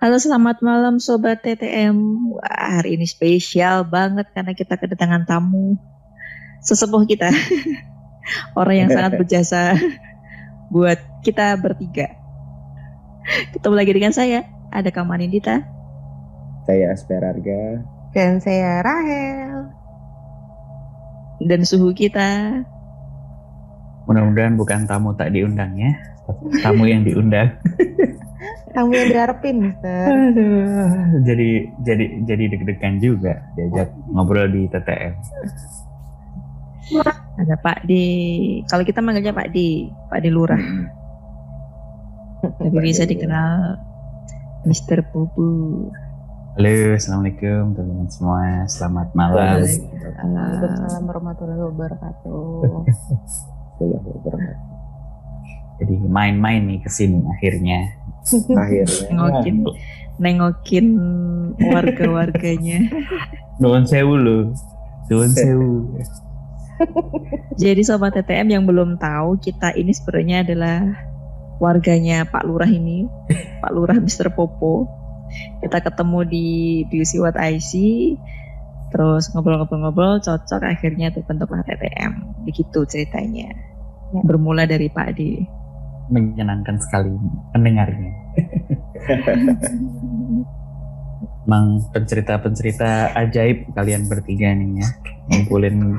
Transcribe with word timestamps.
Halo 0.00 0.16
selamat 0.16 0.64
malam 0.64 0.96
Sobat 0.96 1.44
TTM 1.44 1.92
Wah, 2.32 2.80
Hari 2.80 2.96
ini 2.96 3.04
spesial 3.04 3.84
banget 3.84 4.32
karena 4.32 4.56
kita 4.56 4.80
kedatangan 4.80 5.28
tamu 5.28 5.76
Sesepuh 6.64 7.04
kita. 7.04 7.28
Orang 8.56 8.80
yang 8.80 8.88
sangat 8.88 9.12
berjasa 9.20 9.76
buat 10.72 10.96
kita 11.20 11.52
bertiga. 11.60 12.16
Ketemu 13.52 13.74
lagi 13.76 13.92
dengan 13.92 14.16
saya 14.16 14.48
Ada 14.72 14.88
Kamani 14.88 15.28
Dita 15.28 15.68
Saya 16.64 16.96
Asperarga 16.96 17.84
Dan 18.16 18.40
saya 18.40 18.80
Rahel. 18.80 19.68
Dan 21.44 21.60
suhu 21.68 21.92
kita. 21.92 22.64
Mudah-mudahan 24.08 24.56
bukan 24.56 24.88
tamu 24.88 25.12
tak 25.12 25.36
diundang 25.36 25.76
ya. 25.76 25.92
Tamu 26.64 26.88
yang 26.88 27.04
diundang 27.04 27.52
Kamu 28.70 28.90
yang 28.94 29.10
diharapin, 29.10 29.56
Mister. 29.66 30.06
Aduh, 30.06 31.26
jadi 31.26 31.74
jadi 31.82 32.04
jadi 32.22 32.44
deg-degan 32.54 33.02
juga 33.02 33.42
diajak 33.58 33.90
ngobrol 34.14 34.46
di 34.46 34.70
TTM. 34.70 35.14
Ada 37.40 37.54
Pak 37.62 37.86
D 37.86 37.92
Kalau 38.66 38.82
kita 38.82 38.98
manggilnya 38.98 39.30
Pak 39.30 39.54
D 39.54 39.86
Pak 40.10 40.20
D 40.20 40.26
Lurah 40.26 40.58
Tapi 42.42 42.76
bisa 42.82 43.06
dikenal 43.06 43.78
Mr. 44.66 45.06
Pupu 45.14 45.86
Halo, 46.58 46.98
assalamualaikum 46.98 47.78
teman-teman 47.78 48.10
semua. 48.10 48.66
Selamat 48.66 49.14
malam. 49.14 49.62
Waalaikumsalam 49.62 51.02
warahmatullahi 51.06 51.62
wabarakatuh. 51.62 52.42
Jadi 55.80 55.94
main-main 56.10 56.66
nih 56.66 56.82
ke 56.82 56.90
sini 56.90 57.22
akhirnya. 57.22 57.99
Akhirnya. 58.62 59.08
Nengokin 59.08 59.56
Nengokin 60.20 60.86
warga-warganya 61.56 62.92
Nuwun 63.60 63.84
sewu 63.84 64.16
lu. 64.16 64.56
Nuwun 65.12 65.30
sewu. 65.36 66.00
Jadi 67.60 67.84
sobat 67.84 68.16
TTM 68.16 68.56
yang 68.56 68.64
belum 68.64 68.96
tahu 68.96 69.36
kita 69.36 69.76
ini 69.76 69.92
sebenarnya 69.92 70.48
adalah 70.48 70.80
warganya 71.60 72.24
Pak 72.24 72.48
Lurah 72.48 72.72
ini, 72.72 73.04
Pak 73.62 73.72
Lurah 73.76 74.00
Mr. 74.00 74.32
Popo. 74.32 74.88
Kita 75.60 75.84
ketemu 75.84 76.26
di 76.26 76.48
BUC 76.88 77.20
What 77.20 77.36
IC, 77.36 77.70
terus 78.90 79.28
ngobrol-ngobrol-ngobrol, 79.30 80.24
cocok 80.24 80.64
akhirnya 80.64 81.12
terbentuklah 81.12 81.62
TTM. 81.62 82.42
Begitu 82.48 82.82
ceritanya. 82.88 83.52
Bermula 84.24 84.66
dari 84.66 84.88
Pak 84.90 85.08
D. 85.14 85.44
Menyenangkan 86.10 86.76
sekali 86.82 87.14
pendengarnya. 87.54 88.12
Emang 91.46 91.82
pencerita-pencerita 91.90 93.14
ajaib 93.14 93.70
kalian 93.74 94.06
bertiga 94.06 94.54
nih 94.54 94.82
ya. 94.82 94.88
Ngumpulin 95.30 95.98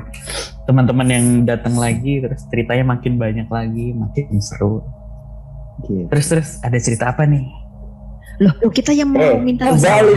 teman-teman 0.68 1.08
yang 1.08 1.26
datang 1.44 1.74
lagi 1.76 2.22
terus 2.22 2.46
ceritanya 2.48 2.96
makin 2.96 3.18
banyak 3.18 3.48
lagi, 3.48 3.92
makin 3.92 4.38
seru. 4.40 4.84
Gitu. 5.84 6.08
Terus 6.08 6.26
terus 6.28 6.48
ada 6.62 6.78
cerita 6.78 7.10
apa 7.10 7.24
nih? 7.26 7.61
Loh, 8.38 8.52
kita 8.68 8.90
yang 8.90 9.08
mau 9.08 9.20
Eh, 9.20 9.36
minta 9.36 9.68
kembali. 9.68 10.14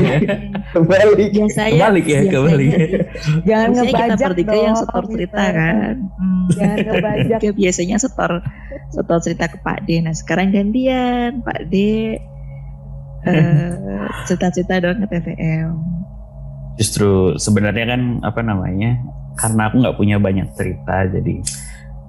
Kembali. 0.72 1.24
Biasanya 1.32 1.76
Kebalik 1.76 2.06
ya, 2.06 2.12
biasanya- 2.18 2.32
kebalik. 2.32 2.72
Jangan 3.44 3.68
kita 3.68 3.84
ngebajak 3.84 4.28
bertiga 4.30 4.50
dong. 4.50 4.64
yang 4.64 4.76
setor 4.78 5.04
cerita 5.06 5.44
kan. 5.52 5.94
Hmm. 6.16 6.46
Jangan 6.50 6.78
ngebajak. 6.88 7.40
Biasanya 7.52 7.96
setor 7.98 8.32
setor 8.90 9.18
cerita 9.20 9.46
ke 9.48 9.58
Pak 9.60 9.80
D. 9.84 9.90
Nah 10.00 10.14
sekarang 10.14 10.48
gantian 10.50 11.42
Pak 11.42 11.60
D 11.68 11.76
eh, 13.24 13.72
cerita-cerita 14.24 14.74
dong 14.80 15.02
ke 15.02 15.08
TTM. 15.10 15.70
Justru 16.76 17.10
sebenarnya 17.36 17.86
kan 17.88 18.02
apa 18.22 18.42
namanya? 18.42 19.00
Karena 19.34 19.68
aku 19.68 19.76
nggak 19.78 19.98
punya 19.98 20.16
banyak 20.16 20.48
cerita, 20.54 21.04
jadi 21.06 21.44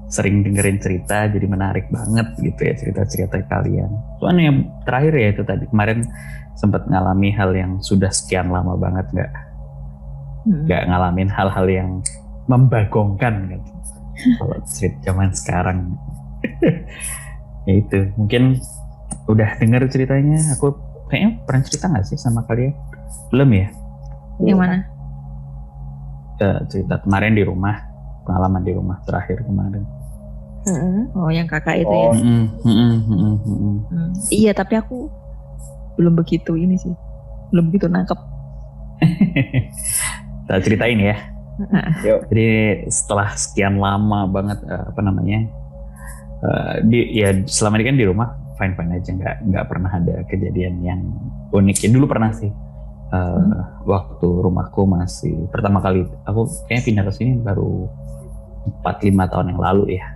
sering 0.07 0.47
dengerin 0.47 0.79
cerita, 0.79 1.27
jadi 1.27 1.47
menarik 1.51 1.91
banget 1.91 2.31
gitu 2.39 2.61
ya 2.63 2.75
cerita-cerita 2.79 3.43
kalian. 3.51 3.91
Soalnya 4.23 4.45
yang 4.55 4.59
terakhir 4.87 5.13
ya 5.19 5.29
itu 5.35 5.43
tadi 5.43 5.65
kemarin 5.67 6.07
sempat 6.55 6.87
ngalami 6.87 7.35
hal 7.35 7.51
yang 7.53 7.73
sudah 7.83 8.09
sekian 8.15 8.49
lama 8.55 8.79
banget 8.79 9.07
nggak 9.13 9.33
Hmm. 10.47 10.63
nggak 10.63 10.83
ngalamin 10.87 11.27
hal-hal 11.27 11.67
yang 11.67 11.91
membagongkan 12.47 13.51
kan. 13.51 13.63
Kalau 14.39 14.57
cerita 14.63 15.11
zaman 15.11 15.35
sekarang, 15.35 15.79
ya 17.67 17.75
itu 17.75 18.15
mungkin 18.15 18.63
udah 19.27 19.59
denger 19.59 19.91
ceritanya. 19.91 20.39
Aku 20.55 20.71
kayaknya 21.11 21.43
pernah 21.43 21.63
cerita 21.67 21.91
nggak 21.91 22.07
sih 22.07 22.15
sama 22.15 22.47
kalian? 22.47 22.79
Belum 23.35 23.51
ya? 23.51 23.69
Yang 24.39 24.59
mana? 24.63 24.77
Eh, 26.39 26.61
cerita 26.71 27.03
kemarin 27.03 27.35
di 27.35 27.43
rumah 27.43 27.96
pengalaman 28.27 28.63
di 28.67 28.73
rumah 28.75 28.99
terakhir 29.07 29.47
kemarin. 29.47 29.87
Mm-mm. 30.67 31.15
Oh 31.15 31.31
yang 31.31 31.47
kakak 31.47 31.87
itu 31.87 31.89
Oh. 31.89 32.11
ya. 32.11 32.19
Mm-mm, 32.19 32.43
mm-mm, 32.67 32.93
mm-mm, 33.07 33.35
mm-mm. 33.47 33.77
Hmm. 33.87 34.11
Iya 34.35 34.51
tapi 34.51 34.75
aku 34.75 35.07
belum 35.95 36.19
begitu 36.19 36.59
ini 36.59 36.75
sih. 36.75 36.91
Belum 37.55 37.71
begitu 37.71 37.87
nangkep. 37.87 38.19
Kita 40.47 40.59
ceritain 40.59 40.99
ya. 40.99 41.17
Yuk. 42.03 42.29
Jadi 42.29 42.51
setelah 42.91 43.33
sekian 43.39 43.79
lama 43.79 44.27
banget 44.29 44.59
eh, 44.67 44.85
apa 44.91 45.01
namanya 45.01 45.39
eh, 46.43 46.75
di 46.85 46.99
ya 47.15 47.33
selama 47.47 47.81
ini 47.81 47.85
kan 47.87 47.97
di 47.97 48.05
rumah 48.05 48.29
fine 48.59 48.75
fine 48.77 48.93
aja 48.93 49.11
nggak 49.15 49.37
nggak 49.49 49.65
pernah 49.71 49.91
ada 49.95 50.15
kejadian 50.29 50.85
yang 50.85 51.01
unik 51.55 51.87
ya 51.87 51.89
dulu 51.95 52.11
pernah 52.11 52.35
sih 52.35 52.51
Eh, 53.07 53.63
waktu 53.87 54.27
rumahku 54.27 54.83
masih 54.83 55.47
pertama 55.55 55.79
kali 55.79 56.03
aku 56.27 56.51
kayaknya 56.67 56.83
pindah 56.91 57.05
ke 57.07 57.13
sini 57.15 57.39
baru 57.39 57.87
4-5 58.83 59.33
tahun 59.33 59.47
yang 59.55 59.61
lalu 59.61 59.85
ya. 59.99 60.07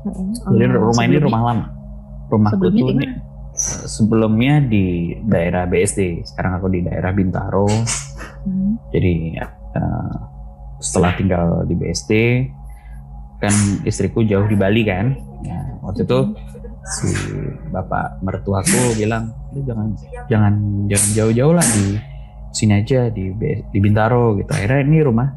Mm-mm. 0.00 0.32
jadi 0.56 0.64
Oh, 0.76 0.88
rumah 0.90 1.04
ini 1.04 1.16
rumah 1.20 1.40
lama. 1.44 1.66
Rumahku 2.30 2.56
Sebelumnya 2.56 2.80
tuh 2.80 2.90
ini 2.94 3.06
sebelumnya 3.90 4.54
di 4.64 5.16
daerah 5.26 5.68
BSD 5.68 6.24
sekarang 6.24 6.56
aku 6.60 6.66
di 6.72 6.80
daerah 6.86 7.10
Bintaro. 7.12 7.68
Hmm. 8.40 8.80
jadi 8.88 9.36
eh, 9.76 10.16
setelah 10.80 11.12
tinggal 11.12 11.68
di 11.68 11.76
BSD 11.76 12.12
kan 13.36 13.52
istriku 13.84 14.24
jauh 14.24 14.48
di 14.48 14.56
Bali 14.56 14.82
kan. 14.84 15.12
Ya, 15.44 15.60
waktu 15.84 16.08
itu 16.08 16.18
si 16.84 17.12
bapak 17.68 18.24
mertuaku 18.24 18.96
bilang 18.96 19.32
"Lu 19.52 19.60
jangan 19.64 19.92
jangan 20.28 20.54
jangan 20.88 21.08
jauh-jauh 21.12 21.52
lah 21.52 21.64
di 21.64 22.00
sini 22.50 22.80
aja 22.80 23.12
di 23.12 23.28
di 23.68 23.78
Bintaro 23.80 24.36
gitu. 24.40 24.48
Akhirnya 24.48 24.88
ini 24.88 24.98
rumah 25.04 25.28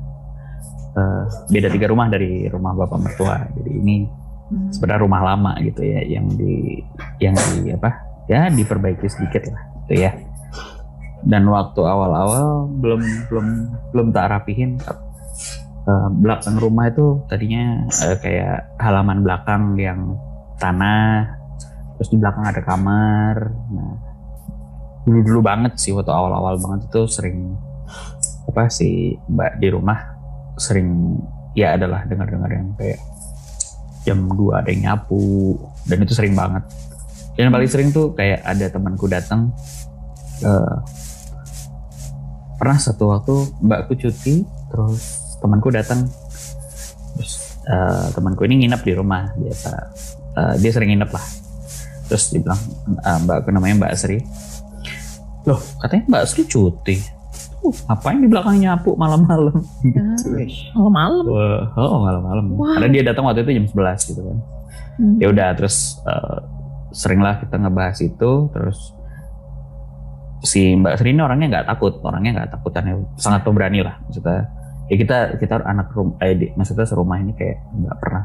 eh, 0.93 1.23
beda 1.49 1.67
tiga 1.73 1.87
rumah 1.89 2.07
dari 2.09 2.45
rumah 2.49 2.73
bapak 2.77 2.99
mertua. 2.99 3.37
Jadi 3.57 3.71
ini 3.73 3.97
Hmm. 4.43 4.69
sebenarnya 4.69 5.01
rumah 5.07 5.21
lama 5.23 5.55
gitu 5.63 5.81
ya 5.81 6.03
yang 6.03 6.27
di 6.35 6.83
yang 7.17 7.33
di 7.33 7.73
apa? 7.73 7.89
Ya 8.27 8.51
diperbaiki 8.51 9.07
sedikit 9.07 9.49
lah 9.49 9.63
gitu 9.87 10.03
ya. 10.03 10.11
Dan 11.23 11.47
waktu 11.47 11.79
awal-awal 11.79 12.67
belum 12.67 13.01
belum 13.31 13.47
belum 13.95 14.07
tak 14.11 14.27
rapihin 14.35 14.77
Eh, 15.83 16.09
belakang 16.15 16.55
rumah 16.63 16.87
itu 16.87 17.27
tadinya 17.27 17.83
eh, 18.07 18.15
kayak 18.15 18.79
halaman 18.79 19.19
belakang 19.19 19.75
yang 19.75 20.15
tanah 20.55 21.27
terus 21.99 22.07
di 22.07 22.17
belakang 22.23 22.47
ada 22.47 22.63
kamar. 22.63 23.51
Nah 23.51 23.91
dulu 25.03 25.19
dulu 25.27 25.39
banget 25.43 25.75
sih 25.75 25.91
waktu 25.91 26.07
awal-awal 26.07 26.55
banget 26.55 26.87
itu 26.87 27.03
sering 27.11 27.59
apa 28.47 28.71
sih 28.71 29.19
mbak 29.27 29.59
di 29.59 29.67
rumah 29.75 30.12
sering 30.57 31.19
ya 31.53 31.77
adalah 31.77 32.05
dengar-dengar 32.05 32.49
yang 32.49 32.67
kayak 32.77 32.99
jam 34.03 34.25
2 34.27 34.59
ada 34.59 34.69
yang 34.69 34.81
nyapu 34.91 35.57
dan 35.87 35.97
itu 36.03 36.13
sering 36.13 36.33
banget. 36.33 36.63
Dan 37.33 37.49
paling 37.49 37.69
sering 37.69 37.89
tuh 37.89 38.13
kayak 38.13 38.45
ada 38.45 38.69
temanku 38.69 39.09
datang 39.09 39.49
eh, 40.45 40.75
pernah 42.61 42.77
satu 42.77 43.09
waktu 43.09 43.35
mbakku 43.63 43.97
cuti 43.97 44.45
terus 44.69 45.01
temanku 45.41 45.73
datang. 45.73 46.05
Terus 47.17 47.33
eh, 47.65 48.07
temanku 48.13 48.45
ini 48.45 48.65
nginep 48.65 48.81
di 48.85 48.93
rumah 48.93 49.33
biasa 49.33 49.71
Eh, 50.33 50.55
dia 50.57 50.71
sering 50.73 50.89
nginep 50.93 51.11
lah. 51.13 51.25
Terus 52.09 52.33
dia 52.33 52.41
bilang 52.41 52.61
eh, 53.05 53.17
mbakku 53.21 53.49
namanya 53.53 53.85
mbak 53.85 53.93
Sri 53.97 54.19
loh 55.43 55.59
katanya 55.83 56.07
mbak 56.07 56.23
Sri 56.23 56.47
cuti 56.47 57.03
uh, 57.63 57.75
ngapain 57.89 58.19
di 58.19 58.27
belakang 58.27 58.59
nyapu 58.59 58.93
malam-malam 58.99 59.55
gitu. 59.81 59.99
Malam-malam. 60.75 61.23
Wah, 61.25 61.61
oh 61.79 61.97
malam-malam. 62.03 62.43
Karena 62.77 62.89
dia 62.91 63.03
datang 63.07 63.23
waktu 63.25 63.47
itu 63.47 63.51
jam 63.55 63.65
11 63.71 64.09
gitu 64.13 64.21
kan. 64.21 64.37
Hmm. 64.93 65.17
Ya 65.17 65.27
udah 65.33 65.49
terus 65.57 65.97
eh, 66.05 66.39
seringlah 66.93 67.41
kita 67.41 67.57
ngebahas 67.57 67.97
itu 68.05 68.31
terus 68.53 68.93
si 70.43 70.75
Mbak 70.75 70.99
Sri 70.99 71.15
ini 71.15 71.21
orangnya 71.23 71.47
nggak 71.59 71.67
takut, 71.71 71.97
orangnya 72.03 72.43
nggak 72.43 72.49
takutan 72.59 72.83
ya, 72.83 72.95
sangat 73.17 73.41
pemberani 73.47 73.81
lah 73.81 73.97
maksudnya. 74.05 74.51
Ya 74.91 74.95
kita 74.99 75.17
kita 75.39 75.63
anak 75.63 75.95
rumah, 75.95 76.19
eh, 76.21 76.35
di- 76.35 76.51
maksudnya 76.53 76.85
serumah 76.85 77.17
ini 77.23 77.31
kayak 77.33 77.57
nggak 77.73 77.97
pernah 78.03 78.23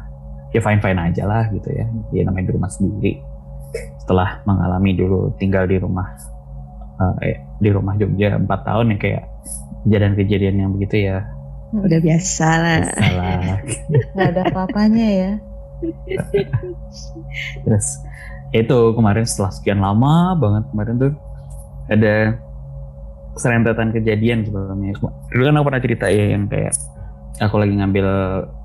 ya 0.50 0.60
fine 0.60 0.82
fine 0.82 0.98
aja 0.98 1.22
lah 1.24 1.44
gitu 1.54 1.70
ya. 1.72 1.86
Ya 2.12 2.22
namanya 2.26 2.50
di 2.50 2.54
rumah 2.58 2.68
sendiri. 2.68 3.22
Setelah 4.02 4.42
mengalami 4.44 4.96
dulu 4.98 5.32
tinggal 5.38 5.64
di 5.70 5.78
rumah 5.78 6.18
eh, 7.22 7.47
di 7.58 7.68
rumah 7.74 7.94
Jogja 7.98 8.38
empat 8.38 8.66
tahun 8.66 8.94
ya 8.94 8.96
kayak 8.98 9.24
kejadian-kejadian 9.86 10.56
yang 10.62 10.70
begitu 10.74 11.10
ya 11.10 11.26
Udah 11.68 12.00
biasa 12.00 12.48
lah. 12.64 12.80
Nggak 14.16 14.28
ada 14.32 14.42
apa-apanya 14.48 15.08
ya. 15.12 15.32
terus 17.64 18.02
itu 18.50 18.78
kemarin 18.96 19.22
setelah 19.22 19.52
sekian 19.54 19.78
lama 19.78 20.34
banget 20.34 20.64
kemarin 20.74 20.94
tuh 20.98 21.12
ada 21.86 22.34
serentetan 23.38 23.94
kejadian 23.94 24.42
sebelumnya 24.42 24.98
dulu 25.30 25.42
kan 25.46 25.54
aku 25.54 25.66
pernah 25.70 25.82
cerita 25.84 26.06
ya 26.10 26.34
yang 26.34 26.50
kayak 26.50 26.74
aku 27.38 27.54
lagi 27.62 27.78
ngambil 27.78 28.06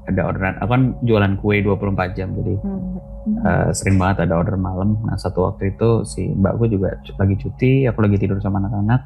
ada 0.04 0.22
orderan 0.28 0.56
aku 0.60 0.70
kan 0.70 0.84
jualan 1.02 1.34
kue 1.40 1.64
24 1.64 2.18
jam 2.18 2.30
jadi 2.36 2.56
Hmm. 3.24 3.40
eh, 3.40 3.70
sering 3.72 3.96
banget 3.96 4.28
ada 4.28 4.36
order 4.36 4.60
malam 4.60 5.00
nah 5.08 5.16
satu 5.16 5.48
waktu 5.48 5.76
itu 5.76 6.04
si 6.04 6.28
mbakku 6.28 6.68
juga 6.68 7.00
lagi 7.16 7.40
cuti 7.40 7.88
aku 7.88 8.04
lagi 8.04 8.20
tidur 8.20 8.36
sama 8.44 8.60
anak-anak 8.60 9.00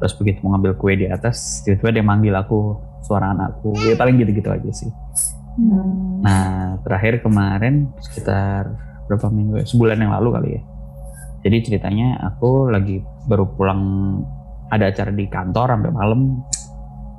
terus 0.00 0.16
begitu 0.16 0.40
mau 0.40 0.56
ngambil 0.56 0.80
kue 0.80 0.96
di 0.96 1.06
atas 1.12 1.60
tiba-tiba 1.60 2.00
dia 2.00 2.04
manggil 2.04 2.32
aku 2.32 2.80
suara 3.04 3.36
anakku 3.36 3.76
ya 3.84 3.92
paling 4.00 4.16
gitu-gitu 4.16 4.48
aja 4.48 4.70
sih 4.72 4.88
Hmm. 5.52 6.24
Nah, 6.24 6.80
terakhir 6.80 7.20
kemarin 7.20 7.92
sekitar 8.00 8.72
berapa 9.04 9.28
minggu 9.28 9.60
ya? 9.60 9.64
Sebulan 9.68 10.00
yang 10.00 10.16
lalu 10.16 10.28
kali 10.32 10.48
ya. 10.56 10.62
Jadi 11.44 11.56
ceritanya 11.68 12.16
aku 12.24 12.72
lagi 12.72 13.04
baru 13.28 13.44
pulang 13.52 13.82
ada 14.72 14.88
acara 14.88 15.12
di 15.12 15.28
kantor 15.28 15.76
sampai 15.76 15.92
malam. 15.92 16.40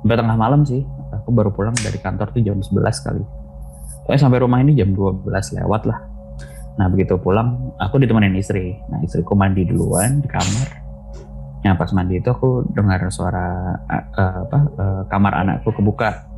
Sampai 0.02 0.16
tengah 0.18 0.34
malam 0.34 0.66
sih. 0.66 0.82
Aku 1.24 1.32
baru 1.32 1.48
pulang 1.48 1.72
dari 1.80 1.96
kantor 1.96 2.36
tuh 2.36 2.44
jam 2.44 2.60
11 2.60 2.84
kali. 3.00 3.24
Pokoknya 4.04 4.20
sampai 4.20 4.38
rumah 4.44 4.60
ini 4.60 4.76
jam 4.76 4.92
12 4.92 5.24
lewat 5.32 5.82
lah. 5.88 5.98
Nah, 6.76 6.86
begitu 6.92 7.16
pulang 7.16 7.72
aku 7.80 7.96
ditemenin 7.96 8.36
istri. 8.36 8.76
Nah, 8.92 9.00
istriku 9.00 9.32
mandi 9.32 9.64
duluan 9.64 10.20
di 10.20 10.28
kamar. 10.28 10.68
Nah, 11.64 11.72
pas 11.80 11.88
mandi 11.96 12.20
itu 12.20 12.28
aku 12.28 12.68
dengar 12.76 13.00
suara 13.08 13.72
eh, 13.88 14.40
apa 14.44 14.58
eh, 14.76 15.02
kamar 15.08 15.32
anakku 15.40 15.72
kebuka 15.72 16.34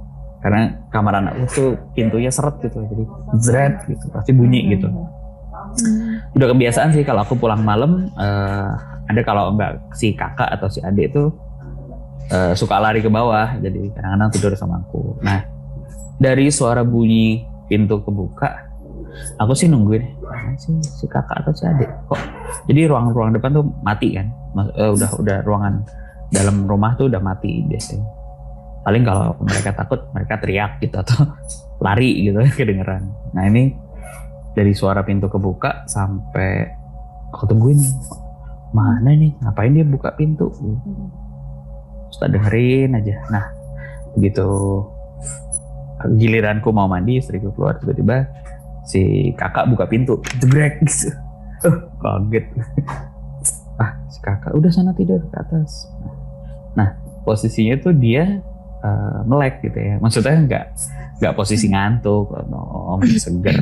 karena 0.47 0.79
kamar 0.95 1.19
anakku 1.19 1.43
tuh 1.51 1.69
pintunya 1.97 2.31
seret 2.31 2.55
gitu 2.63 2.79
jadi 2.87 3.05
zret 3.41 3.75
gitu 3.91 4.07
pasti 4.15 4.31
bunyi 4.31 4.79
gitu 4.79 4.87
udah 6.39 6.47
kebiasaan 6.55 6.95
sih 6.95 7.03
kalau 7.03 7.27
aku 7.27 7.35
pulang 7.35 7.67
malam 7.67 8.07
eh, 8.15 8.71
ada 9.11 9.21
kalau 9.27 9.51
enggak 9.51 9.83
si 9.97 10.15
kakak 10.15 10.47
atau 10.55 10.71
si 10.71 10.79
adik 10.87 11.11
tuh 11.11 11.35
eh, 12.31 12.53
suka 12.59 12.77
lari 12.79 13.01
ke 13.03 13.11
bawah 13.11 13.59
jadi 13.61 13.93
kadang-kadang 13.95 14.31
tidur 14.35 14.53
sama 14.59 14.83
aku. 14.83 15.19
Nah 15.23 15.47
dari 16.17 16.49
suara 16.49 16.81
bunyi 16.81 17.45
pintu 17.69 18.01
kebuka 18.01 18.67
aku 19.37 19.53
sih 19.53 19.69
nungguin 19.69 20.17
sih? 20.57 20.73
Si 20.83 21.05
kakak 21.07 21.45
atau 21.45 21.53
si 21.53 21.65
adik? 21.69 21.89
Kok? 22.09 22.21
Jadi 22.69 22.81
ruang-ruang 22.89 23.37
depan 23.37 23.53
tuh 23.53 23.65
mati 23.85 24.17
kan? 24.17 24.27
Mas- 24.57 24.73
eh, 24.75 24.91
udah 24.91 25.11
udah 25.21 25.37
ruangan 25.45 25.75
dalam 26.33 26.65
rumah 26.65 26.97
tuh 26.97 27.13
udah 27.13 27.21
mati 27.21 27.63
biasanya. 27.69 28.07
Paling 28.87 29.03
kalau 29.03 29.35
mereka 29.43 29.71
takut 29.75 30.01
mereka 30.15 30.35
teriak 30.41 30.79
gitu 30.81 30.97
atau 30.97 31.29
lari 31.85 32.27
gitu 32.27 32.41
kedengeran. 32.59 33.13
Nah 33.37 33.45
ini 33.47 33.77
dari 34.57 34.73
suara 34.73 35.05
pintu 35.05 35.29
kebuka 35.29 35.85
sampai 35.85 36.65
aku 37.31 37.45
tungguin 37.45 37.81
mana 38.73 39.13
nih? 39.13 39.37
Ngapain 39.45 39.73
dia 39.73 39.85
buka 39.85 40.17
pintu 40.17 40.49
tak 42.21 42.33
dengerin 42.33 42.97
aja. 42.97 43.17
Nah 43.31 43.45
begitu. 44.17 44.49
Giliranku 45.97 46.71
mau 46.77 46.87
mandi 46.87 47.19
istriku 47.19 47.51
keluar 47.57 47.81
tiba-tiba 47.81 48.29
si 48.85 49.33
kakak 49.35 49.67
buka 49.73 49.89
pintu 49.89 50.21
jebrek 50.39 50.85
gitu. 50.85 51.11
Oh, 51.67 51.77
kaget. 52.01 52.47
Ah 53.77 53.93
si 54.09 54.25
kakak 54.25 54.57
udah 54.57 54.73
sana 54.73 54.97
tidur 54.97 55.21
ke 55.21 55.37
atas. 55.37 55.85
Nah 56.73 56.97
posisinya 57.29 57.77
tuh 57.77 57.93
dia 57.93 58.41
eh, 58.81 59.19
melek 59.29 59.61
gitu 59.61 59.77
ya. 59.77 60.01
Maksudnya 60.01 60.37
nggak 60.49 60.65
nggak 61.21 61.35
posisi 61.37 61.69
ngantuk 61.69 62.33
atau 62.33 62.97
masih 62.97 63.21
seger. 63.21 63.61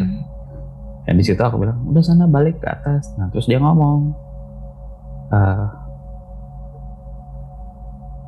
Dan 1.02 1.14
di 1.18 1.24
situ 1.26 1.42
aku 1.42 1.58
bilang 1.58 1.82
udah 1.90 2.02
sana 2.02 2.30
balik 2.30 2.62
ke 2.62 2.68
atas. 2.70 3.10
Nah 3.18 3.26
terus 3.34 3.50
dia 3.50 3.58
ngomong 3.58 4.14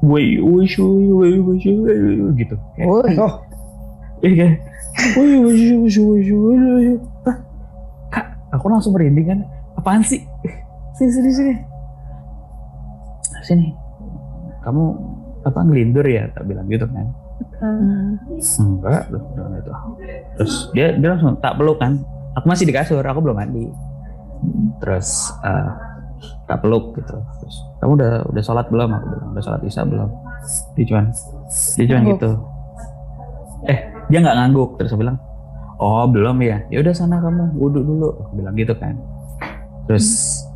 woi 0.06 0.38
woi 0.38 0.64
shui, 0.64 1.11
woi 1.11 1.35
woi 1.43 1.58
shui, 1.58 1.76
woi, 1.82 1.99
woi, 2.23 2.32
gitu 2.38 2.55
Woi. 2.79 3.12
Oh, 3.19 3.35
Iya 4.25 4.32
kan? 4.32 4.53
Woi, 5.20 5.31
woi, 5.44 5.53
woi, 5.53 5.88
woi, 5.93 5.99
woi, 6.00 6.31
woi, 6.32 6.56
woi. 6.56 6.87
Hah? 7.29 7.37
Kak, 8.08 8.26
aku 8.55 8.64
langsung 8.73 8.97
merinding 8.97 9.29
kan. 9.29 9.38
Apaan 9.76 10.00
sih? 10.00 10.25
Sini, 10.97 11.11
sini, 11.12 11.31
sini. 11.37 11.55
Sini. 13.44 13.69
Kamu 14.64 14.85
apa 15.44 15.58
ngelindur 15.62 16.06
ya? 16.09 16.32
Tak 16.32 16.49
bilang 16.49 16.64
gitu 16.73 16.88
kan. 16.88 17.06
Hmm. 17.61 18.17
Enggak, 18.32 19.12
loh, 19.12 19.23
gitu. 19.61 19.73
Terus 20.41 20.55
dia 20.73 20.97
dia 20.97 21.09
langsung 21.12 21.37
tak 21.44 21.61
peluk 21.61 21.76
kan. 21.76 22.00
Aku 22.41 22.49
masih 22.49 22.64
di 22.64 22.73
kasur, 22.73 23.05
aku 23.05 23.20
belum 23.20 23.37
mandi. 23.37 23.69
Terus 24.81 25.32
eh, 25.44 25.69
tak 26.46 26.62
peluk 26.62 26.94
gitu. 26.94 27.16
Terus 27.43 27.56
kamu 27.82 27.93
udah 27.98 28.12
udah 28.31 28.43
sholat 28.43 28.66
belum? 28.70 28.88
Aku 28.94 29.06
bilang 29.10 29.28
udah 29.34 29.43
sholat 29.43 29.60
isya 29.66 29.82
belum. 29.82 30.08
Dia 30.78 30.84
cuman 30.87 31.04
dia 31.75 31.84
cuman 31.87 32.02
Ngangguk. 32.02 32.19
gitu. 32.19 32.31
Eh 33.66 33.78
dia 34.08 34.19
nggak 34.22 34.37
ngangguk. 34.38 34.70
Terus 34.78 34.90
aku 34.94 35.00
bilang 35.02 35.19
oh 35.76 36.04
belum 36.06 36.37
ya. 36.43 36.58
Ya 36.70 36.78
udah 36.82 36.93
sana 36.94 37.19
kamu 37.19 37.54
wudhu 37.58 37.81
dulu. 37.82 38.08
Aku 38.26 38.32
bilang 38.38 38.54
gitu 38.54 38.75
kan. 38.78 38.94
Terus 39.90 40.06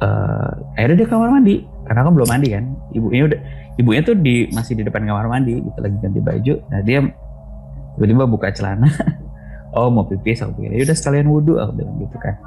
eh 0.02 0.50
akhirnya 0.78 1.04
dia 1.04 1.08
kamar 1.10 1.28
mandi 1.30 1.66
karena 1.86 2.06
aku 2.06 2.10
belum 2.14 2.28
mandi 2.30 2.48
kan. 2.54 2.64
Ibunya 2.94 3.22
udah 3.26 3.40
ibunya 3.78 4.00
tuh 4.06 4.14
di 4.14 4.46
masih 4.54 4.78
di 4.78 4.82
depan 4.86 5.02
kamar 5.02 5.26
mandi 5.26 5.58
gitu 5.58 5.78
lagi 5.82 5.96
ganti 5.98 6.20
baju. 6.22 6.54
Nah 6.70 6.80
dia 6.86 6.98
tiba-tiba 7.98 8.24
buka 8.30 8.48
celana 8.54 8.86
oh 9.76 9.90
mau 9.90 10.06
pipis 10.06 10.40
aku 10.40 10.62
pikir 10.62 10.78
ya 10.78 10.82
udah 10.88 10.96
sekalian 10.96 11.26
wudhu 11.28 11.58
aku 11.58 11.72
bilang 11.76 11.98
gitu 12.00 12.16
kan 12.16 12.38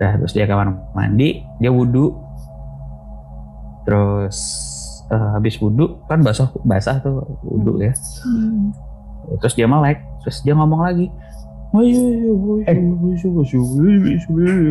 Nah, 0.00 0.16
terus 0.16 0.32
dia 0.32 0.48
kamar 0.48 0.72
mandi 0.96 1.44
dia 1.60 1.68
wudhu 1.68 2.16
terus 3.82 4.38
eh, 5.06 5.28
habis 5.32 5.56
wudhu 5.56 5.98
kan 6.04 6.20
basah 6.20 6.48
basah 6.62 6.98
tuh 6.98 7.20
wudhu 7.42 7.78
ya 7.78 7.92
Hmm. 8.22 8.70
terus 9.38 9.54
dia 9.54 9.64
melek 9.64 9.98
terus 10.20 10.40
dia 10.40 10.52
ngomong 10.52 10.80
lagi 10.80 11.06
"Oh, 11.70 11.78
iya, 11.80 11.94
iya, 11.94 12.10
iya, 12.26 12.32
iya, 12.66 12.74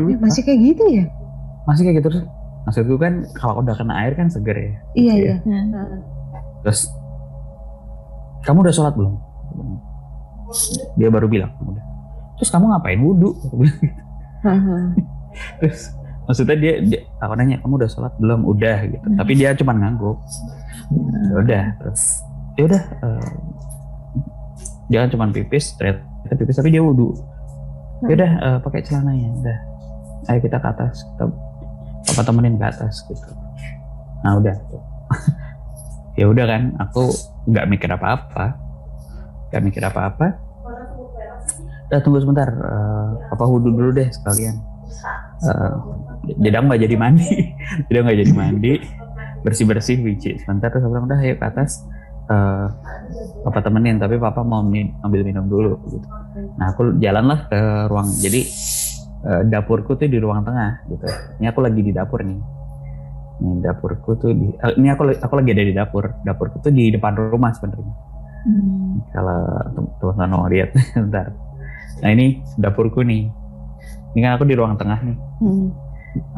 Ya, 0.06 0.17
masih 0.19 0.41
kayak 0.44 0.59
gitu 0.65 0.83
ya? 0.89 1.06
masih 1.63 1.81
kayak 1.83 1.95
gitu 1.97 2.07
terus 2.09 2.23
maksudku 2.65 2.95
kan 2.95 3.13
kalau 3.33 3.61
udah 3.61 3.71
kena 3.71 3.94
air 4.00 4.13
kan 4.13 4.27
seger 4.27 4.51
ya 4.53 4.73
Iya, 4.94 5.13
iya. 5.16 5.35
Nah, 5.63 5.85
terus 6.61 6.92
kamu 8.42 8.61
udah 8.61 8.73
sholat 8.73 8.94
belum 8.94 9.16
dia 10.95 11.07
baru 11.07 11.28
bilang 11.28 11.51
udah 11.61 11.83
terus 12.35 12.49
kamu 12.49 12.68
ngapain 12.68 12.99
wudhu 12.99 13.31
terus 15.59 15.94
maksudnya 16.30 16.57
dia, 16.62 16.74
dia 16.86 17.02
aku 17.18 17.33
nanya 17.33 17.57
kamu 17.57 17.81
udah 17.81 17.90
sholat 17.90 18.14
belum? 18.21 18.45
Udah 18.45 18.86
gitu. 18.86 19.02
Tapi 19.18 19.31
dia 19.33 19.57
cuma 19.57 19.74
ngangguk. 19.74 20.18
Ya 21.26 21.36
udah 21.42 21.64
terus 21.81 22.21
ya 22.54 22.64
udah 22.69 22.83
dia 24.90 24.98
kan 25.06 25.09
cuma 25.09 25.26
pipis 25.33 25.74
ternyata 25.78 26.33
pipis 26.33 26.57
tapi 26.57 26.74
dia 26.74 26.81
wudhu 26.81 27.14
ya 28.06 28.14
udah 28.14 28.31
eh, 28.45 28.57
pakai 28.62 28.86
celananya. 28.86 29.30
Udah 29.42 29.57
ayo 30.30 30.40
kita 30.45 30.62
ke 30.62 30.68
atas 30.69 31.02
kita 31.02 31.26
papa 32.14 32.21
temenin 32.21 32.62
ke 32.62 32.66
atas 32.69 33.02
gitu. 33.09 33.30
Nah 34.21 34.38
udah. 34.38 34.54
Tuh. 34.69 34.83
ya 36.21 36.30
udah 36.30 36.45
kan 36.45 36.78
aku 36.78 37.09
nggak 37.50 37.66
mikir 37.74 37.90
apa-apa. 37.90 38.54
Nggak 39.50 39.64
mikir 39.66 39.81
apa-apa. 39.81 40.38
Udah 41.90 42.00
tunggu 42.06 42.21
sebentar 42.21 42.54
eh, 42.54 43.09
papa 43.33 43.50
wudhu 43.50 43.74
dulu 43.74 43.90
deh 43.98 44.14
sekalian 44.14 44.69
Eh, 45.39 45.75
Jedang 46.37 46.67
nggak 46.67 46.81
jadi 46.83 46.95
mandi. 46.95 47.25
Jedang 47.87 48.03
nggak 48.05 48.19
jadi 48.21 48.33
mandi. 48.35 48.73
Bersih 49.41 49.65
bersih 49.65 49.95
biji. 49.97 50.35
Sebentar 50.37 50.67
terus 50.69 50.83
aku 50.83 50.91
bilang 50.91 51.07
udah 51.07 51.19
ayo 51.19 51.35
ke 51.35 51.45
atas. 51.47 51.81
Eh, 52.29 52.67
papa 53.41 53.59
temenin 53.63 53.97
tapi 53.97 54.19
papa 54.19 54.43
mau 54.43 54.61
mi- 54.61 54.93
ambil 55.01 55.23
minum 55.23 55.47
dulu 55.47 55.79
gitu. 55.89 56.05
Nah 56.59 56.75
aku 56.75 56.99
jalanlah 56.99 57.47
ke 57.47 57.59
ruang 57.87 58.05
jadi 58.13 58.41
eh, 59.25 59.41
dapurku 59.47 59.95
tuh 59.95 60.05
di 60.05 60.19
ruang 60.19 60.43
tengah 60.43 60.85
gitu. 60.85 61.07
Ini 61.39 61.49
aku 61.49 61.59
lagi 61.63 61.81
di 61.81 61.89
dapur 61.89 62.21
nih. 62.21 62.39
Ini 63.39 63.63
dapurku 63.63 64.11
tuh 64.19 64.31
di 64.35 64.51
eh, 64.51 64.73
ini 64.75 64.91
aku 64.91 65.07
aku 65.15 65.33
lagi 65.33 65.49
ada 65.55 65.63
di 65.63 65.73
dapur. 65.73 66.03
Dapurku 66.21 66.59
tuh 66.59 66.69
di 66.69 66.91
depan 66.91 67.15
rumah 67.15 67.49
sebenarnya. 67.55 67.95
Hmm. 68.39 69.03
kalau 69.11 69.35
tem- 69.75 69.91
teman-teman 69.99 70.29
mau 70.31 70.47
lihat 70.47 70.71
bentar. 70.95 71.27
Nah 71.99 72.09
ini 72.09 72.39
dapurku 72.55 73.03
nih 73.03 73.27
ini 74.13 74.19
kan 74.25 74.31
aku 74.37 74.45
di 74.47 74.56
ruang 74.57 74.75
tengah 74.75 74.99
nih. 75.04 75.18
Hmm. 75.42 75.69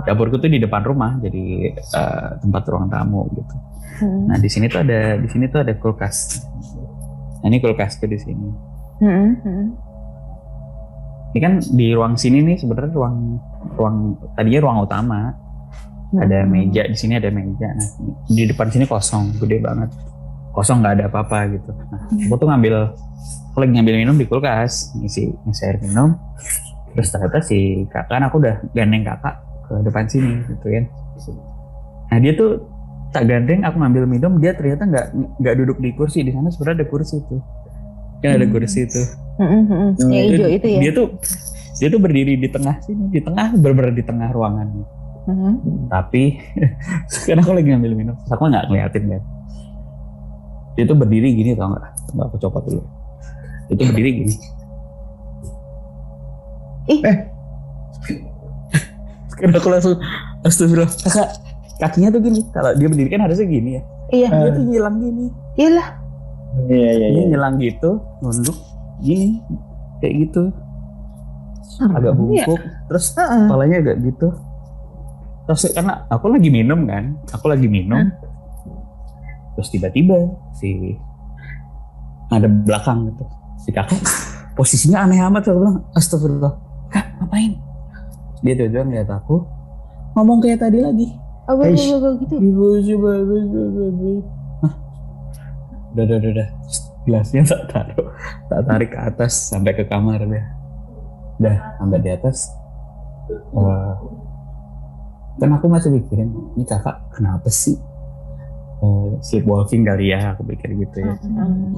dapurku 0.03 0.35
tuh 0.35 0.51
di 0.51 0.59
depan 0.59 0.83
rumah 0.83 1.15
jadi 1.23 1.71
eh, 1.79 2.29
tempat 2.43 2.63
ruang 2.67 2.91
tamu 2.91 3.23
gitu. 3.31 3.55
Hmm. 4.03 4.27
nah 4.27 4.35
di 4.35 4.49
sini 4.51 4.67
tuh 4.67 4.83
ada 4.83 5.15
di 5.15 5.27
sini 5.31 5.47
tuh 5.47 5.63
ada 5.63 5.73
kulkas. 5.79 6.43
Nah, 7.41 7.47
ini 7.49 7.57
kulkasku 7.63 8.05
di 8.05 8.19
sini. 8.19 8.47
Hmm. 9.01 9.29
Hmm. 9.41 9.65
ini 11.31 11.39
kan 11.39 11.53
di 11.63 11.95
ruang 11.95 12.19
sini 12.19 12.43
nih 12.43 12.59
sebenarnya 12.59 12.91
ruang 12.91 13.39
ruang 13.79 13.97
tadinya 14.35 14.59
ruang 14.59 14.77
utama. 14.83 15.21
Ada 16.11 16.43
meja 16.43 16.83
di 16.91 16.97
sini 16.99 17.15
ada 17.15 17.31
meja. 17.31 17.71
Nah, 17.71 17.87
di 18.27 18.43
depan 18.43 18.67
sini 18.67 18.83
kosong 18.83 19.39
gede 19.39 19.63
banget. 19.63 19.95
Kosong 20.51 20.83
nggak 20.83 20.93
ada 20.99 21.05
apa-apa 21.07 21.47
gitu. 21.55 21.71
Nah 21.71 22.11
aku 22.27 22.35
tuh 22.35 22.47
ngambil 22.51 22.91
aku 23.55 23.57
lagi 23.63 23.71
ngambil 23.79 23.95
minum 23.95 24.15
di 24.19 24.27
kulkas 24.27 24.91
ngisi 24.99 25.31
ngisi 25.47 25.61
air 25.63 25.79
minum 25.79 26.19
terus 26.91 27.09
ternyata 27.09 27.39
si 27.39 27.57
kakak 27.87 28.11
kan 28.11 28.23
aku 28.25 28.39
udah 28.39 28.55
gandeng 28.71 29.03
kakak 29.03 29.35
ke 29.65 29.73
depan 29.83 30.05
sini 30.07 30.31
gitu 30.45 30.67
kan. 30.67 30.83
Nah 32.11 32.17
dia 32.19 32.33
tuh 32.35 32.51
tak 33.11 33.27
gandeng 33.27 33.63
aku 33.63 33.75
ngambil 33.79 34.03
minum 34.07 34.33
dia 34.39 34.51
ternyata 34.51 34.83
nggak 34.83 35.05
nggak 35.39 35.55
duduk 35.59 35.77
di 35.79 35.89
kursi. 35.95 36.23
Di 36.23 36.31
sana 36.31 36.51
sebenarnya 36.51 36.83
ada 36.83 36.87
kursi 36.87 37.15
tuh. 37.25 37.41
Kan 38.19 38.37
ada 38.37 38.45
Hmm. 38.45 38.53
kursi 38.53 38.81
tuh. 38.85 39.05
Mm-mm, 39.41 39.61
mm-mm. 39.65 39.89
Yang 40.11 40.25
hijau 40.35 40.49
itu 40.51 40.67
ya. 40.67 40.79
dia 40.83 40.91
tuh 40.91 41.07
dia 41.79 41.87
tuh 41.89 41.99
berdiri 41.99 42.33
di 42.37 42.47
tengah 42.51 42.75
sini 42.83 43.09
di 43.09 43.19
tengah 43.23 43.55
bener 43.57 43.89
di 43.95 44.03
tengah 44.03 44.29
ruangan. 44.29 44.67
Mhm. 45.21 45.85
tapi 45.85 46.33
kan 47.29 47.37
aku 47.37 47.53
lagi 47.53 47.69
ngambil 47.69 47.93
minum 47.93 48.17
terus 48.17 48.33
aku 48.33 48.49
nggak 48.49 48.65
ngeliatin 48.67 49.03
kan. 49.05 49.21
Dia 50.73 50.83
tuh 50.87 50.97
berdiri 50.97 51.29
gini 51.31 51.51
tau 51.53 51.69
nggak? 51.69 52.09
Tunggu 52.09 52.21
aku 52.25 52.35
copot 52.41 52.63
dulu. 52.65 52.81
Itu 53.69 53.81
berdiri 53.85 54.09
gini 54.23 54.33
Ih. 56.89 57.01
Eh. 57.05 57.17
Sekarang 59.31 59.53
aku 59.57 59.69
langsung 59.69 59.95
Astagfirullah 60.41 60.89
kakak 60.89 61.29
kakinya 61.81 62.09
tuh 62.13 62.21
gini 62.21 62.41
kalau 62.53 62.73
dia 62.77 62.87
berdiri 62.89 63.09
kan 63.09 63.25
harusnya 63.25 63.47
gini 63.49 63.69
ya 63.77 63.81
Iya. 64.11 64.27
dia 64.29 64.51
tuh 64.53 64.63
nyilang 64.67 64.97
gini 65.01 65.25
Iyalah. 65.57 65.87
Iya 66.67 66.89
iya 66.93 67.07
dia 67.09 67.09
iya. 67.09 67.23
nyilang 67.31 67.55
gitu 67.57 67.89
nunduk 68.21 68.57
gini 69.01 69.41
kayak 70.03 70.13
gitu 70.27 70.43
agak 71.81 72.13
iya. 72.13 72.17
bungkuk 72.17 72.61
terus 72.91 73.05
Heeh. 73.17 73.45
kepalanya 73.49 73.77
agak 73.81 73.97
gitu 74.05 74.27
terus 75.49 75.61
karena 75.73 75.93
aku 76.11 76.25
lagi 76.29 76.49
minum 76.53 76.85
kan 76.85 77.17
aku 77.33 77.45
lagi 77.49 77.65
minum 77.65 78.13
terus 79.57 79.67
tiba-tiba 79.73 80.17
si 80.53 80.95
ada 82.29 82.45
belakang 82.47 83.09
gitu 83.09 83.23
si 83.57 83.69
kakak 83.73 83.99
posisinya 84.53 85.07
aneh 85.07 85.17
amat 85.25 85.49
aku 85.49 85.57
bilang 85.57 85.77
astagfirullah 85.97 86.53
kak 86.91 87.05
ngapain? 87.17 87.57
Dia 88.43 88.53
tiba-tiba 88.59 88.83
ngeliat 88.85 89.09
aku. 89.09 89.47
Ngomong 90.13 90.43
kayak 90.43 90.59
tadi 90.61 90.83
lagi. 90.83 91.07
Oh, 91.49 91.57
gue, 91.57 91.73
gue, 91.73 91.97
gue, 91.97 92.11
gitu. 92.21 92.35
Ibu 92.37 92.65
coba 92.85 93.11
Hah? 94.61 94.73
udah 95.95 96.03
udah 96.05 96.17
udah 96.19 96.31
udah. 96.37 96.47
Gelasnya 97.01 97.41
tak 97.49 97.61
taruh. 97.71 98.07
Tak 98.51 98.61
tarik 98.69 98.89
ke 98.93 98.99
atas 98.99 99.33
sampai 99.49 99.73
ke 99.73 99.83
kamar 99.89 100.21
deh 100.21 100.45
udah 101.41 101.57
sampai 101.81 101.99
di 102.05 102.09
atas. 102.13 102.53
Eh, 103.31 103.93
kan 105.41 105.49
aku 105.57 105.65
masih 105.65 105.89
mikirin 105.89 106.29
ini 106.53 106.67
kakak 106.67 106.99
kenapa 107.15 107.47
sih 107.49 107.79
Eh, 108.81 109.07
sleepwalking 109.21 109.85
kali 109.85 110.09
ya? 110.09 110.33
Aku 110.33 110.41
pikir 110.41 110.73
gitu 110.73 111.05
ya. 111.05 111.13
Mm. 111.21 111.77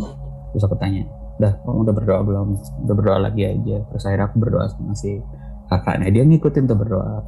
terus 0.55 0.63
aku 0.63 0.77
tanya 0.79 1.03
udah 1.41 1.53
kamu 1.65 1.79
udah 1.89 1.95
berdoa 1.95 2.19
belum? 2.21 2.47
Udah 2.85 2.95
berdoa 2.95 3.17
lagi 3.29 3.43
aja. 3.47 3.77
Terus 3.89 4.03
akhirnya 4.05 4.25
aku 4.29 4.37
berdoa 4.37 4.65
sama 4.69 4.93
si 4.93 5.17
kakaknya. 5.69 6.07
Dia 6.13 6.23
ngikutin 6.25 6.63
tuh 6.69 6.77
berdoa. 6.77 7.25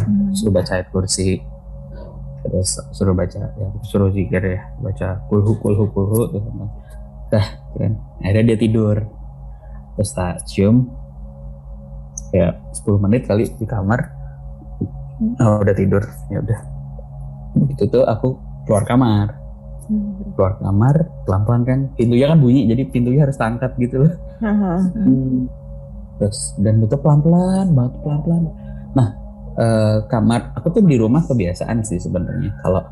Hmm. 0.00 0.34
suruh 0.34 0.50
baca 0.50 0.72
ayat 0.80 0.88
kursi. 0.90 1.38
Terus 2.40 2.70
suruh 2.90 3.14
baca 3.14 3.40
ya 3.54 3.68
suruh 3.86 4.10
zikir 4.10 4.42
ya. 4.42 4.60
Baca 4.82 5.22
kulhu 5.30 5.56
kulhu 5.62 5.84
kulhu 5.94 6.20
terus 6.34 6.44
dah 7.30 7.46
kan. 7.78 7.92
Akhirnya 8.20 8.54
dia 8.54 8.58
tidur. 8.58 8.96
Terus 9.96 10.10
tak 10.12 10.42
cium. 10.50 10.90
Ya 12.30 12.54
10 12.74 13.02
menit 13.02 13.26
kali 13.26 13.46
di 13.46 13.66
kamar. 13.66 14.06
Oh, 15.42 15.58
udah 15.62 15.74
tidur. 15.74 16.02
Ya 16.30 16.38
udah. 16.42 16.60
Itu 17.70 17.90
tuh 17.90 18.06
aku 18.06 18.38
keluar 18.66 18.86
kamar 18.86 19.39
Hmm. 19.90 20.22
keluar 20.38 20.54
kamar 20.56 20.94
pelan-pelan 21.26 21.62
kan. 21.66 21.78
Pintunya 21.98 22.26
kan 22.26 22.38
bunyi 22.38 22.64
jadi 22.64 22.82
pintunya 22.86 23.26
harus 23.26 23.34
tangkap 23.34 23.74
gitu. 23.74 24.06
Loh 24.06 24.12
Heeh. 24.38 24.78
terus 26.16 26.54
dan 26.56 26.78
itu 26.78 26.94
pelan-pelan 26.94 27.72
banget 27.72 27.92
pelan-pelan. 28.00 28.42
Nah 28.92 29.08
eh, 29.56 29.96
kamar 30.06 30.54
aku 30.54 30.70
tuh 30.70 30.82
di 30.82 30.94
rumah 30.94 31.24
kebiasaan 31.24 31.82
sih 31.82 31.98
sebenarnya. 31.98 32.54
Kalau 32.60 32.86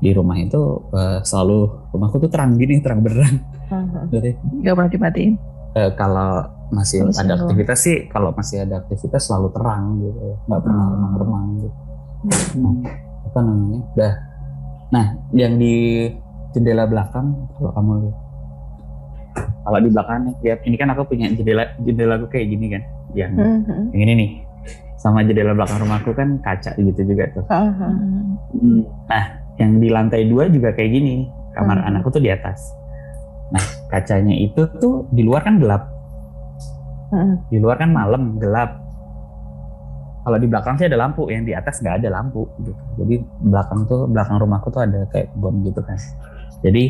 di 0.00 0.10
rumah 0.10 0.34
itu 0.34 0.58
eh, 0.90 1.22
selalu 1.22 1.58
rumahku 1.94 2.18
tuh 2.18 2.28
terang 2.28 2.58
gini 2.58 2.82
terang 2.82 3.00
Heeh. 3.00 4.02
jadi 4.10 4.30
Gak 4.60 4.74
pernah 4.74 4.90
dimatiin. 4.90 5.34
eh, 5.74 5.90
kalau 5.94 6.44
masih 6.68 7.06
Masih 7.06 7.22
ada 7.22 7.34
aktivitas 7.38 7.78
sih 7.78 7.96
kalau 8.08 8.34
masih 8.34 8.64
ada 8.64 8.82
aktivitas 8.82 9.22
selalu 9.22 9.48
terang 9.54 10.02
gitu. 10.02 10.18
Nggak 10.44 10.60
pernah 10.60 10.82
Hmm. 10.82 10.92
remang-remang 10.92 11.44
gitu. 11.54 11.68
Nah, 12.58 12.74
apa 13.22 13.38
namanya? 13.38 13.80
Dah 13.94 14.14
nah 14.86 15.06
yang 15.32 15.58
di 15.58 16.06
jendela 16.54 16.86
belakang 16.86 17.26
kalau 17.52 17.70
kamu 17.72 17.92
lihat 18.00 18.16
kalau 19.60 19.78
di 19.80 19.90
belakang 19.90 20.18
nih 20.22 20.34
lihat 20.42 20.60
ini 20.62 20.76
kan 20.76 20.88
aku 20.88 21.02
punya 21.04 21.26
jendela 21.28 21.64
jendela 21.78 22.14
aku 22.14 22.26
kayak 22.28 22.46
gini 22.48 22.66
kan 22.70 22.82
yang 23.12 23.32
Mhm. 23.32 23.90
yang 23.90 24.02
ini 24.02 24.12
nih 24.14 24.30
sama 24.96 25.20
jendela 25.20 25.52
belakang 25.52 25.78
rumahku 25.78 26.10
kan 26.12 26.38
kaca 26.38 26.72
gitu 26.74 27.00
juga 27.04 27.24
tuh 27.32 27.44
Heeh. 27.44 27.72
Hmm. 28.54 28.80
nah 29.04 29.24
yang 29.54 29.78
di 29.78 29.88
lantai 29.88 30.24
dua 30.24 30.46
juga 30.46 30.70
kayak 30.70 30.90
gini 30.92 31.26
kamar 31.52 31.78
Hmm. 31.78 31.88
anakku 31.90 32.08
tuh 32.08 32.18
di 32.18 32.30
atas 32.30 32.72
nah 33.50 33.60
kacanya 33.88 34.32
itu 34.32 34.64
tuh 34.78 35.06
di 35.08 35.22
luar 35.22 35.42
kan 35.42 35.58
gelap 35.58 35.90
Heeh. 37.10 37.34
di 37.48 37.58
luar 37.58 37.76
kan 37.76 37.90
malam 37.90 38.38
gelap 38.38 38.80
kalau 40.20 40.40
di 40.40 40.48
belakang 40.48 40.74
sih 40.74 40.88
ada 40.88 40.96
lampu 40.96 41.28
yang 41.28 41.44
di 41.44 41.52
atas 41.52 41.78
nggak 41.78 42.00
ada 42.00 42.08
lampu 42.10 42.48
gitu 42.58 42.72
jadi 42.96 43.14
belakang 43.42 43.84
tuh 43.84 44.08
belakang 44.08 44.36
rumahku 44.36 44.68
tuh 44.68 44.82
ada 44.82 45.04
kayak 45.06 45.28
bom 45.34 45.60
gitu 45.60 45.80
kan 45.80 46.00
jadi 46.64 46.84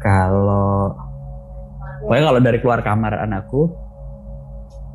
kalau 0.00 0.96
pokoknya 2.04 2.24
kalau 2.24 2.40
dari 2.40 2.58
keluar 2.60 2.80
kamar 2.80 3.20
anakku 3.20 3.68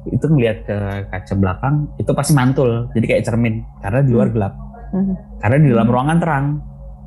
itu 0.10 0.26
ngelihat 0.26 0.58
ke 0.66 0.78
kaca 1.14 1.34
belakang 1.38 1.76
itu 2.02 2.12
pasti 2.18 2.34
mantul. 2.34 2.90
Jadi 2.98 3.06
kayak 3.06 3.24
cermin 3.30 3.62
karena 3.84 4.00
di 4.02 4.12
luar 4.12 4.30
gelap. 4.34 4.54
Mhm. 4.90 5.14
karena 5.38 5.56
di 5.62 5.68
dalam 5.70 5.86
ruangan 5.86 6.18
terang. 6.18 6.46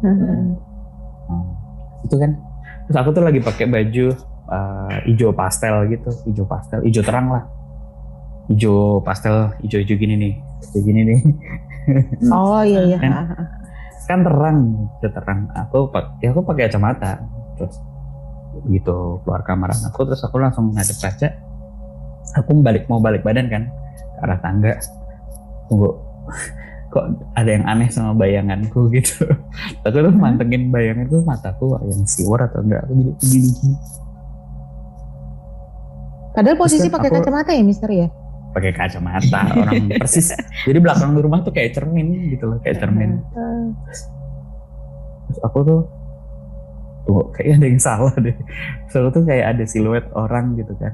Nah, 0.06 1.42
itu 2.06 2.14
kan. 2.14 2.30
Terus 2.86 2.96
aku 3.02 3.10
tuh 3.10 3.26
lagi 3.26 3.42
pakai 3.42 3.66
baju 3.66 4.06
eh, 4.54 4.96
hijau 5.10 5.34
pastel 5.34 5.90
gitu. 5.90 6.10
Hijau 6.30 6.46
pastel 6.46 6.78
hijau 6.86 7.02
terang 7.02 7.26
lah. 7.34 7.42
Hijau 8.46 9.02
pastel 9.02 9.50
hijau-hijau 9.66 9.98
gini 9.98 10.14
nih. 10.14 10.32
Hijau 10.62 10.80
gini 10.86 11.00
nih. 11.10 11.18
Oh 12.30 12.62
iya 12.62 12.86
iya. 12.86 12.98
Kan? 13.02 13.10
Kan 14.12 14.20
terang 14.28 14.58
itu 15.00 15.08
terang. 15.08 15.48
Aku 15.56 15.88
pak 15.88 16.20
ya 16.20 16.36
aku 16.36 16.44
pakai 16.44 16.68
kacamata 16.68 17.16
terus 17.56 17.80
gitu 18.68 19.24
keluar 19.24 19.40
kamar 19.48 19.72
aku 19.72 20.04
terus 20.04 20.20
aku 20.20 20.36
langsung 20.36 20.76
ngadep 20.76 21.00
kaca 21.00 21.32
aku 22.36 22.52
balik 22.60 22.84
mau 22.92 23.00
balik 23.00 23.24
badan 23.24 23.48
kan 23.48 23.72
ke 23.96 24.20
arah 24.20 24.38
tangga. 24.44 24.76
Tunggu 25.72 25.96
kok 26.92 27.08
ada 27.32 27.48
yang 27.56 27.64
aneh 27.64 27.88
sama 27.88 28.12
bayanganku 28.12 28.92
gitu. 28.92 29.24
Aku 29.88 29.96
tuh 29.96 30.12
mantengin 30.12 30.68
bayanganku 30.68 31.24
mataku 31.24 31.80
yang 31.88 32.04
siwar 32.04 32.44
atau 32.44 32.60
enggak 32.60 32.84
aku 32.84 32.92
jadi 32.92 33.12
begini 33.16 33.72
Padahal 36.36 36.56
posisi 36.60 36.88
kan 36.88 37.00
pakai 37.00 37.10
kacamata 37.16 37.52
ya, 37.56 37.64
Mister 37.64 37.88
ya? 37.88 38.08
Pakai 38.52 38.72
kacamata 38.76 39.40
orang 39.56 39.88
persis. 39.96 40.36
Jadi 40.68 40.78
belakang 40.78 41.16
rumah 41.16 41.40
tuh 41.40 41.52
kayak 41.52 41.72
cermin 41.72 42.32
gitu 42.32 42.44
loh 42.46 42.58
kayak 42.60 42.78
cermin. 42.78 43.20
Terus 45.28 45.38
aku 45.40 45.58
tuh 45.64 45.80
tuh 47.02 47.34
kayaknya 47.34 47.54
ada 47.58 47.66
yang 47.66 47.82
salah 47.82 48.14
deh. 48.20 48.36
Aku 48.92 49.08
tuh 49.10 49.24
kayak 49.24 49.56
ada 49.56 49.64
siluet 49.64 50.04
orang 50.12 50.54
gitu 50.60 50.72
kan. 50.76 50.92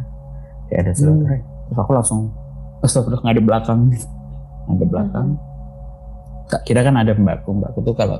Kayak 0.70 0.80
ada 0.88 0.92
siluet 0.94 1.18
Hmm. 1.18 1.42
terus 1.68 1.78
aku 1.84 1.92
langsung 1.92 2.20
terus 2.80 3.20
ngadep 3.26 3.44
belakang. 3.44 3.80
Ngadep 4.70 4.88
belakang. 4.88 5.28
Tak 6.48 6.64
kira 6.64 6.80
kan 6.80 6.96
ada 6.96 7.12
mbakku. 7.12 7.52
Mbakku 7.52 7.84
tuh 7.84 7.92
kalau 7.92 8.16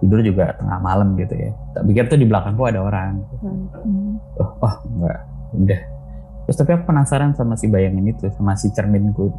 tidur 0.00 0.22
juga 0.24 0.54
tengah 0.56 0.78
malam 0.80 1.12
gitu 1.18 1.34
ya. 1.34 1.50
Tak 1.76 1.82
pikir 1.84 2.04
tuh 2.08 2.16
di 2.16 2.26
belakangku 2.28 2.62
ada 2.64 2.80
orang. 2.80 3.20
Hmm. 3.42 4.16
oh, 4.40 4.50
oh 4.62 4.74
enggak 4.94 5.20
udah 5.56 5.80
terus 6.46 6.56
tapi 6.56 6.70
aku 6.72 6.86
penasaran 6.86 7.34
sama 7.34 7.58
si 7.58 7.66
bayangan 7.66 8.06
itu 8.06 8.30
sama 8.38 8.54
si 8.54 8.70
cerminku. 8.70 9.34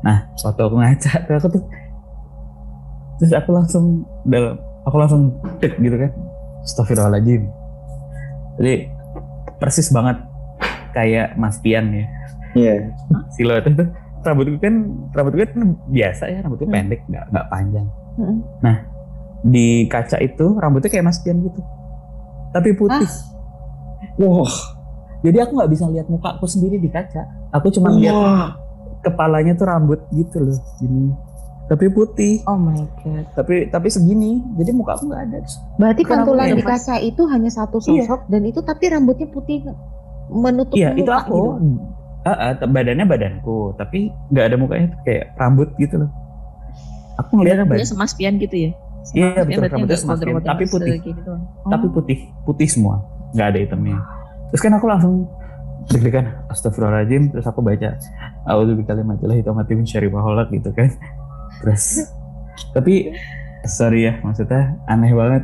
Nah 0.00 0.32
waktu 0.32 0.60
aku 0.60 0.76
ngaca 0.80 1.12
tuh 1.28 1.34
aku 1.40 1.48
tuh 1.52 1.62
terus 3.20 3.32
aku 3.36 3.50
langsung 3.52 4.02
dalam 4.24 4.56
aku 4.88 4.96
langsung 4.96 5.22
dek 5.60 5.76
gitu 5.78 5.96
kan. 6.00 6.10
Astagfirullahaladzim. 6.64 7.44
Jadi 8.56 8.74
persis 9.60 9.92
banget 9.92 10.16
kayak 10.96 11.36
Mas 11.36 11.60
Pian 11.60 11.92
ya. 11.92 12.06
Iya. 12.54 12.94
siluetnya 13.34 13.82
tuh 13.82 13.88
rambutku 14.22 14.62
kan 14.62 14.74
rambutku 15.10 15.42
kan 15.42 15.74
biasa 15.90 16.30
ya 16.30 16.38
rambutku 16.40 16.70
Hmm. 16.70 16.74
pendek 16.78 17.00
nggak 17.10 17.24
nggak 17.34 17.46
panjang. 17.50 17.86
Hmm. 18.14 18.78
di 19.44 19.84
kaca 19.90 20.22
itu 20.24 20.56
rambutnya 20.56 20.88
kayak 20.88 21.04
Mas 21.04 21.20
Pian 21.20 21.42
gitu. 21.44 21.60
Tapi 22.54 22.72
putih. 22.72 23.04
Wah 24.16 24.54
jadi 25.24 25.36
aku 25.40 25.56
nggak 25.56 25.70
bisa 25.72 25.84
lihat 25.88 26.06
muka 26.06 26.36
aku 26.36 26.44
sendiri 26.44 26.76
di 26.76 26.86
kaca 26.86 27.24
aku 27.50 27.72
cuma 27.72 27.88
lihat 27.90 28.12
Wah. 28.12 28.48
kepalanya 29.00 29.52
tuh 29.54 29.64
rambut 29.64 30.04
gitu 30.10 30.38
loh 30.38 30.58
gini 30.76 31.16
tapi 31.64 31.88
putih 31.88 32.44
Oh 32.44 32.54
my 32.54 32.76
god. 33.00 33.24
tapi 33.32 33.66
tapi 33.66 33.88
segini 33.88 34.36
jadi 34.54 34.70
muka 34.70 34.94
aku 34.94 35.08
nggak 35.08 35.22
ada 35.24 35.38
Berarti 35.74 36.02
pantulan 36.04 36.52
di 36.52 36.60
kaca 36.62 37.00
itu 37.00 37.24
hanya 37.24 37.48
satu 37.48 37.80
Iya. 37.80 38.04
sosok 38.04 38.28
dan 38.28 38.44
itu 38.44 38.60
tapi 38.60 38.84
rambutnya 38.86 39.24
putih 39.26 39.64
menutup 40.26 40.76
iya 40.76 40.92
itu 40.92 41.02
muka 41.02 41.24
aku 41.24 41.40
gitu. 41.58 41.80
Ah, 42.22 42.32
ah, 42.32 42.50
t- 42.54 42.64
badannya 42.64 43.04
badanku 43.04 43.72
tapi 43.76 44.08
nggak 44.28 44.44
ada 44.44 44.56
mukanya 44.56 44.86
tuh 44.88 45.00
kayak 45.02 45.24
rambut 45.34 45.68
gitu 45.76 45.94
loh 45.98 46.10
aku 47.14 47.30
ngeliatnya 47.34 47.64
badan 47.64 47.84
sama 47.86 48.04
spian 48.04 48.36
gitu 48.36 48.56
ya? 48.58 48.70
Iya, 49.06 49.28
Sama 49.30 49.44
betul, 49.46 49.60
rambutnya 49.62 49.84
nggak 49.84 50.00
sama 50.00 50.12
spian, 50.12 50.16
model-model 50.32 50.48
tapi 50.48 50.64
putih. 50.66 50.92
segini 50.94 51.20
doang. 51.20 51.42
tapi 51.66 51.86
putih 51.88 52.18
putih 52.42 52.64
semua 52.66 52.94
nggak 53.32 53.46
ada 53.46 53.58
hitamnya 53.60 53.96
terus 54.54 54.62
kan 54.62 54.72
aku 54.78 54.86
langsung 54.86 55.26
deg-degan 55.90 56.30
astagfirullahaladzim. 56.46 57.34
Terus 57.34 57.46
aku 57.50 57.58
baca 57.58 57.98
A'udzubikalimatillah 58.46 59.34
hitamati 59.34 59.74
min 59.74 59.82
syarri 59.82 60.06
ma 60.06 60.22
khalaq 60.22 60.54
gitu 60.54 60.70
kan. 60.70 60.94
Terus 61.58 62.06
tapi 62.70 63.10
sorry 63.66 64.06
ya 64.06 64.22
maksudnya 64.22 64.78
aneh 64.86 65.10
banget. 65.10 65.42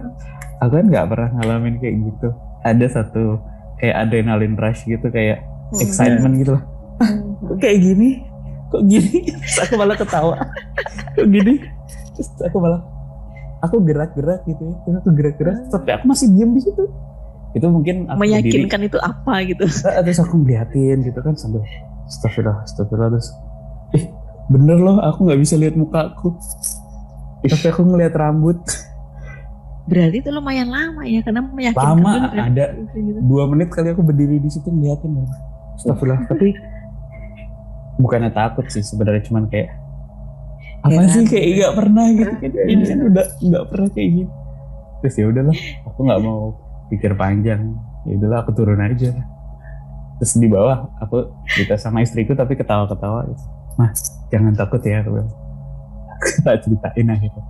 Aku 0.63 0.79
kan 0.79 0.87
nggak 0.87 1.11
pernah 1.11 1.31
ngalamin 1.43 1.83
kayak 1.83 1.97
gitu. 2.07 2.29
Ada 2.63 2.87
satu 3.03 3.43
kayak 3.83 3.97
adrenalin 4.07 4.55
rush 4.55 4.87
gitu 4.87 5.11
kayak 5.11 5.43
Hmm. 5.71 5.83
excitement 5.83 6.35
gitu 6.39 6.51
lah. 6.55 6.63
Hmm. 7.03 7.35
kok 7.51 7.59
kayak 7.63 7.79
gini? 7.83 8.23
Kok 8.71 8.83
gini? 8.87 9.27
Terus 9.43 9.59
aku 9.67 9.75
malah 9.75 9.97
ketawa. 9.99 10.39
Kok 11.19 11.27
gini? 11.27 11.63
Terus 12.15 12.29
aku 12.47 12.59
malah 12.63 12.83
aku 13.61 13.77
gerak-gerak 13.85 14.41
gitu 14.49 14.73
ya 14.73 14.75
terus 14.83 14.97
aku 15.05 15.09
gerak-gerak 15.13 15.57
tapi 15.69 15.89
aku 15.93 16.05
masih 16.09 16.33
diam 16.33 16.51
di 16.57 16.65
situ 16.65 16.85
itu 17.51 17.67
mungkin 17.67 18.07
aku 18.07 18.19
berdiri, 18.23 18.31
Meyakinkan 18.39 18.81
itu 18.87 18.99
apa 19.03 19.35
gitu? 19.43 19.65
terus 20.07 20.19
aku 20.23 20.35
ngeliatin 20.39 21.03
gitu 21.03 21.19
kan 21.19 21.35
sambil 21.35 21.67
astagfirullah 22.07 22.63
astagfirullah 22.63 23.11
terus 23.19 23.29
eh 23.99 24.05
bener 24.51 24.79
loh 24.79 24.99
aku 25.03 25.27
nggak 25.27 25.41
bisa 25.43 25.55
lihat 25.59 25.75
mukaku 25.75 26.35
tapi 27.47 27.67
aku 27.71 27.83
ngeliat 27.87 28.15
rambut 28.15 28.59
Berarti 29.91 30.23
itu 30.23 30.31
lumayan 30.31 30.71
lama 30.71 31.03
ya 31.03 31.19
karena 31.19 31.43
meyakinkan 31.51 31.99
Lama, 31.99 32.13
bener 32.15 32.31
kan? 32.31 32.47
ada. 32.55 32.65
Gitu. 32.95 33.19
dua 33.27 33.51
menit 33.51 33.75
kali 33.75 33.91
aku 33.91 34.07
berdiri 34.07 34.39
di 34.39 34.47
situ 34.47 34.71
ngeliatin 34.71 35.19
astagfirullah 35.75 36.21
tapi 36.31 36.55
bukannya 37.99 38.31
takut 38.31 38.71
sih 38.71 38.87
sebenarnya 38.87 39.27
cuman 39.27 39.51
kayak 39.51 39.75
apa 40.81 40.97
Heran. 40.97 41.13
sih 41.13 41.23
kayak 41.29 41.47
nggak 41.61 41.75
pernah 41.77 42.07
gitu 42.15 42.33
kan 42.41 42.51
ini 42.71 42.83
kan 42.89 42.99
udah 43.05 43.27
nggak 43.37 43.65
pernah 43.69 43.89
kayak 43.93 44.09
gini 44.17 44.31
terus 45.05 45.15
ya 45.17 45.27
udahlah 45.29 45.57
aku 45.85 45.99
nggak 46.09 46.21
mau 46.25 46.41
pikir 46.91 47.15
panjang. 47.15 47.79
Ya 48.05 48.13
udahlah 48.19 48.43
aku 48.43 48.53
turun 48.53 48.83
aja. 48.83 49.15
Terus 50.21 50.37
di 50.37 50.49
bawah 50.51 50.91
aku 51.01 51.33
cerita 51.49 51.81
sama 51.81 52.05
istriku 52.05 52.37
tapi 52.37 52.59
ketawa-ketawa. 52.59 53.31
Mah 53.79 53.91
jangan 54.29 54.53
takut 54.53 54.83
ya 54.85 55.01
aku 55.01 55.17
bilang. 55.17 55.31
aku 56.21 56.29
tak 56.45 56.57
ceritain 56.67 57.07
akhirnya. 57.09 57.45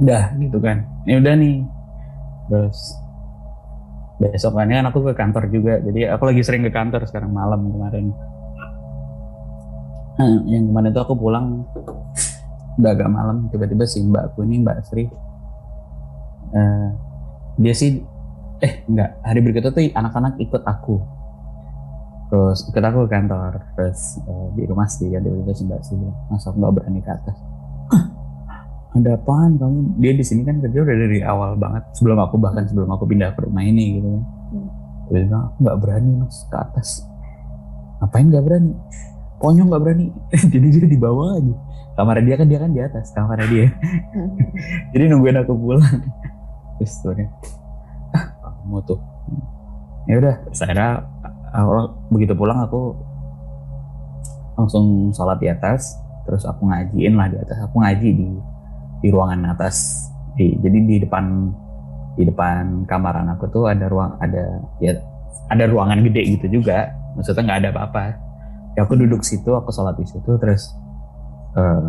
Udah 0.00 0.24
gitu 0.40 0.58
kan. 0.58 0.82
Ya 1.06 1.22
udah 1.22 1.34
nih. 1.38 1.62
Terus 2.50 2.78
besokannya 4.16 4.74
kan 4.80 4.86
aku 4.90 4.98
ke 5.06 5.12
kantor 5.14 5.44
juga. 5.52 5.78
Jadi 5.84 6.08
aku 6.08 6.22
lagi 6.26 6.42
sering 6.42 6.64
ke 6.66 6.72
kantor 6.72 7.04
sekarang 7.06 7.30
malam 7.30 7.68
kemarin. 7.68 8.10
Nah, 10.16 10.40
yang 10.48 10.72
kemarin 10.72 10.90
itu 10.90 11.00
aku 11.04 11.14
pulang. 11.14 11.68
Udah 12.80 12.90
agak 12.90 13.10
malam. 13.12 13.46
Tiba-tiba 13.52 13.84
si 13.84 14.00
mbakku 14.02 14.42
ini 14.42 14.64
mbak 14.64 14.82
Sri 14.88 15.06
eh, 16.56 16.88
dia 17.56 17.72
sih 17.72 18.04
eh 18.60 18.84
enggak. 18.88 19.20
Hari 19.24 19.38
berikutnya 19.40 19.72
tuh 19.72 19.84
anak-anak 19.92 20.40
ikut 20.40 20.62
aku. 20.64 20.96
Terus 22.32 22.58
ikut 22.68 22.84
aku 22.84 22.98
ke 23.06 23.10
kantor. 23.12 23.52
Terus 23.76 24.20
eh, 24.24 24.46
di 24.56 24.62
rumah 24.68 24.88
sih 24.88 25.08
kan 25.08 25.20
tiba-tiba 25.24 25.52
si 25.56 25.64
mbak 25.66 25.80
masa 26.32 26.52
aku 26.52 26.56
nggak 26.60 26.74
berani 26.76 27.00
ke 27.00 27.10
atas. 27.12 27.36
"Hah, 27.92 28.04
ada 29.00 29.10
apaan 29.16 29.60
kamu? 29.60 30.00
Dia 30.00 30.12
di 30.16 30.24
sini 30.24 30.42
kan 30.44 30.60
kerja 30.60 30.78
udah 30.84 30.96
dari 30.96 31.18
awal 31.24 31.56
banget. 31.56 31.82
Sebelum 31.96 32.18
aku 32.20 32.36
bahkan 32.40 32.64
sebelum 32.68 32.88
aku 32.92 33.04
pindah 33.08 33.32
ke 33.32 33.40
rumah 33.44 33.64
ini 33.64 34.00
gitu 34.00 34.08
kan. 34.08 34.22
Dia 35.06 35.20
bilang 35.24 35.42
aku 35.52 35.56
nggak 35.64 35.78
berani 35.80 36.10
mas 36.20 36.36
ke 36.48 36.56
atas. 36.56 36.88
Ngapain 38.00 38.26
nggak 38.28 38.44
berani? 38.44 38.72
Pokoknya 39.40 39.62
nggak 39.68 39.82
berani. 39.84 40.06
Jadi 40.52 40.66
dia 40.72 40.86
di 40.88 40.98
bawah 41.00 41.40
aja. 41.40 41.54
Kamar 41.96 42.20
dia 42.20 42.36
kan 42.36 42.44
dia 42.44 42.60
kan 42.60 42.70
di 42.76 42.80
atas 42.84 43.08
kamar 43.16 43.40
dia. 43.48 43.72
Jadi 44.92 45.04
nungguin 45.08 45.40
aku 45.40 45.52
pulang 45.56 45.84
terus 46.76 46.92
tuh 47.00 47.12
dia, 47.16 47.28
ah 48.12 48.24
kamu 48.62 48.78
tuh. 48.84 49.00
Ya 50.06 50.22
udah. 50.22 50.34
Akhirnya 50.54 50.90
awal 51.50 51.94
begitu 52.12 52.32
pulang 52.36 52.62
aku 52.62 52.94
langsung 54.56 55.12
sholat 55.12 55.36
di 55.40 55.48
atas 55.50 55.98
terus 56.26 56.42
aku 56.46 56.66
ngajiin 56.66 57.14
lah 57.14 57.26
di 57.30 57.38
atas. 57.38 57.58
Aku 57.70 57.82
ngaji 57.82 58.08
di 58.14 58.28
di 59.02 59.08
ruangan 59.10 59.54
atas. 59.54 60.08
Di, 60.36 60.52
jadi 60.60 60.78
di 60.84 60.96
depan 61.02 61.24
di 62.16 62.24
depan 62.24 62.84
kamar 62.88 63.24
anakku 63.24 63.48
tuh 63.52 63.68
ada 63.68 63.88
ruang 63.88 64.16
ada 64.20 64.60
ya 64.80 64.96
ada 65.50 65.64
ruangan 65.66 66.02
gede 66.06 66.38
gitu 66.38 66.60
juga. 66.60 66.92
Maksudnya 67.18 67.42
nggak 67.46 67.58
ada 67.66 67.70
apa-apa. 67.74 68.04
Ya 68.76 68.84
aku 68.84 68.94
duduk 68.94 69.24
situ 69.24 69.56
aku 69.56 69.72
sholat 69.72 69.96
di 69.96 70.04
situ 70.04 70.30
terus 70.36 70.76
eh, 71.56 71.88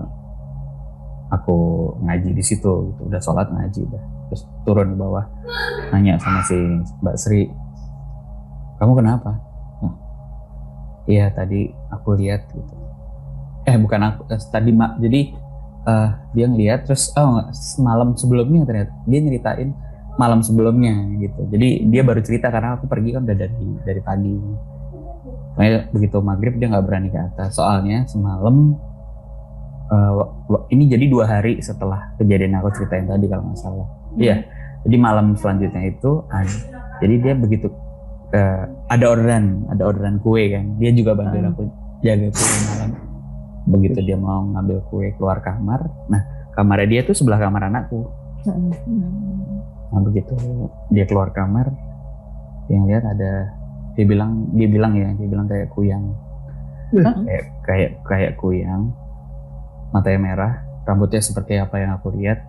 aku 1.30 1.56
ngaji 2.02 2.32
di 2.34 2.43
situ 2.43 2.95
gitu. 2.95 3.02
Udah 3.12 3.21
sholat 3.21 3.52
ngaji 3.52 3.84
udah 3.84 4.17
terus 4.28 4.44
turun 4.68 4.94
ke 4.94 4.98
bawah 5.00 5.26
nanya 5.96 6.20
sama 6.20 6.44
si 6.44 6.58
Mbak 7.00 7.16
Sri 7.16 7.48
kamu 8.78 8.94
kenapa? 8.94 9.32
"Oh, 9.82 9.94
iya 11.10 11.34
tadi 11.34 11.66
aku 11.90 12.13
lihat 12.13 12.46
gitu. 12.54 12.74
Eh 13.66 13.76
bukan 13.76 14.00
aku 14.06 14.22
eh, 14.30 14.38
tadi 14.54 14.70
mak 14.70 15.02
jadi 15.02 15.34
eh, 15.88 16.10
dia 16.38 16.46
ngeliat 16.46 16.86
terus 16.86 17.10
oh 17.18 17.42
malam 17.82 18.13
sebelumnya 18.13 18.63
ternyata 18.70 18.94
dia 19.10 19.20
nyeritain 19.24 19.74
malam 20.18 20.46
sebelumnya 20.46 20.94
gitu. 21.18 21.42
Jadi 21.50 21.90
dia 21.90 22.02
baru 22.06 22.22
cerita 22.22 22.54
karena 22.54 22.78
aku 22.78 22.86
pergi 22.86 23.18
kan 23.18 23.26
udah 23.26 23.38
dari 23.38 23.68
dari 23.82 24.02
pagi. 24.02 24.38
Makanya 25.58 25.90
begitu 25.90 26.18
maghrib 26.22 26.54
dia 26.62 26.68
nggak 26.70 26.86
berani 26.86 27.10
ke 27.10 27.18
atas. 27.18 27.58
Soalnya 27.58 28.06
semalam 28.06 28.78
wa- 29.90 30.68
ini 30.70 30.86
jadi 30.86 31.06
dua 31.08 31.26
hari 31.26 31.63
setelah 31.63 32.13
kejadian 32.20 32.60
aku 32.60 32.70
ceritain 32.76 33.08
tadi 33.08 33.26
kalau 33.26 33.48
nggak 33.48 33.60
salah 33.60 33.88
iya. 34.18 34.36
Jadi 34.84 34.96
malam 34.98 35.38
selanjutnya 35.38 35.84
itu 35.88 36.26
ada 36.30 36.54
jadi 37.02 37.16
dia 37.22 37.34
begitu 37.38 37.68
eh, 38.34 38.64
ada 38.90 39.06
orderan 39.08 39.66
ada 39.70 39.84
orderan 39.88 40.20
kue 40.20 40.50
kan. 40.52 40.78
Dia 40.82 40.92
juga 40.92 41.14
bantuin 41.16 41.46
Hmm. 41.46 41.54
aku 41.54 41.64
jaga 42.04 42.28
kue 42.34 42.58
malam. 42.68 42.90
Begitu 43.68 44.00
dia 44.04 44.18
mau 44.20 44.44
ngambil 44.48 44.78
kue 44.90 45.14
keluar 45.16 45.40
kamar. 45.44 45.86
Nah 46.10 46.22
kamarnya 46.58 46.88
dia 46.90 47.02
tuh 47.06 47.14
sebelah 47.14 47.38
kamar 47.38 47.70
anakku. 47.70 48.10
Nah 49.88 50.00
begitu 50.04 50.36
dia 50.92 51.06
keluar 51.08 51.32
kamar, 51.32 51.72
yang 52.72 52.88
lihat 52.88 53.04
ada 53.08 53.54
dia 53.96 54.06
bilang 54.08 54.52
dia 54.54 54.68
bilang 54.70 54.94
ya 54.96 55.10
dia 55.16 55.28
bilang 55.28 55.48
kayak 55.48 55.68
kuyang, 55.74 56.06
kayak 56.96 57.46
kayak 57.66 57.92
kayak 58.04 58.32
kuyang, 58.40 58.92
matanya 59.92 60.20
merah, 60.20 60.54
rambutnya 60.84 61.24
seperti 61.24 61.60
apa 61.60 61.76
yang 61.82 61.92
aku 61.98 62.14
lihat, 62.16 62.40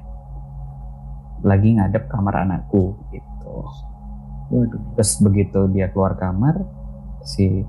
lagi 1.44 1.76
ngadep 1.76 2.10
kamar 2.10 2.46
anakku 2.46 2.98
gitu. 3.14 3.56
Waduh. 4.48 4.80
Terus 4.96 5.12
begitu 5.20 5.60
dia 5.70 5.92
keluar 5.92 6.16
kamar, 6.16 6.64
si 7.24 7.62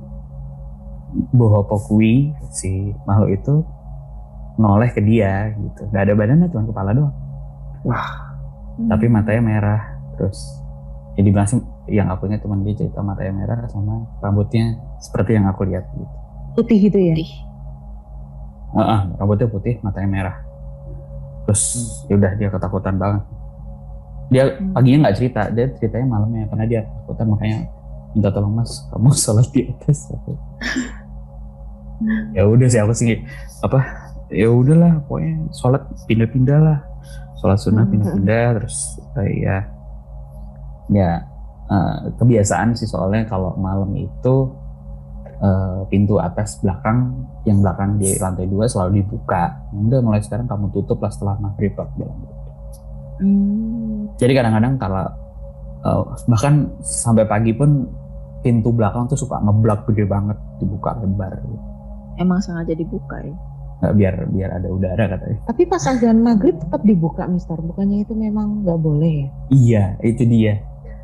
Bohopo 1.33 1.81
kui 1.89 2.31
si 2.53 2.93
makhluk 3.09 3.29
itu 3.33 3.55
noleh 4.61 4.91
ke 4.93 5.01
dia 5.01 5.49
gitu, 5.55 5.89
nggak 5.89 6.03
ada 6.05 6.13
badannya 6.13 6.47
cuma 6.51 6.67
kepala 6.69 6.91
doang 6.93 7.15
tapi 8.91 9.05
matanya 9.07 9.41
merah 9.41 9.81
terus 10.19 10.39
ya 11.15 11.23
dibilang 11.23 11.47
sih 11.47 11.59
yang 11.89 12.11
aku 12.11 12.27
ingat 12.27 12.43
cuma 12.43 12.59
dia 12.61 12.75
cerita 12.75 13.01
matanya 13.01 13.33
merah 13.33 13.57
sama 13.71 14.05
rambutnya 14.19 14.77
seperti 15.01 15.35
yang 15.39 15.47
aku 15.47 15.65
lihat 15.67 15.87
gitu 15.95 16.15
Putih 16.49 16.91
gitu 16.91 16.97
ya. 16.99 17.15
Putih. 17.15 17.31
Ah, 18.75 18.81
ah, 18.83 19.01
rambutnya 19.17 19.47
putih 19.47 19.79
matanya 19.81 20.09
merah 20.11 20.37
terus 21.47 21.63
ya 22.05 22.19
udah 22.19 22.31
dia 22.37 22.53
ketakutan 22.53 22.95
banget 23.01 23.23
dia 24.29 24.43
Hmm. 24.45 24.77
paginya 24.77 25.09
nggak 25.09 25.15
cerita 25.17 25.41
dia 25.49 25.65
ceritanya 25.77 26.05
malamnya 26.05 26.45
karena 26.47 26.65
dia 26.69 26.81
ketakutan 26.85 27.27
makanya 27.33 27.59
minta 28.13 28.29
tolong 28.29 28.53
mas 28.53 28.71
kamu 28.89 29.09
sholat 29.25 29.47
di 29.49 29.61
atas 29.69 29.99
ya 32.31 32.41
udah 32.47 32.67
sih 32.69 32.79
aku 32.79 32.93
sih 32.95 33.19
apa 33.59 33.79
ya 34.29 34.47
udahlah 34.47 35.03
pokoknya 35.09 35.49
sholat 35.51 35.83
pindah-pindah 36.05 36.59
lah 36.61 36.79
sholat 37.41 37.57
sunnah 37.59 37.83
Hmm. 37.83 37.91
pindah-pindah 37.97 38.45
terus 38.61 39.01
eh, 39.19 39.43
ya 39.43 39.57
ya 40.89 41.11
eh, 41.67 41.97
kebiasaan 42.15 42.77
sih 42.77 42.87
soalnya 42.87 43.25
kalau 43.25 43.57
malam 43.57 43.91
itu 43.97 44.35
eh, 45.41 45.79
pintu 45.89 46.21
atas 46.21 46.61
belakang 46.61 47.25
yang 47.49 47.65
belakang 47.65 47.97
di 47.97 48.13
lantai 48.21 48.45
dua 48.45 48.69
selalu 48.69 49.01
dibuka 49.01 49.57
udah 49.73 49.99
mulai 50.05 50.21
sekarang 50.21 50.45
kamu 50.45 50.69
tutup 50.69 51.01
lah 51.01 51.09
setelah 51.09 51.35
maghrib 51.41 51.73
bilang. 51.97 52.19
Hmm. 53.19 54.07
jadi 54.15 54.31
kadang-kadang 54.33 54.73
kalau 54.75 55.05
eh, 55.81 56.01
bahkan 56.25 56.53
sampai 56.79 57.23
pagi 57.23 57.51
pun 57.51 57.87
pintu 58.39 58.71
belakang 58.71 59.05
tuh 59.05 59.15
suka 59.15 59.37
ngeblak 59.37 59.83
gede 59.85 60.03
banget 60.03 60.39
dibuka 60.57 60.95
lebar 60.97 61.35
Emang 62.15 62.39
sengaja 62.39 62.71
dibuka 62.71 63.15
ya? 63.17 63.35
nggak 63.79 63.95
biar 63.95 64.13
biar 64.27 64.49
ada 64.53 64.67
udara 64.67 65.03
katanya 65.07 65.39
Tapi 65.45 65.63
pas 65.63 65.79
azan 65.81 66.19
maghrib 66.19 66.51
tetap 66.53 66.83
dibuka, 66.83 67.23
Mister. 67.23 67.55
Bukannya 67.55 68.03
itu 68.03 68.11
memang 68.11 68.63
nggak 68.63 68.75
boleh 68.77 69.13
ya? 69.13 69.27
iya 69.49 69.83
itu 70.01 70.23
dia 70.23 70.59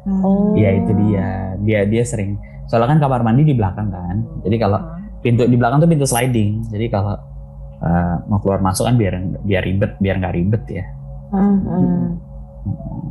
Oh. 0.06 0.54
iya 0.54 0.70
itu 0.76 0.92
dia 0.94 1.26
dia 1.60 1.80
dia 1.84 2.04
sering 2.04 2.38
soalnya 2.66 2.94
kan 2.94 3.00
kamar 3.02 3.22
mandi 3.22 3.42
di 3.44 3.58
belakang 3.58 3.90
kan 3.90 4.22
jadi 4.42 4.56
kalau 4.60 4.78
Ah. 4.78 5.02
pintu 5.18 5.44
di 5.44 5.58
belakang 5.58 5.82
tuh 5.82 5.90
pintu 5.90 6.06
sliding 6.06 6.62
jadi 6.68 6.86
kalau 6.88 7.18
uh, 7.80 8.16
mau 8.28 8.38
keluar 8.38 8.62
masuk 8.62 8.86
kan 8.86 8.96
biar 8.96 9.18
biar 9.42 9.66
ribet 9.66 9.98
biar 9.98 10.22
nggak 10.22 10.36
ribet 10.36 10.64
ya 10.70 10.86
Ah. 11.36 12.08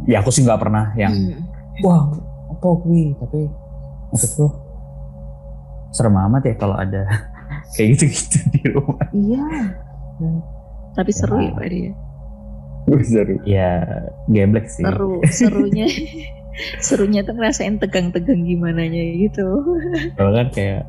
ya 0.05 0.17
aku 0.19 0.29
sih 0.29 0.43
nggak 0.43 0.59
pernah 0.59 0.91
yang 0.95 1.13
Hmm. 1.13 1.45
wah 1.81 2.05
apa 2.49 2.69
gue 2.81 3.15
tapi 3.17 3.41
maksudku 4.09 4.47
serem 5.91 6.17
amat 6.21 6.43
ya 6.45 6.55
kalau 6.55 6.75
ada 6.75 7.03
kayak 7.75 7.95
gitu-gitu 7.95 8.39
di 8.51 8.63
rumah 8.69 9.07
Iya. 9.11 9.45
Tapi 10.93 11.11
seru 11.11 11.37
ya 11.37 11.51
Pak 11.51 11.67
dia. 11.67 11.93
seru. 13.03 13.35
ya 13.43 13.71
geblek 14.27 14.67
sih 14.69 14.83
Seru, 14.83 15.19
serunya. 15.27 15.87
serunya 16.87 17.21
tuh 17.23 17.35
ngerasain 17.35 17.79
tegang-tegang 17.79 18.47
gimana 18.47 18.87
gitu. 18.87 19.43
Kalau 20.15 20.31
kan 20.31 20.47
kayak 20.51 20.87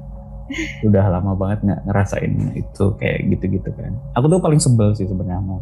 udah 0.83 1.05
lama 1.09 1.33
banget 1.33 1.65
nggak 1.65 1.81
ngerasain 1.83 2.31
itu 2.53 2.85
kayak 2.95 3.17
gitu-gitu 3.31 3.69
kan. 3.73 3.97
Aku 4.13 4.29
tuh 4.29 4.37
paling 4.37 4.61
sebel 4.61 4.93
sih 4.93 5.05
sebenarnya 5.05 5.41
sama 5.41 5.57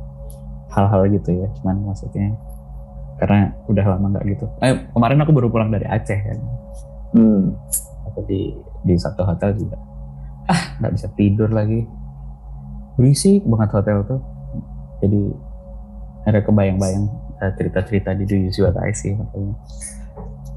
hal-hal 0.73 1.01
gitu 1.13 1.29
ya. 1.31 1.47
Cuman 1.61 1.85
maksudnya 1.85 2.33
karena 3.21 3.53
udah 3.69 3.85
lama 3.85 4.05
nggak 4.17 4.25
gitu. 4.35 4.45
Eh, 4.59 4.89
kemarin 4.91 5.21
aku 5.21 5.31
baru 5.31 5.47
pulang 5.53 5.69
dari 5.69 5.85
Aceh 5.85 6.19
kan. 6.19 6.39
Hmm. 7.13 7.53
Aku 8.11 8.25
di 8.25 8.51
di 8.83 8.93
satu 8.97 9.23
hotel 9.23 9.53
juga. 9.55 9.77
Ah 10.49 10.75
nggak 10.81 10.93
bisa 10.97 11.07
tidur 11.13 11.53
lagi. 11.53 11.85
Berisik 12.97 13.45
banget 13.45 13.69
hotel 13.73 13.97
tuh. 14.05 14.21
Jadi 14.99 15.21
ada 16.23 16.39
kebayang-bayang 16.41 17.05
eh, 17.41 17.51
cerita-cerita 17.55 18.15
di 18.17 18.23
Do 18.25 18.35
You 18.35 18.49
See 18.49 18.63
What 18.65 18.77
I 18.81 18.91
See 18.91 19.13
makanya. 19.13 19.55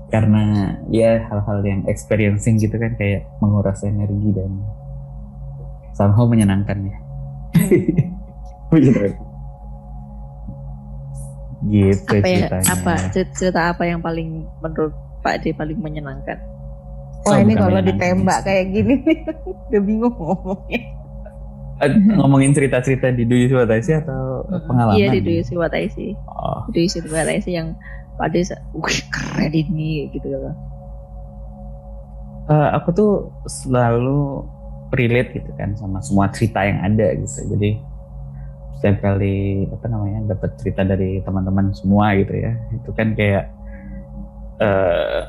Karena 0.06 0.42
ya 0.88 1.26
hal-hal 1.28 1.60
yang 1.66 1.82
experiencing 1.90 2.62
gitu 2.62 2.78
kan 2.78 2.94
kayak 2.94 3.26
menguras 3.42 3.82
energi 3.82 4.30
dan 4.32 4.62
somehow 5.92 6.24
menyenangkan 6.24 6.78
ya. 6.88 6.98
Gitu 11.64 12.04
apa 12.04 12.26
ya 12.28 12.46
ceritanya. 12.52 12.68
apa 12.68 12.92
cer- 13.10 13.32
cerita 13.32 13.60
apa 13.72 13.82
yang 13.88 14.00
paling 14.04 14.44
menurut 14.60 14.92
Pak 15.24 15.40
D 15.40 15.56
paling 15.56 15.78
menyenangkan? 15.80 16.36
Wah 17.26 17.34
Oh, 17.34 17.42
ini 17.42 17.58
kalau 17.58 17.82
ditembak 17.82 18.46
kayak 18.46 18.70
gini 18.70 18.94
udah 19.72 19.80
bingung 19.82 20.14
ngomongnya. 20.14 20.80
Eh, 21.76 21.92
ngomongin 22.16 22.56
cerita-cerita 22.56 23.12
di 23.12 23.28
Do 23.28 23.36
You 23.36 23.52
See 23.52 23.56
What 23.58 23.68
I 23.68 23.84
See 23.84 23.92
atau 23.92 24.48
pengalaman? 24.64 24.96
Iya 24.96 25.12
di 25.12 25.20
Do 25.20 25.32
You 25.32 25.44
See 25.44 25.58
What 25.58 25.76
I 25.76 25.90
See. 25.92 26.16
Oh, 26.24 26.64
Do 26.72 26.78
You 26.80 26.88
See 26.88 27.04
What 27.04 27.28
I 27.28 27.40
See 27.42 27.52
yang 27.52 27.76
Pak 28.16 28.32
D, 28.32 28.48
wih 28.72 28.98
keren 29.12 29.52
ini 29.52 30.08
gitu 30.08 30.32
loh. 30.32 30.56
Eh, 32.48 32.68
aku 32.72 32.88
tuh 32.96 33.12
selalu 33.44 34.46
relate 34.94 35.36
gitu 35.36 35.50
kan 35.58 35.76
sama 35.76 36.00
semua 36.00 36.32
cerita 36.32 36.64
yang 36.64 36.80
ada 36.80 37.12
gitu. 37.12 37.44
Jadi 37.52 37.76
setiap 38.76 39.00
kali 39.00 39.64
apa 39.72 39.86
namanya 39.88 40.36
dapat 40.36 40.56
cerita 40.60 40.84
dari 40.84 41.24
teman-teman 41.24 41.72
semua 41.72 42.12
gitu 42.16 42.36
ya, 42.36 42.52
itu 42.76 42.90
kan 42.92 43.16
kayak 43.16 43.48
eh 44.56 45.22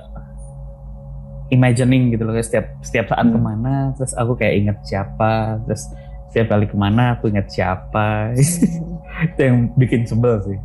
imagining 1.47 2.11
gitu 2.11 2.27
loh 2.27 2.35
setiap 2.39 2.75
setiap 2.83 3.07
saat 3.11 3.23
Hmm. 3.27 3.35
ke 3.35 3.39
mana, 3.39 3.73
terus 3.95 4.11
aku 4.15 4.35
kayak 4.35 4.55
inget 4.59 4.77
siapa, 4.83 5.63
terus 5.63 5.87
setiap 6.27 6.55
kali 6.55 6.67
ke 6.67 6.75
mana 6.75 7.15
aku 7.15 7.31
inget 7.31 7.47
siapa, 7.47 8.35
itu 9.31 9.39
yang 9.39 9.71
bikin 9.79 10.03
sebel 10.03 10.43
sih. 10.43 10.59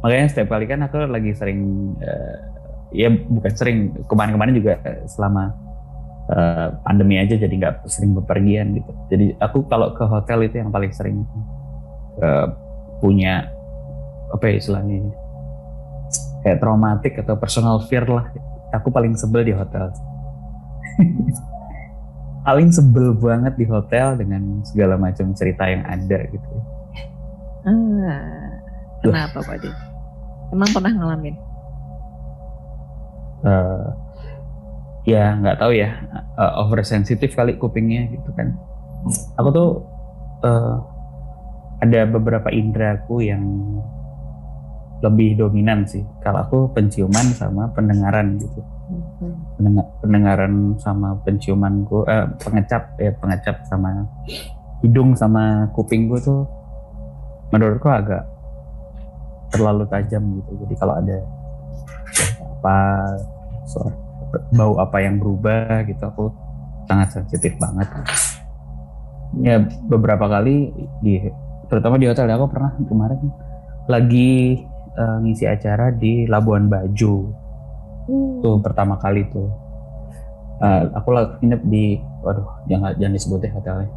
Makanya 0.00 0.26
setiap 0.32 0.56
kali 0.56 0.64
kan 0.66 0.80
aku 0.88 1.04
lagi 1.04 1.30
sering 1.36 1.60
eh, 2.00 2.36
ya 2.96 3.08
bukan 3.12 3.52
sering 3.52 3.78
kemarin-kemarin 4.08 4.56
juga 4.56 4.80
selama 5.04 5.52
eh, 6.32 6.68
pandemi 6.80 7.20
aja 7.20 7.36
jadi 7.36 7.52
nggak 7.52 7.74
sering 7.86 8.16
bepergian 8.16 8.72
gitu. 8.80 8.92
Jadi 9.12 9.26
aku 9.36 9.68
kalau 9.68 9.92
ke 9.92 10.04
hotel 10.08 10.48
itu 10.48 10.58
yang 10.64 10.72
paling 10.72 10.90
sering 10.96 11.28
eh, 12.20 12.46
punya 13.00 13.48
apa 14.32 14.44
ya 14.48 14.54
istilahnya 14.58 14.94
ini, 15.04 15.12
kayak 16.44 16.58
traumatik 16.60 17.16
atau 17.20 17.36
personal 17.36 17.80
fear 17.88 18.04
lah. 18.08 18.28
Aku 18.72 18.88
paling 18.88 19.16
sebel 19.16 19.44
di 19.44 19.54
hotel. 19.54 19.92
paling 22.46 22.74
sebel 22.74 23.14
banget 23.14 23.54
di 23.54 23.66
hotel 23.68 24.18
dengan 24.18 24.64
segala 24.66 24.98
macam 24.98 25.30
cerita 25.36 25.68
yang 25.68 25.84
ada 25.86 26.18
gitu. 26.26 26.48
Ah, 27.62 28.58
kenapa 29.04 29.38
Pak 29.46 29.56
D? 29.62 29.70
Emang 30.50 30.68
pernah 30.74 30.90
ngalamin? 30.90 31.36
eh 33.42 33.86
ya 35.02 35.34
nggak 35.34 35.58
tahu 35.58 35.72
ya 35.74 35.90
eh, 36.38 36.52
oversensitif 36.62 37.34
kali 37.34 37.58
kupingnya 37.58 38.06
gitu 38.14 38.30
kan 38.38 38.54
aku 39.34 39.48
tuh 39.50 39.70
eh, 40.46 40.74
ada 41.82 42.06
beberapa 42.06 42.46
indraku 42.54 43.26
yang 43.26 43.42
lebih 45.02 45.34
dominan 45.34 45.82
sih. 45.82 46.06
Kalau 46.22 46.46
aku 46.46 46.58
penciuman 46.70 47.26
sama 47.34 47.66
pendengaran 47.74 48.38
gitu. 48.38 48.62
Pendenga- 49.58 49.90
pendengaran 49.98 50.78
sama 50.78 51.18
penciumanku 51.26 52.06
eh, 52.06 52.30
pengecap 52.38 52.94
ya 53.02 53.10
pengecap 53.18 53.66
sama 53.66 54.06
hidung 54.78 55.18
sama 55.18 55.66
kuping 55.74 56.06
gue 56.06 56.22
tuh 56.22 56.46
menurutku 57.50 57.90
agak 57.90 58.22
terlalu 59.50 59.84
tajam 59.90 60.22
gitu. 60.38 60.50
Jadi 60.62 60.74
kalau 60.78 60.94
ada 61.02 61.18
apa 62.62 62.76
soal 63.66 63.90
bau 64.54 64.78
apa 64.78 65.02
yang 65.02 65.18
berubah 65.18 65.82
gitu 65.90 66.02
aku 66.06 66.30
sangat 66.86 67.10
sensitif 67.10 67.58
banget. 67.58 67.90
Ya 69.42 69.58
beberapa 69.90 70.30
kali 70.30 70.70
di 71.02 71.26
terutama 71.72 71.96
di 71.96 72.04
hotel 72.04 72.28
aku 72.28 72.52
pernah 72.52 72.76
kemarin 72.84 73.32
lagi 73.88 74.60
eh, 74.92 75.16
ngisi 75.24 75.48
acara 75.48 75.88
di 75.88 76.28
Labuan 76.28 76.68
Bajo. 76.68 77.32
Tuh 78.44 78.60
pertama 78.60 79.00
kali 79.00 79.24
tuh. 79.32 79.48
Eh, 80.60 80.82
aku 80.92 81.08
lagi 81.16 81.40
nginep 81.40 81.62
di 81.64 81.96
waduh 82.20 82.68
jangan 82.68 82.92
jangan 83.00 83.14
disebut 83.16 83.38
deh 83.40 83.52
hotelnya. 83.56 83.88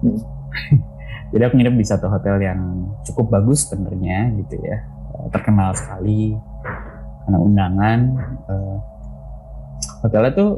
Hmm. 0.00 0.18
jadi 1.36 1.42
aku 1.52 1.54
nginep 1.60 1.76
di 1.76 1.84
satu 1.84 2.08
hotel 2.08 2.40
yang 2.40 2.88
cukup 3.04 3.28
bagus 3.28 3.68
sebenarnya 3.68 4.32
gitu 4.40 4.56
ya. 4.64 4.88
Eh, 5.20 5.26
terkenal 5.28 5.76
sekali. 5.76 6.32
Karena 7.28 7.38
undangan 7.44 8.00
eh, 8.48 8.76
hotelnya 10.00 10.32
tuh 10.32 10.50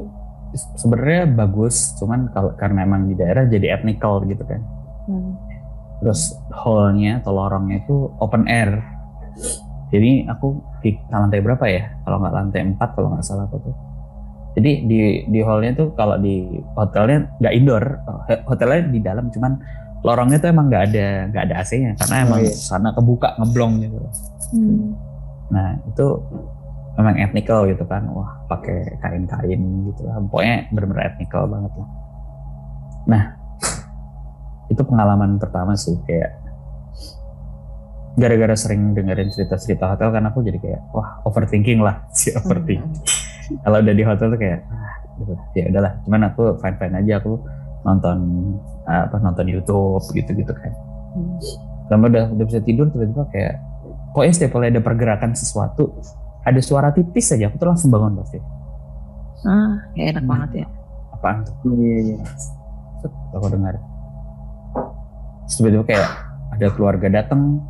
sebenarnya 0.54 1.35
bagus 1.35 1.98
cuman 1.98 2.30
kalau 2.30 2.54
karena 2.54 2.87
emang 2.87 3.11
di 3.11 3.18
daerah 3.18 3.42
jadi 3.50 3.74
ethnical 3.74 4.22
gitu 4.22 4.46
kan. 4.46 4.62
Hmm. 5.11 5.49
Terus 6.00 6.32
hallnya 6.50 7.20
atau 7.20 7.32
lorongnya 7.32 7.80
itu 7.80 8.08
open 8.18 8.48
air 8.48 8.80
jadi 9.90 10.26
aku 10.26 10.56
di 10.80 10.96
lantai 11.08 11.40
berapa 11.40 11.64
ya 11.66 11.82
kalau 12.02 12.16
nggak 12.18 12.34
lantai 12.34 12.60
4 12.64 12.96
kalau 12.96 13.08
nggak 13.12 13.24
salah 13.24 13.44
aku 13.44 13.60
tuh 13.60 13.74
jadi 14.56 14.82
di 14.82 14.98
di 15.28 15.40
hallnya 15.44 15.76
tuh 15.76 15.88
kalau 15.94 16.16
di 16.16 16.42
hotelnya 16.74 17.28
nggak 17.38 17.54
indoor 17.54 17.84
Ho- 18.26 18.42
hotelnya 18.48 18.80
di 18.88 18.98
dalam 18.98 19.28
cuman 19.28 19.52
lorongnya 20.00 20.40
tuh 20.40 20.48
emang 20.48 20.66
nggak 20.66 20.84
ada 20.90 21.06
nggak 21.28 21.42
ada 21.44 21.54
AC-nya 21.60 21.92
karena 22.00 22.14
Oh, 22.16 22.24
emang 22.26 22.40
iya. 22.40 22.52
sana 22.56 22.88
kebuka 22.90 23.36
ngeblong 23.36 23.72
gitu 23.78 23.98
Hmm. 24.50 24.98
Nah 25.54 25.78
itu 25.86 26.06
memang 26.98 27.14
etnikal 27.18 27.70
gitu 27.70 27.86
kan, 27.86 28.02
wah 28.10 28.42
pakai 28.50 28.98
kain-kain 28.98 29.60
gitu 29.86 30.02
lah, 30.02 30.18
pokoknya 30.26 30.66
bener-bener 30.74 31.06
etnikal 31.06 31.46
banget 31.46 31.70
lah. 31.78 31.88
Nah 33.06 33.22
itu 34.81 34.88
pengalaman 34.88 35.37
pertama 35.37 35.77
sih 35.77 35.93
kayak 36.03 36.40
gara-gara 38.16 38.57
sering 38.57 38.93
dengerin 38.93 39.29
cerita-cerita 39.29 39.87
hotel 39.87 40.09
kan 40.11 40.25
aku 40.25 40.40
jadi 40.40 40.57
kayak 40.57 40.81
wah 40.90 41.21
overthinking 41.23 41.81
lah 41.81 42.05
si 42.16 42.33
overthinking. 42.33 42.88
Kalau 43.61 43.77
udah 43.79 43.93
di 43.93 44.05
hotel 44.05 44.27
tuh 44.31 44.38
kayak 44.38 44.64
ah, 44.64 44.95
gitu. 45.16 45.33
ya 45.53 45.64
udahlah, 45.69 45.93
cuman 46.01 46.21
aku 46.27 46.43
fine-fine 46.59 46.95
aja 46.97 47.19
aku 47.19 47.37
nonton 47.83 48.16
apa 48.85 49.16
nonton 49.19 49.47
YouTube 49.47 50.05
gitu-gitu 50.11 50.51
kan. 50.51 50.73
Lama 51.90 52.07
udah 52.07 52.25
udah 52.31 52.45
bisa 52.47 52.61
tidur 52.62 52.87
tiba-tiba 52.88 53.27
kayak 53.29 53.59
pokoknya 54.11 54.33
setiap 54.33 54.53
kali 54.55 54.71
ada 54.71 54.81
pergerakan 54.81 55.35
sesuatu 55.35 55.90
ada 56.40 56.61
suara 56.62 56.88
tipis 56.90 57.31
aja 57.31 57.47
aku 57.47 57.59
tuh 57.59 57.69
langsung 57.69 57.90
bangun 57.90 58.16
pasti 58.16 58.38
Ah, 59.43 59.90
ya 59.93 60.09
enak 60.09 60.23
Hmm. 60.23 60.31
banget 60.31 60.51
ya. 60.62 60.66
apaan 61.11 61.37
tuh 61.43 61.55
Iya, 61.69 61.99
iya. 62.07 62.16
Set, 63.01 63.12
aku 63.33 63.47
dengar 63.51 63.75
tiba-tiba 65.58 65.84
kayak 65.86 66.08
ada 66.54 66.66
keluarga 66.74 67.06
datang 67.10 67.64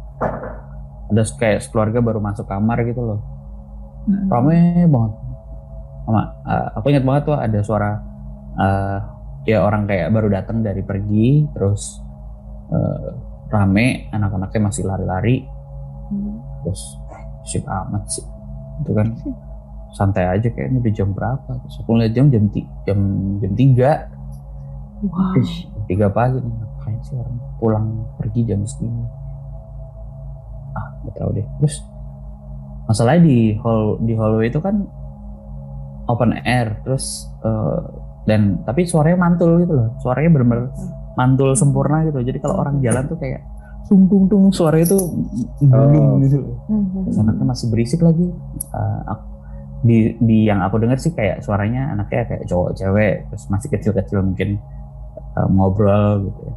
ada 1.11 1.23
kayak 1.37 1.67
keluarga 1.75 1.99
baru 1.99 2.23
masuk 2.23 2.47
kamar 2.47 2.87
gitu 2.87 3.03
loh. 3.03 3.21
Hmm. 4.07 4.33
rame 4.33 4.87
banget. 4.89 5.13
Sama 6.07 6.23
eh, 6.47 6.69
aku 6.79 6.87
ingat 6.95 7.05
banget 7.05 7.23
tuh 7.27 7.37
ada 7.37 7.59
suara 7.61 7.91
eh, 8.57 8.99
ya 9.51 9.59
orang 9.67 9.85
kayak 9.91 10.09
baru 10.15 10.29
datang 10.31 10.63
dari 10.63 10.81
pergi. 10.87 11.51
Terus 11.51 11.99
eh, 12.71 13.09
rame 13.51 14.09
anak-anaknya 14.15 14.61
masih 14.71 14.85
lari-lari. 14.87 15.45
Hmm. 16.11 16.43
terus 16.67 16.99
sip 17.47 17.67
amat 17.67 18.03
sih. 18.07 18.27
Itu 18.87 18.95
kan. 18.95 19.11
Santai 19.91 20.23
aja 20.23 20.47
kayaknya 20.55 20.79
udah 20.87 20.93
jam 20.95 21.11
berapa? 21.11 21.51
Terus 21.67 21.83
aku 21.83 21.99
lihat 21.99 22.15
jam 22.15 22.31
jam 22.31 22.47
jam 22.87 22.99
jam 23.43 23.53
tiga. 23.59 24.07
Wow. 25.03 25.35
Ih, 25.35 25.67
tiga 25.91 26.07
pagi 26.15 26.39
nih 26.39 26.70
ngapain 26.81 26.97
sih 27.05 27.13
orang 27.15 27.37
pulang 27.57 27.87
pergi 28.17 28.41
jam 28.43 28.65
segini 28.65 29.05
ah 30.73 30.87
nggak 31.03 31.15
tahu 31.15 31.31
deh 31.35 31.47
terus 31.59 31.85
masalahnya 32.87 33.23
di 33.23 33.39
hall 33.57 34.01
di 34.01 34.17
hallway 34.17 34.49
itu 34.49 34.59
kan 34.59 34.89
open 36.07 36.33
air 36.41 36.81
terus 36.81 37.29
eh, 37.41 37.81
dan 38.25 38.65
tapi 38.65 38.83
suaranya 38.83 39.21
mantul 39.21 39.61
gitu 39.61 39.73
loh 39.73 39.93
suaranya 39.99 40.31
bener-bener 40.33 40.73
mantul 41.15 41.53
sempurna 41.53 42.03
gitu 42.03 42.19
jadi 42.23 42.39
kalau 42.39 42.59
orang 42.59 42.81
jalan 42.81 43.05
tuh 43.05 43.15
kayak 43.15 43.45
tung 43.87 44.07
tung 44.07 44.25
tung 44.25 44.49
suaranya 44.49 44.87
tuh 44.89 45.03
belum 45.61 45.91
Oh. 45.91 46.17
gitu 46.19 46.39
loh 46.41 46.57
Terus 47.05 47.19
anaknya 47.19 47.45
masih 47.45 47.67
berisik 47.69 48.01
lagi. 48.01 48.31
Ak- 49.05 49.27
di 49.81 50.13
di 50.15 50.45
yang 50.45 50.61
aku 50.61 50.77
dengar 50.77 50.95
sih 50.97 51.11
kayak 51.11 51.41
suaranya 51.41 51.91
anaknya 51.91 52.29
kayak 52.29 52.45
cowok 52.45 52.77
cewek 52.77 53.27
terus 53.27 53.49
masih 53.49 53.69
kecil 53.69 53.93
kecil 53.93 54.21
mungkin 54.21 54.61
eh, 55.35 55.49
ngobrol 55.49 56.29
gitu 56.29 56.41
ya. 56.45 56.55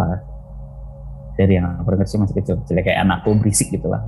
Lah 0.00 0.20
dari 1.36 1.56
yang 1.56 1.72
aku 1.76 1.88
dengar 1.90 2.04
sih 2.04 2.16
masih 2.16 2.36
kecil 2.36 2.54
kecil 2.60 2.76
kayak 2.80 3.00
anakku 3.00 3.32
berisik 3.36 3.68
gitu 3.68 3.88
lah. 3.88 4.00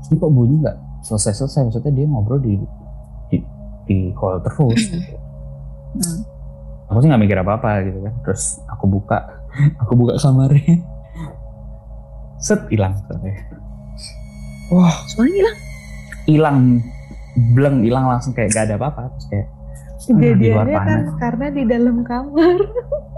Terus 0.00 0.06
ini 0.08 0.16
kok 0.16 0.30
bunyi 0.30 0.54
nggak 0.60 0.76
selesai 1.02 1.32
selesai 1.36 1.60
maksudnya 1.68 1.92
dia 1.92 2.06
ngobrol 2.06 2.40
di 2.40 2.56
di, 3.28 3.36
di 3.84 3.98
hall 4.16 4.40
terus. 4.40 4.80
Gitu. 4.88 5.16
Hmm. 5.96 6.20
Aku 6.86 6.98
sih 7.00 7.08
nggak 7.08 7.20
mikir 7.20 7.36
apa 7.36 7.52
apa 7.56 7.70
gitu 7.82 7.98
kan. 8.00 8.14
Terus 8.24 8.44
aku 8.66 8.84
buka 8.86 9.18
aku 9.82 9.92
buka 9.94 10.16
kamarnya. 10.16 10.80
Set 12.36 12.68
hilang. 12.68 12.94
Wah 14.68 14.92
Suaranya 15.06 15.32
hilang. 15.34 15.56
hilang 16.26 16.58
bleng 17.52 17.84
hilang 17.84 18.08
langsung 18.08 18.32
kayak 18.32 18.48
gak 18.50 18.64
ada 18.66 18.80
apa-apa 18.80 19.12
terus 19.12 19.26
kayak 19.28 19.46
"Ah, 19.46 19.52
Kejadiannya 19.96 20.72
kan 20.72 20.86
panas 20.88 21.08
karena 21.16 21.46
di 21.52 21.62
dalam 21.64 21.96
kamar. 22.00 22.56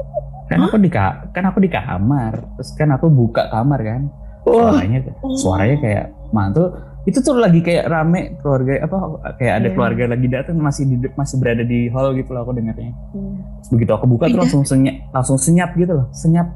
kan 0.49 0.59
aku 0.61 0.77
di 0.77 0.89
ka- 0.89 1.29
kan 1.31 1.45
aku 1.45 1.59
di 1.59 1.69
kamar. 1.69 2.33
Terus 2.57 2.71
kan 2.73 2.89
aku 2.91 3.07
buka 3.07 3.47
kamar 3.49 3.81
kan. 3.81 4.03
Suaranya 4.43 4.99
suaranya 5.37 5.77
kayak 5.79 6.05
mantul. 6.31 6.73
Itu 7.05 7.21
tuh 7.21 7.37
lagi 7.37 7.61
kayak 7.61 7.85
rame 7.85 8.37
keluarga 8.39 8.85
apa 8.85 8.97
kayak 9.35 9.55
ada 9.55 9.67
Iya. 9.67 9.75
keluarga 9.75 10.05
lagi 10.09 10.27
datang 10.27 10.57
masih 10.57 10.85
di 10.85 10.97
masih 11.11 11.37
berada 11.37 11.61
di 11.63 11.89
hall 11.89 12.13
gitu 12.13 12.31
loh 12.31 12.43
aku 12.43 12.53
dengarnya 12.53 12.93
Iya. 13.15 13.33
Terus 13.59 13.69
begitu 13.71 13.93
aku 13.93 14.07
buka 14.07 14.25
tuh 14.27 14.37
langsung 14.39 14.63
senyap 14.63 14.97
langsung 15.11 15.37
senyap 15.37 15.73
gitu 15.75 15.93
loh 15.95 16.07
senyap. 16.11 16.49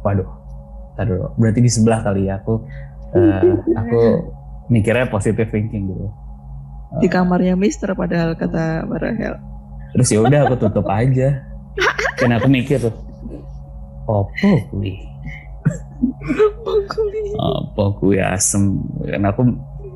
Waduh 0.00 0.28
Ntar 0.90 1.04
dulu 1.06 1.26
berarti 1.36 1.60
di 1.60 1.68
sebelah 1.68 2.00
kali 2.00 2.24
ya 2.24 2.36
aku 2.36 2.54
eh, 3.10 3.52
aku 3.74 4.00
mikirnya 4.68 5.08
positive 5.08 5.48
thinking 5.48 5.88
gitu. 5.88 6.08
Di 6.96 7.06
kamarnya 7.06 7.52
Mister 7.54 7.92
padahal 7.92 8.34
kata 8.34 8.84
Mbak 8.84 8.98
Rahel. 8.98 9.34
terus 9.90 10.08
ya 10.08 10.20
udah 10.20 10.46
aku 10.46 10.54
tutup 10.56 10.86
aja 10.86 11.42
kan 12.18 12.30
aku 12.36 12.48
mikir 12.50 12.78
tuh. 12.80 12.94
Opo 14.08 14.50
kuwi? 14.72 14.98
Apa 17.38 17.82
kuwi? 18.00 18.18
Asem? 18.18 18.80
Kan 19.06 19.22
aku 19.28 19.40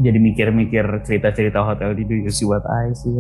jadi 0.03 0.19
mikir-mikir 0.19 0.85
cerita-cerita 1.07 1.63
hotel 1.63 1.95
di 1.95 2.03
Do 2.07 2.15
You 2.15 2.31
See 2.31 2.47
What 2.47 2.67
I 2.67 2.95
See 2.95 3.15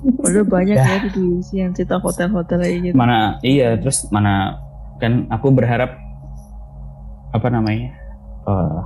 Udah 0.00 0.44
banyak 0.46 0.76
ya 0.76 1.02
di 1.02 1.10
diisi 1.12 1.60
yang 1.60 1.76
cerita 1.76 2.00
hotel-hotel 2.00 2.62
kayak 2.62 2.78
gitu. 2.88 2.94
mana 2.94 3.36
iya 3.42 3.74
terus 3.76 4.06
mana 4.08 4.56
kan 5.02 5.26
aku 5.28 5.50
berharap 5.50 5.98
apa 7.34 7.46
namanya 7.50 7.90
eh, 8.48 8.80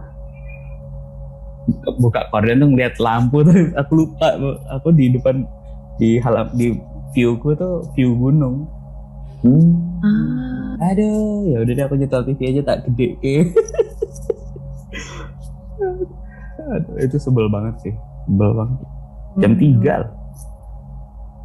buka 2.00 2.28
korden 2.32 2.60
tuh 2.60 2.68
ngeliat 2.72 2.94
lampu 2.98 3.46
tuh. 3.46 3.72
Aku 3.78 3.92
lupa 3.94 4.26
aku 4.72 4.90
di 4.96 5.12
depan 5.14 5.44
di 6.00 6.18
halam 6.18 6.50
di 6.56 6.74
viewku 7.14 7.54
tuh 7.54 7.86
view 7.94 8.18
gunung 8.18 8.66
Hmm. 9.44 9.76
Ah, 10.00 10.88
Aduh, 10.92 11.52
ya 11.52 11.60
udah 11.60 11.72
deh 11.76 11.84
aku 11.84 11.96
nyetel 12.00 12.24
TV 12.24 12.40
aja 12.56 12.62
tak 12.64 12.88
gede 12.88 13.08
ke. 13.20 13.34
Aduh, 16.64 16.96
itu 16.96 17.16
sebel 17.20 17.52
banget 17.52 17.74
sih, 17.84 17.94
sebel 18.24 18.50
banget. 18.56 18.78
Jam 19.44 19.52
Hmm. 19.52 19.60
tiga 19.60 19.94
loh. 20.00 20.12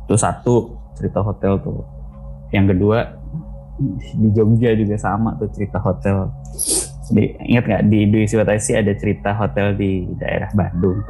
Itu 0.08 0.16
satu 0.16 0.56
cerita 0.96 1.20
hotel 1.20 1.60
tuh. 1.60 1.84
Yang 2.56 2.66
kedua 2.76 2.98
di 4.16 4.28
Jogja 4.36 4.76
juga 4.76 4.96
sama 5.00 5.36
tuh 5.36 5.52
cerita 5.52 5.80
hotel. 5.80 6.32
Di, 7.10 7.24
ingat 7.52 7.64
nggak 7.66 7.84
di 7.90 8.00
Dwi 8.12 8.26
Siwataisi 8.30 8.78
ada 8.78 8.94
cerita 8.94 9.34
hotel 9.34 9.74
di 9.76 10.06
daerah 10.18 10.50
Bandung. 10.54 11.02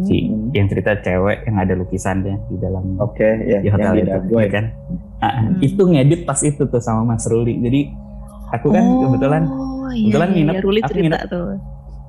Si, 0.00 0.16
yang 0.50 0.66
cerita 0.66 0.92
cewek 0.96 1.44
yang 1.44 1.56
ada 1.56 1.72
lukisannya 1.72 2.36
di 2.44 2.56
dalam 2.56 2.98
Oke, 2.98 3.22
ya. 3.40 3.58
di 3.58 3.68
hotel 3.68 3.92
yang 3.96 4.08
itu 4.20 4.34
ya 4.34 4.50
kan 4.50 4.64
Ah, 5.16 5.32
Hmm. 5.40 5.56
itu 5.58 5.80
ngedit 5.80 6.20
pas 6.22 6.36
itu 6.38 6.62
tuh 6.62 6.76
sama 6.78 7.06
Mas 7.06 7.24
Ruli 7.24 7.56
jadi 7.56 7.88
aku 8.50 8.68
kan 8.68 8.84
oh, 8.84 9.00
kebetulan 9.06 9.42
iya, 9.90 10.02
kebetulan 10.04 10.28
iya, 10.28 10.36
nginep, 10.36 10.54
iya, 10.54 10.60
Ruli 10.60 10.80
aku 10.80 10.92
nginep. 10.94 11.20
tuh. 11.26 11.46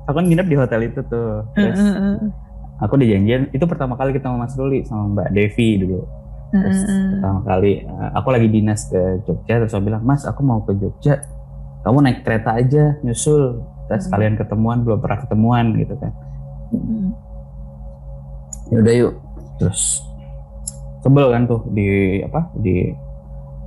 aku 0.04 0.18
nginep 0.22 0.46
di 0.46 0.56
hotel 0.56 0.80
itu 0.84 1.00
tuh 1.04 1.32
terus 1.54 1.78
heeh, 1.78 2.16
aku 2.78 2.92
udah 2.94 3.08
janjian 3.08 3.42
itu 3.50 3.64
pertama 3.64 3.94
kali 3.94 4.12
ketemu 4.12 4.36
Mas 4.36 4.54
Ruli 4.54 4.84
sama 4.84 5.08
Mbak 5.10 5.30
Devi 5.32 5.70
dulu 5.80 6.02
terus 6.50 6.80
pertama 6.84 7.40
kali 7.44 7.72
eh, 7.82 8.10
aku 8.12 8.28
lagi 8.30 8.48
dinas 8.50 8.82
ke 8.86 9.02
Jogja 9.24 9.56
terus 9.58 9.72
aku 9.72 9.84
bilang 9.84 10.02
Mas 10.02 10.24
aku 10.24 10.42
mau 10.42 10.60
ke 10.62 10.72
Jogja 10.74 11.24
kamu 11.82 11.98
naik 12.02 12.20
kereta 12.22 12.56
aja 12.56 12.84
nyusul 13.02 13.60
kita 13.82 13.94
Hmm. 13.94 14.04
sekalian 14.04 14.34
ketemuan 14.36 14.82
belum 14.82 15.00
pernah 15.00 15.20
ketemuan 15.22 15.72
gitu 15.76 15.96
kan 15.96 16.12
Mm. 16.68 17.16
Ya 18.72 18.78
udah 18.84 18.94
yuk 18.96 19.14
terus 19.58 20.04
sebel 21.02 21.32
kan 21.32 21.44
tuh 21.48 21.62
di 21.72 22.20
apa 22.22 22.52
di 22.58 22.92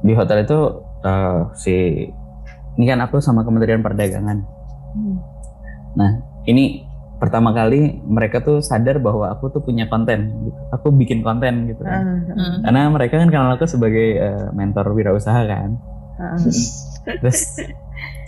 di 0.01 0.13
hotel 0.13 0.45
itu 0.45 0.59
eh, 1.05 1.41
si 1.57 1.75
ini 2.79 2.85
kan 2.87 3.01
aku 3.05 3.21
sama 3.21 3.45
Kementerian 3.45 3.85
Perdagangan 3.85 4.61
Hmm. 4.91 5.23
ini 6.51 6.83
pertama 7.23 7.55
kali 7.55 8.03
mereka 8.03 8.43
tuh 8.43 8.59
sadar 8.59 8.99
bahwa 8.99 9.31
aku 9.31 9.47
tuh 9.55 9.63
punya 9.63 9.87
konten 9.87 10.51
gitu. 10.51 10.59
aku 10.75 10.91
bikin 10.91 11.23
konten 11.23 11.71
gitu 11.71 11.87
kan. 11.87 12.27
Hmm. 12.27 12.59
karena 12.67 12.91
mereka 12.91 13.23
kan 13.23 13.31
kenal 13.31 13.55
aku 13.55 13.71
sebagai 13.71 14.19
eh, 14.19 14.49
mentor 14.51 14.91
wirausaha 14.91 15.47
kan 15.47 15.79
terus 16.43 16.91
terus 17.23 17.41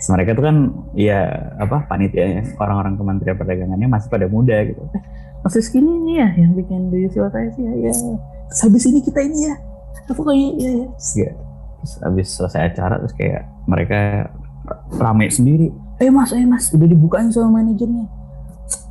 mereka 0.07 0.39
tuh 0.39 0.43
kan 0.47 0.55
ya 0.95 1.19
apa 1.59 1.83
panitia 1.83 2.47
orang-orang 2.55 2.95
Kementerian 2.95 3.35
Perdagangannya 3.35 3.87
masih 3.91 4.07
pada 4.07 4.31
muda 4.31 4.55
gitu 4.63 4.87
eh, 5.43 5.49
Mas 5.51 5.53
Rizky 5.59 5.83
ini 5.83 5.91
nih 6.07 6.15
ya 6.23 6.27
yang 6.39 6.51
bikin 6.55 6.87
Do 6.87 6.95
You 6.95 7.11
What 7.19 7.35
I 7.35 7.51
See 7.51 7.67
ya, 7.67 7.73
ya. 7.75 7.91
Terus 8.47 8.59
habis 8.63 8.83
ini 8.87 8.99
kita 9.03 9.19
ini 9.19 9.51
ya. 9.51 9.55
Aku 10.07 10.23
kayak 10.23 10.51
ya 10.55 10.71
ya. 10.71 10.87
Terus, 10.95 11.11
ya. 11.19 11.31
terus 11.83 11.93
habis 11.99 12.27
selesai 12.31 12.61
acara 12.71 12.95
terus 13.03 13.11
kayak 13.11 13.43
mereka 13.67 14.31
rame 14.95 15.27
sendiri. 15.27 15.67
Eh 15.99 16.07
mas 16.07 16.31
eh 16.31 16.47
mas 16.47 16.71
udah 16.71 16.87
dibukain 16.87 17.27
sama 17.27 17.59
manajernya. 17.59 18.07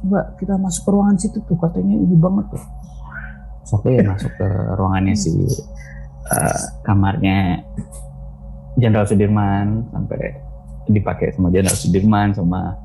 Mbak 0.05 0.27
kita 0.45 0.55
masuk 0.61 0.83
ke 0.85 0.91
ruangan 0.93 1.17
situ 1.17 1.39
tuh 1.49 1.57
katanya 1.57 1.97
ini 1.97 2.17
banget 2.21 2.53
tuh. 2.53 2.65
Terus 3.65 3.73
aku 3.73 3.87
ya 3.89 4.03
masuk 4.05 4.33
ke 4.37 4.49
ruangannya 4.77 5.15
si 5.17 5.33
eh, 6.29 6.63
kamarnya 6.85 7.65
Jenderal 8.77 9.09
Sudirman 9.09 9.89
sampai 9.89 10.21
dipakai 10.89 11.33
sama 11.33 11.49
Jenderal 11.49 11.77
Sudirman 11.81 12.37
sama 12.37 12.77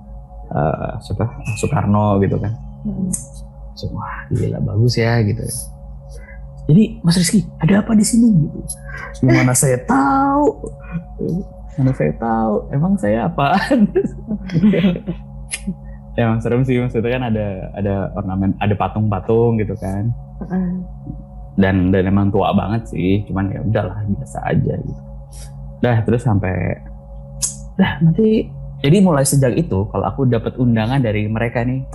eh, 0.55 0.93
siapa? 1.03 1.25
Soekarno 1.59 2.23
gitu 2.23 2.39
kan. 2.39 2.53
Hmm. 2.87 3.11
So, 3.77 3.93
wah 3.93 4.25
gila 4.33 4.57
bagus 4.57 4.97
ya 4.97 5.21
gitu. 5.21 5.45
Jadi 6.67 6.99
Mas 6.99 7.15
Rizky 7.15 7.47
ada 7.63 7.79
apa 7.79 7.95
di 7.95 8.03
sini? 8.03 8.27
Gitu. 8.27 8.59
Gimana 9.23 9.53
saya 9.55 9.79
tahu? 9.87 10.67
Mana 11.79 11.93
saya 11.93 12.13
tahu? 12.17 12.53
Emang 12.73 12.93
saya 12.97 13.29
apaan? 13.29 13.87
Ya 16.17 16.25
emang 16.27 16.41
serem 16.41 16.65
sih 16.65 16.81
maksudnya 16.81 17.13
kan 17.13 17.23
ada 17.29 17.71
ada 17.77 17.95
ornamen 18.17 18.57
ada 18.57 18.73
patung-patung 18.73 19.61
gitu 19.61 19.77
kan. 19.77 20.09
Dan 21.55 21.93
dan 21.93 22.03
emang 22.09 22.33
tua 22.33 22.51
banget 22.57 22.89
sih 22.91 23.23
cuman 23.29 23.53
ya 23.53 23.61
udahlah 23.61 24.01
biasa 24.17 24.37
aja 24.49 24.73
gitu. 24.75 25.03
Dah 25.85 26.01
terus 26.03 26.25
sampai 26.25 26.81
dah 27.77 28.01
nanti 28.01 28.49
jadi 28.81 28.97
mulai 29.05 29.23
sejak 29.23 29.53
itu 29.53 29.85
kalau 29.93 30.05
aku 30.05 30.25
dapat 30.25 30.57
undangan 30.57 30.97
dari 31.01 31.29
mereka 31.29 31.61
nih 31.61 31.85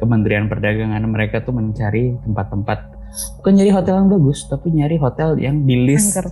Kementerian 0.00 0.48
Perdagangan 0.48 1.04
mereka 1.04 1.44
tuh 1.44 1.52
mencari 1.52 2.16
tempat-tempat. 2.24 2.78
Bukan 3.42 3.52
nyari 3.58 3.70
hotel 3.74 3.94
yang 4.00 4.08
bagus 4.08 4.48
tapi 4.48 4.72
nyari 4.72 4.96
hotel 4.96 5.36
yang 5.36 5.62
di 5.68 5.76
list. 5.84 6.16
Angker. 6.16 6.26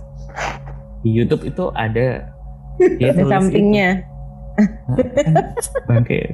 di 1.05 1.09
YouTube 1.13 1.47
itu 1.47 1.69
ada. 1.77 2.07
Ya, 2.79 3.11
Ada 3.11 3.27
sampingnya. 3.27 4.07
Kan 4.55 5.35
bangke. 5.83 6.31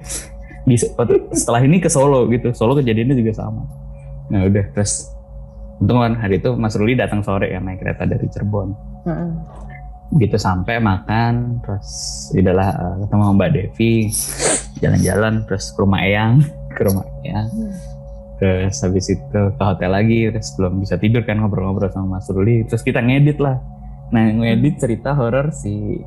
Di 0.62 0.78
setelah 1.34 1.62
ini 1.65 1.82
ke 1.82 1.89
Solo 1.89 2.30
gitu. 2.30 2.54
Solo 2.54 2.78
kejadiannya 2.78 3.17
juga 3.17 3.34
sama. 3.34 3.65
Nah 4.30 4.45
udah 4.45 4.65
terus 4.78 5.10
untung 5.82 6.06
kan 6.06 6.13
hari 6.21 6.38
itu 6.38 6.54
Mas 6.54 6.78
Ruli 6.78 6.93
datang 6.93 7.26
sore 7.26 7.52
ya 7.52 7.60
naik 7.60 7.82
kereta 7.82 8.06
dari 8.06 8.30
Cirebon. 8.30 8.69
Ah, 9.10 9.34
begitu 10.13 10.38
sampai 10.38 10.78
makan 10.78 11.60
terus 11.65 11.89
udahlah 12.34 13.02
ketemu 13.06 13.24
Mbak 13.36 13.50
Devi 13.52 13.93
jalan-jalan 14.80 15.34
terus 15.50 15.74
ke 15.74 15.78
rumah 15.82 16.02
Eyang 16.06 16.45
ke 16.76 16.84
rumah 16.84 17.08
Eyang 17.24 17.50
terus 18.36 18.84
habis 18.84 19.08
itu 19.08 19.24
ke 19.32 19.64
hotel 19.64 19.92
lagi 19.96 20.28
terus 20.28 20.52
belum 20.60 20.84
bisa 20.84 21.00
tidur 21.00 21.24
kan 21.24 21.40
ngobrol-ngobrol 21.40 21.88
sama 21.92 22.20
Mas 22.20 22.28
Ruli. 22.28 22.68
Terus 22.68 22.84
kita 22.84 23.00
ngedit 23.00 23.40
lah. 23.40 23.64
Nah 24.12 24.24
ngedit 24.32 24.76
cerita 24.80 25.16
horor 25.16 25.56
si 25.56 26.04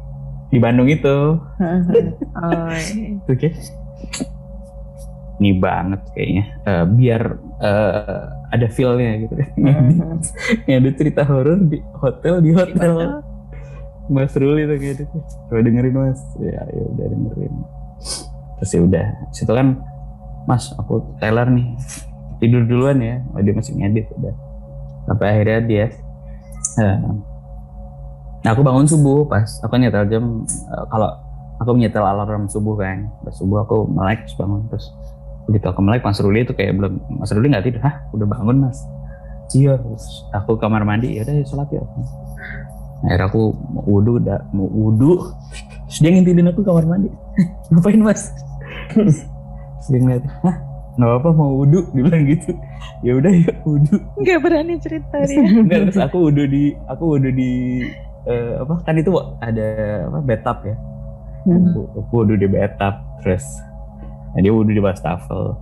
di 0.48 0.59
Bandung 0.61 0.88
itu. 0.88 1.16
Oh, 2.38 2.70
itu 2.70 3.33
kayak 3.35 3.59
ini 5.42 5.59
banget 5.59 6.00
kayaknya. 6.14 6.44
Eh, 6.62 6.85
biar 6.87 7.22
eh, 7.59 8.22
ada 8.54 8.66
feelnya 8.70 9.26
gitu. 9.26 9.35
Ngedit 10.68 10.94
cerita 10.94 11.26
horor 11.26 11.59
di 11.64 11.83
hotel 11.98 12.44
di 12.44 12.52
hotel. 12.54 13.24
Mas 14.09 14.33
Ruli 14.38 14.64
tuh 14.64 14.76
kayak 14.81 14.94
gitu 15.04 15.04
coba 15.48 15.61
dengerin 15.64 15.96
Mas. 15.96 16.20
Ya 16.38 16.62
ya 16.70 16.83
udah 16.92 17.07
dengerin. 17.09 17.54
Terus 18.61 18.70
ya 18.70 18.81
udah. 18.85 19.07
Situ 19.35 19.52
kan 19.52 19.81
Mas 20.48 20.72
aku 20.80 21.04
Taylor 21.20 21.52
nih. 21.52 21.76
Tidur 22.40 22.64
duluan 22.64 22.96
ya. 23.04 23.20
Oh 23.37 23.44
dia 23.44 23.52
masih 23.52 23.76
ngedit 23.76 24.08
udah. 24.16 24.32
Sampai 25.04 25.26
akhirnya 25.37 25.61
dia 25.68 25.84
eh, 26.80 26.98
nah 28.40 28.50
aku 28.56 28.64
bangun 28.64 28.88
subuh 28.88 29.28
pas. 29.28 29.44
Aku 29.61 29.76
nyetel 29.76 30.08
jam 30.08 30.48
eh, 30.48 30.84
kalau 30.88 31.12
aku 31.61 31.76
nyetel 31.76 32.00
alarm 32.00 32.48
subuh 32.48 32.80
kan. 32.80 33.12
Pas 33.20 33.37
subuh 33.37 33.61
aku 33.68 33.84
melek 33.92 34.24
terus 34.24 34.40
bangun 34.40 34.64
terus 34.72 34.88
begitu 35.44 35.68
aku 35.68 35.80
melek 35.84 36.00
Mas 36.04 36.20
Ruli 36.20 36.44
itu 36.44 36.52
kayak 36.56 36.76
belum 36.80 36.96
Mas 37.20 37.28
Ruli 37.28 37.52
nggak 37.52 37.64
tidur. 37.68 37.84
Hah? 37.84 38.08
Udah 38.16 38.24
bangun 38.24 38.56
Mas? 38.64 38.80
Iya 39.52 39.80
aku 40.32 40.56
kamar 40.56 40.84
mandi 40.88 41.20
ya 41.20 41.28
udah 41.28 41.44
sholat 41.44 41.68
ya. 41.68 41.84
Akhirnya 43.04 43.30
aku 43.30 43.52
mau 43.52 43.84
wudhu 43.84 44.16
udah 44.16 44.38
mau 44.56 44.64
wudhu. 44.64 45.28
Terus 45.88 45.98
dia 46.04 46.11
ngintilin 46.12 46.48
aku 46.52 46.64
kamar 46.64 46.84
mandi. 46.88 47.08
Ngapain 47.72 48.00
mas 48.00 48.32
dia 49.88 50.01
ngeliat 50.01 50.24
hah 50.44 50.57
nggak 50.98 51.14
apa 51.22 51.31
mau 51.31 51.55
wudhu 51.62 51.87
dia 51.94 52.03
bilang 52.03 52.27
gitu. 52.27 52.51
Ya 53.07 53.12
udah 53.14 53.31
ya 53.31 53.53
wudhu. 53.62 53.96
Nggak 54.18 54.38
berani 54.42 54.74
cerita 54.83 55.16
dia. 55.22 55.38
Enggak, 55.62 55.81
terus 55.88 56.01
aku 56.03 56.16
wudhu 56.27 56.44
di 56.51 56.74
aku 56.90 57.03
wudhu 57.14 57.31
di 57.31 57.51
eh, 58.27 58.53
apa 58.59 58.74
kan 58.83 58.98
itu 58.98 59.14
ada 59.38 59.68
apa 60.11 60.18
bathtub 60.27 60.59
ya. 60.66 60.77
Aku, 61.46 61.81
aku 62.03 62.12
wudhu 62.12 62.35
di 62.35 62.51
bathtub 62.51 62.98
terus 63.22 63.46
nah, 64.35 64.42
dia 64.42 64.51
wudhu 64.51 64.74
di 64.74 64.83
wastafel. 64.83 65.55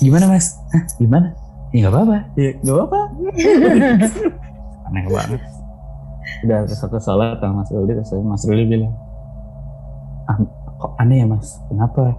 Gimana 0.00 0.32
mas? 0.32 0.56
Hah, 0.72 0.82
gimana? 0.96 1.36
Ya 1.76 1.84
nggak 1.84 1.92
apa-apa. 1.92 2.18
Ya 2.40 2.50
nggak 2.56 2.76
apa-apa. 2.80 3.00
Aneh 4.88 5.04
banget. 5.12 5.40
Udah 6.48 6.58
terus 6.64 6.80
aku 6.80 6.96
sholat 6.98 7.36
sama 7.36 7.62
Mas 7.62 7.68
Ruli 7.68 7.92
terus 7.92 8.12
Mas 8.24 8.42
Ruli 8.48 8.64
bilang 8.64 8.94
ah, 10.24 10.40
kok 10.80 10.96
aneh 10.96 11.20
ya 11.20 11.26
Mas? 11.28 11.60
Kenapa 11.68 12.16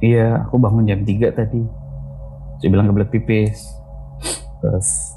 iya 0.00 0.44
aku 0.44 0.56
bangun 0.56 0.88
jam 0.88 1.00
3 1.04 1.32
tadi. 1.32 1.62
Saya 2.60 2.68
bilang 2.68 2.92
kebelet 2.92 3.08
pipis. 3.12 3.72
Terus 4.60 5.16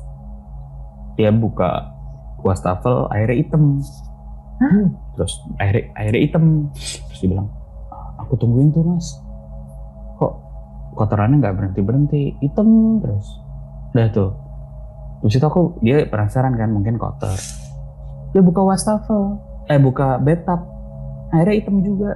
dia 1.19 1.31
buka 1.31 1.91
wastafel 2.39 3.11
airnya 3.11 3.43
hitam. 3.43 3.83
Terus 5.19 5.33
air 5.59 5.91
airnya 5.95 6.21
hitam. 6.23 6.71
Terus 6.75 7.19
dia 7.19 7.29
bilang 7.31 7.51
"Ah, 7.91 8.23
aku 8.23 8.39
tungguin 8.39 8.71
tuh 8.71 8.83
mas. 8.87 9.19
Kok 10.19 10.33
kotorannya 10.95 11.43
nggak 11.43 11.55
berhenti 11.55 11.81
berhenti 11.83 12.21
hitam 12.39 12.99
terus. 13.03 13.27
Udah 13.91 14.07
tuh. 14.11 14.31
Terus 15.23 15.33
itu 15.39 15.45
aku 15.47 15.79
dia 15.83 16.07
penasaran 16.07 16.55
kan 16.55 16.71
mungkin 16.71 16.95
kotor. 16.95 17.35
Dia 18.31 18.39
buka 18.39 18.63
wastafel. 18.63 19.39
Eh 19.67 19.79
buka 19.79 20.15
bathtub. 20.19 20.63
Airnya 21.35 21.59
hitam 21.59 21.83
juga. 21.83 22.15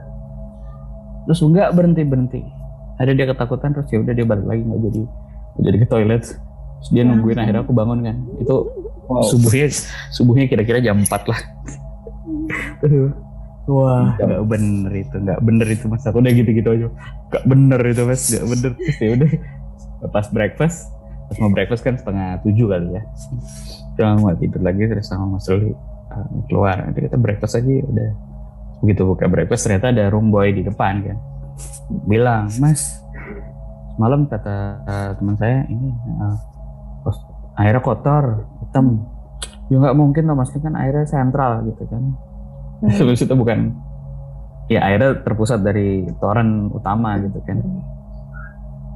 Terus 1.27 1.43
nggak 1.43 1.75
berhenti 1.75 2.03
berhenti 2.08 2.57
ada 2.98 3.12
dia 3.14 3.26
ketakutan 3.30 3.70
terus 3.78 3.88
ya 3.94 4.02
udah 4.02 4.14
dia 4.14 4.26
balik 4.26 4.46
lagi 4.46 4.62
nggak 4.66 4.82
jadi 4.90 5.02
jadi 5.62 5.78
ke 5.82 5.88
toilet. 5.90 6.24
Terus 6.78 6.90
dia 6.94 7.04
nungguin 7.06 7.38
akhirnya 7.38 7.62
aku 7.66 7.74
bangun 7.74 8.00
kan. 8.06 8.18
Itu 8.42 8.56
Wow. 9.08 9.24
subuhnya 9.24 9.72
subuhnya 10.12 10.46
kira-kira 10.52 10.84
jam 10.84 11.00
4 11.00 11.32
lah. 11.32 11.40
Aduh. 12.84 13.16
wah 13.68 14.16
nggak 14.16 14.48
bener 14.48 14.92
itu 14.96 15.16
nggak 15.16 15.40
bener 15.44 15.68
itu 15.68 15.86
mas. 15.92 16.04
Aku 16.04 16.20
udah 16.20 16.32
gitu-gitu 16.32 16.68
aja. 16.72 16.88
Nggak 17.32 17.44
bener 17.48 17.82
itu 17.88 18.02
mas. 18.04 18.24
Nggak 18.28 18.48
bener. 18.52 18.72
Terus 18.76 18.98
ya 19.00 19.10
udah 19.16 19.30
pas 20.12 20.28
breakfast 20.28 20.92
pas 21.28 21.38
mau 21.44 21.52
breakfast 21.52 21.84
kan 21.84 21.96
setengah 21.96 22.44
tujuh 22.44 22.68
kali 22.68 23.00
ya. 23.00 23.02
Cuma 23.96 24.20
mau 24.20 24.36
tidur 24.36 24.60
lagi 24.64 24.84
terus 24.88 25.08
sama 25.08 25.40
mas 25.40 25.48
Ruli 25.48 25.72
uh, 25.72 26.28
keluar. 26.52 26.84
Nanti 26.84 27.00
kita 27.08 27.16
breakfast 27.16 27.60
aja 27.60 27.72
ya 27.72 27.84
udah. 27.88 28.10
Begitu 28.84 29.02
buka 29.08 29.26
breakfast 29.32 29.68
ternyata 29.68 29.92
ada 29.92 30.12
room 30.12 30.32
boy 30.32 30.52
di 30.52 30.68
depan 30.68 31.00
kan 31.04 31.18
bilang 32.08 32.52
mas 32.60 33.02
malam 33.98 34.30
kata 34.30 34.56
uh, 34.86 35.10
teman 35.17 35.36
saya 35.41 35.65
ini 35.67 35.89
uh, 36.22 36.38
airnya 37.58 37.82
kotor 37.82 38.46
hitam. 38.62 39.02
Ya 39.67 39.82
nggak 39.82 39.98
mungkin 39.98 40.24
lah 40.30 40.36
mas 40.38 40.54
ini 40.54 40.62
kan 40.62 40.78
airnya 40.78 41.04
sentral 41.10 41.65
gitu 41.65 41.84
kan. 41.89 42.04
Terus 42.98 43.26
itu 43.26 43.34
bukan 43.34 43.74
ya 44.70 44.86
airnya 44.86 45.17
terpusat 45.26 45.65
dari 45.65 46.06
toren 46.22 46.70
utama 46.70 47.17
gitu 47.20 47.41
kan. 47.41 47.58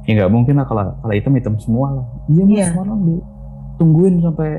Ya 0.06 0.22
nggak 0.22 0.32
mungkin 0.32 0.54
lah 0.62 0.66
kalau 0.70 0.94
kalau 1.02 1.14
hitam 1.14 1.34
hitam 1.34 1.54
semua 1.58 1.98
lah. 1.98 2.06
Iya 2.30 2.42
mas 2.46 2.54
Iya. 2.54 2.66
semalam 2.70 2.98
ditungguin 3.02 4.14
sampai 4.22 4.50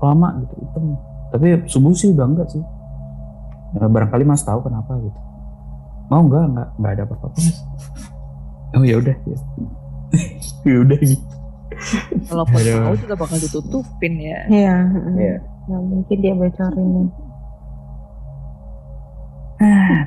lama 0.00 0.28
gitu 0.40 0.54
hitam. 0.64 0.84
Tapi 1.28 1.46
subuh 1.68 1.92
sih 1.92 2.16
udah 2.16 2.26
enggak 2.26 2.48
sih. 2.48 2.64
Ya, 3.76 3.84
barangkali 3.84 4.24
mas 4.24 4.40
tahu 4.40 4.64
kenapa 4.64 4.96
gitu 5.04 5.27
mau 6.08 6.24
enggak 6.24 6.44
enggak 6.48 6.68
enggak 6.76 6.92
ada 6.96 7.02
apa-apa 7.04 7.26
mas 7.36 7.56
oh 8.74 8.84
ya 8.84 8.96
udah 8.96 9.16
ya 9.24 9.36
ya 10.64 10.76
udah 10.82 11.00
gitu 11.00 11.26
Aduh. 12.32 12.44
tahu 12.82 12.96
juga 12.98 13.14
bakal 13.14 13.38
ditutupin 13.38 14.18
ya. 14.18 14.40
Iya. 14.50 14.76
Iya. 15.14 15.36
Nggak 15.68 15.82
mungkin 15.84 16.16
dia 16.18 16.34
bocorin 16.34 16.88
nih. 16.90 17.08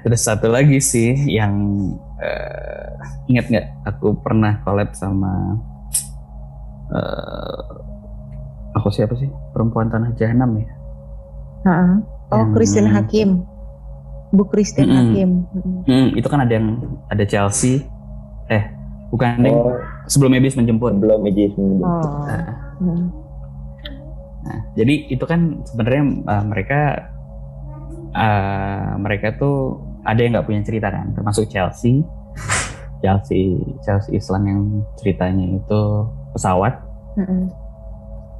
Terus 0.04 0.22
satu 0.24 0.48
lagi 0.48 0.80
sih 0.80 1.16
yang 1.32 1.54
eh, 2.20 2.92
ingat 3.28 3.46
nggak 3.48 3.68
aku 3.88 4.16
pernah 4.20 4.60
collab 4.64 4.92
sama 4.96 5.60
eh, 6.92 7.64
aku 8.76 8.88
siapa 8.92 9.16
sih 9.16 9.28
perempuan 9.52 9.88
tanah 9.88 10.12
jahanam 10.16 10.56
ya? 10.60 10.72
Heeh. 11.68 11.94
Oh, 12.32 12.38
Yang- 12.42 12.52
Christine 12.56 12.90
Hakim. 12.90 13.30
Bu 14.32 14.48
Christine 14.48 14.88
Mm-mm. 14.88 15.00
Hakim. 15.12 15.30
Mm-mm. 15.52 15.84
Hmm, 15.84 16.08
itu 16.15 16.28
kan 16.32 16.39
ada 16.48 16.54
yang 16.56 16.80
ada 17.12 17.24
Chelsea, 17.28 17.84
eh 18.48 18.63
bukan 19.12 19.44
yang 19.44 19.60
Oh, 19.60 19.76
sebelum 20.08 20.32
Ebis 20.39 20.56
menjemput. 20.56 20.96
belum 20.96 21.28
aja 21.28 21.44
sebelum 21.52 21.84
Oh. 21.84 22.24
Nah, 22.26 22.48
Mm. 22.82 23.06
Nah, 24.41 24.60
jadi 24.74 24.96
itu 25.13 25.22
kan 25.30 25.62
sebenarnya 25.70 26.04
uh, 26.26 26.44
mereka 26.50 26.80
uh, 28.15 28.98
mereka 28.98 29.38
tuh 29.38 29.78
ada 30.02 30.17
yang 30.17 30.34
nggak 30.34 30.48
punya 30.50 30.65
cerita 30.65 30.89
kan, 30.89 31.13
termasuk 31.13 31.46
Chelsea. 31.46 32.02
Chelsea 33.02 33.58
Chelsea 33.82 34.13
Islam 34.13 34.41
yang 34.46 34.62
ceritanya 34.98 35.58
itu 35.58 35.82
pesawat 36.34 36.74
Mm-mm. 37.17 37.50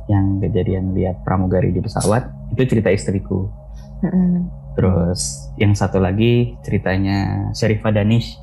yang 0.06 0.38
kejadian 0.38 0.93
lihat 0.93 1.17
pramugari 1.25 1.73
di 1.73 1.82
pesawat 1.82 2.30
itu 2.54 2.62
cerita 2.69 2.93
istriku. 2.93 3.49
Mm-mm. 4.06 4.61
Terus 4.71 5.51
yang 5.60 5.75
satu 5.75 5.99
lagi 5.99 6.55
ceritanya 6.63 7.51
Sherifah 7.51 7.91
Danish, 7.91 8.39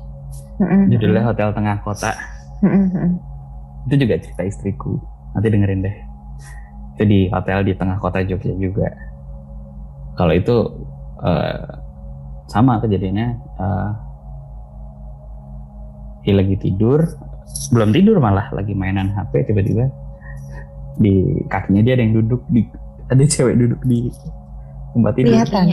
Mm-mm. 0.61 0.93
judulnya 0.93 1.25
Hotel 1.25 1.49
Tengah 1.53 1.81
Kota. 1.81 2.13
Mm-mm. 2.61 3.17
Itu 3.89 3.95
juga 3.97 4.21
cerita 4.21 4.43
istriku. 4.45 4.99
Nanti 5.33 5.47
dengerin 5.49 5.81
deh. 5.81 5.97
Itu 6.99 7.03
di 7.07 7.31
hotel 7.31 7.63
di 7.63 7.73
tengah 7.79 7.95
kota 7.95 8.19
Jogja 8.27 8.51
juga. 8.59 8.91
Kalau 10.19 10.35
itu 10.35 10.55
eh, 11.23 11.63
sama 12.51 12.83
kejadiannya. 12.83 13.27
eh, 13.39 13.89
dia 16.19 16.35
lagi 16.35 16.59
tidur, 16.59 16.99
belum 17.71 17.95
tidur 17.95 18.19
malah 18.19 18.51
lagi 18.51 18.75
mainan 18.75 19.09
HP 19.15 19.49
tiba-tiba 19.49 19.87
di 20.99 21.47
kakinya 21.47 21.81
dia 21.81 21.95
ada 21.95 22.03
yang 22.03 22.19
duduk 22.21 22.43
di 22.51 22.67
ada 23.07 23.23
cewek 23.23 23.55
duduk 23.55 23.81
di 23.87 24.11
tempat 24.93 25.13
tidur. 25.15 25.31
Kelihatan. 25.31 25.65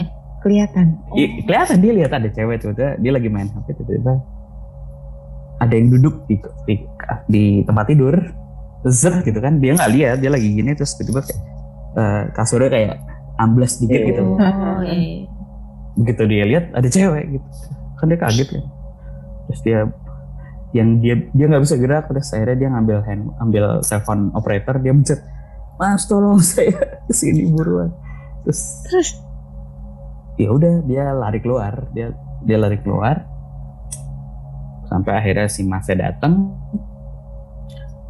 Kelihatan. 0.47 0.85
I- 1.13 1.43
kelihatan 1.43 1.77
dia 1.77 1.93
lihat 1.93 2.11
ada 2.11 2.27
cewek 2.27 2.57
tuh 2.57 2.71
dia, 2.71 2.95
dia 2.95 3.11
lagi 3.11 3.27
main 3.27 3.45
HP 3.45 3.75
tiba-tiba 3.75 4.13
ada 5.57 5.73
yang 5.73 5.89
duduk 5.89 6.23
di, 6.23 6.35
di 6.63 6.73
di 7.27 7.43
tempat 7.61 7.85
tidur 7.87 8.15
zet 8.83 9.21
gitu 9.21 9.37
kan 9.37 9.57
dia 9.57 9.73
nggak 9.73 9.91
lihat 9.91 10.17
dia 10.17 10.29
lagi 10.29 10.47
gini 10.53 10.71
terus 10.71 10.93
tiba-tiba 10.93 11.21
kayak 11.23 11.41
eh, 11.93 12.23
kasurnya 12.31 12.69
kayak 12.69 12.95
ambles 13.35 13.77
dikit 13.77 13.95
Iya. 13.95 14.07
gitu 14.07 14.21
Oh, 14.29 14.81
iya. 14.81 15.25
begitu 15.93 16.23
dia 16.23 16.43
lihat 16.45 16.65
ada 16.71 16.87
cewek 16.87 17.25
gitu 17.31 17.47
kan 17.95 18.05
dia 18.05 18.19
kaget 18.19 18.47
kan 18.51 18.63
terus 19.43 19.61
dia 19.61 19.79
yang 20.71 20.99
dia 20.99 21.15
dia 21.27 21.45
nggak 21.47 21.63
bisa 21.63 21.75
gerak 21.75 22.05
terus 22.05 22.29
akhirnya 22.29 22.57
dia 22.57 22.69
ngambil 22.69 22.97
hand 23.01 23.23
ambil 23.37 23.63
telepon 23.81 24.29
operator 24.31 24.77
dia 24.77 24.93
mencet 24.93 25.19
mas 25.75 26.05
tolong 26.05 26.37
saya 26.39 26.69
ke 27.01 27.11
sini 27.11 27.49
buruan 27.49 27.89
terus 28.43 28.85
Terus 28.85 29.09
ya 30.37 30.49
udah 30.53 30.85
dia 30.85 31.11
lari 31.13 31.39
keluar 31.41 31.89
dia 31.91 32.13
dia 32.45 32.57
lari 32.57 32.77
keluar 32.81 33.25
sampai 34.87 35.11
akhirnya 35.19 35.49
si 35.51 35.65
masnya 35.67 36.09
datang 36.09 36.53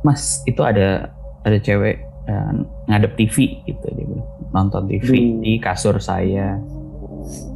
mas 0.06 0.44
itu 0.46 0.62
ada 0.62 1.10
ada 1.42 1.58
cewek 1.58 2.04
eh, 2.30 2.52
ngadep 2.86 3.18
TV 3.18 3.64
gitu 3.66 3.88
dia 3.96 4.06
bilang 4.06 4.30
nonton 4.54 4.86
TV 4.88 5.08
Duh. 5.08 5.42
di 5.42 5.54
kasur 5.58 5.98
saya 5.98 6.60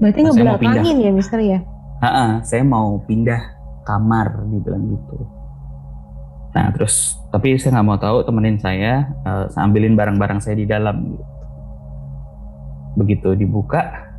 Berarti 0.01 0.19
Saya 0.19 0.27
mau 0.27 0.35
ngebelakangin 0.35 0.97
ya 0.99 1.11
Mister 1.13 1.39
ya? 1.39 1.59
Ha-ha, 2.01 2.25
saya 2.43 2.63
mau 2.65 2.99
pindah 3.05 3.41
kamar 3.85 4.45
dibilang 4.49 4.83
gitu. 4.89 5.17
Nah 6.51 6.67
terus 6.75 7.15
tapi 7.31 7.55
saya 7.55 7.79
nggak 7.79 7.87
mau 7.87 7.97
tahu 8.01 8.25
temenin 8.27 8.57
saya 8.59 9.07
eh, 9.23 9.45
ambilin 9.61 9.95
barang-barang 9.95 10.41
saya 10.41 10.57
di 10.57 10.65
dalam. 10.67 11.15
gitu. 11.15 11.25
Begitu 12.99 13.29
dibuka 13.39 14.10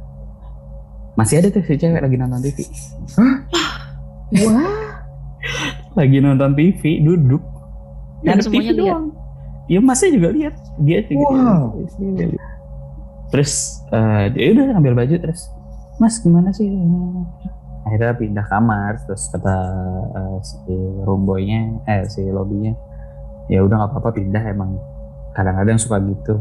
masih 1.13 1.39
ada 1.39 1.49
tuh 1.49 1.63
si 1.63 1.75
cewek 1.75 1.99
lagi 1.99 2.17
nonton 2.17 2.41
TV. 2.41 2.59
Wah, 4.43 4.73
Lagi 5.93 6.19
nonton 6.19 6.51
TV 6.53 6.83
duduk. 7.01 7.43
Dan 8.23 8.39
Ngadep 8.39 8.45
semuanya 8.45 8.71
TV 8.71 8.79
lihat? 8.79 8.89
doang. 8.89 9.07
Ya 9.67 9.79
masnya 9.79 10.11
juga 10.11 10.29
lihat. 10.31 10.55
Dia 10.79 10.99
juga 11.05 11.25
Wow. 11.29 11.65
lihat. 12.01 12.41
Terus 13.29 13.53
eh, 13.89 14.25
dia 14.31 14.47
udah 14.53 14.67
ambil 14.75 14.93
baju 14.95 15.15
terus 15.15 15.49
Mas 15.97 16.17
gimana 16.19 16.49
sih? 16.51 16.69
Akhirnya 17.83 18.15
pindah 18.15 18.47
kamar 18.47 19.01
terus 19.03 19.29
kata 19.29 19.57
eh, 20.11 20.37
si 20.41 20.73
roomboynya 21.03 21.61
eh 21.85 22.05
si 22.07 22.25
lobbynya 22.25 22.73
ya 23.49 23.61
udah 23.61 23.75
nggak 23.75 23.91
apa-apa 23.91 24.11
pindah 24.15 24.43
emang 24.47 24.79
kadang-kadang 25.33 25.77
suka 25.77 25.99
gitu 25.99 26.39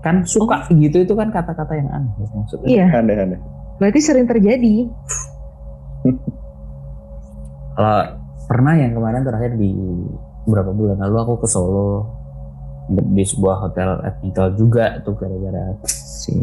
kan 0.00 0.26
suka 0.26 0.66
gitu 0.70 1.00
itu 1.00 1.14
kan 1.14 1.30
kata-kata 1.30 1.72
yang 1.74 1.88
aneh 1.88 2.12
ya, 2.18 2.26
maksudnya 2.34 2.66
iya. 2.66 2.86
Aneh-aneh. 2.90 3.40
Berarti 3.76 3.98
sering 4.00 4.26
terjadi. 4.26 4.86
kalau 7.74 8.06
pernah 8.46 8.74
yang 8.76 8.92
kemarin 8.94 9.24
terakhir 9.24 9.56
di 9.56 9.72
beberapa 10.44 10.70
bulan 10.70 11.00
lalu 11.00 11.16
aku 11.16 11.34
ke 11.42 11.48
Solo 11.48 12.06
nginep 12.86 13.08
di 13.16 13.24
sebuah 13.24 13.56
hotel 13.64 14.04
etnikal 14.04 14.52
juga 14.52 15.00
tuh 15.00 15.16
gara-gara 15.16 15.72
si 15.88 16.36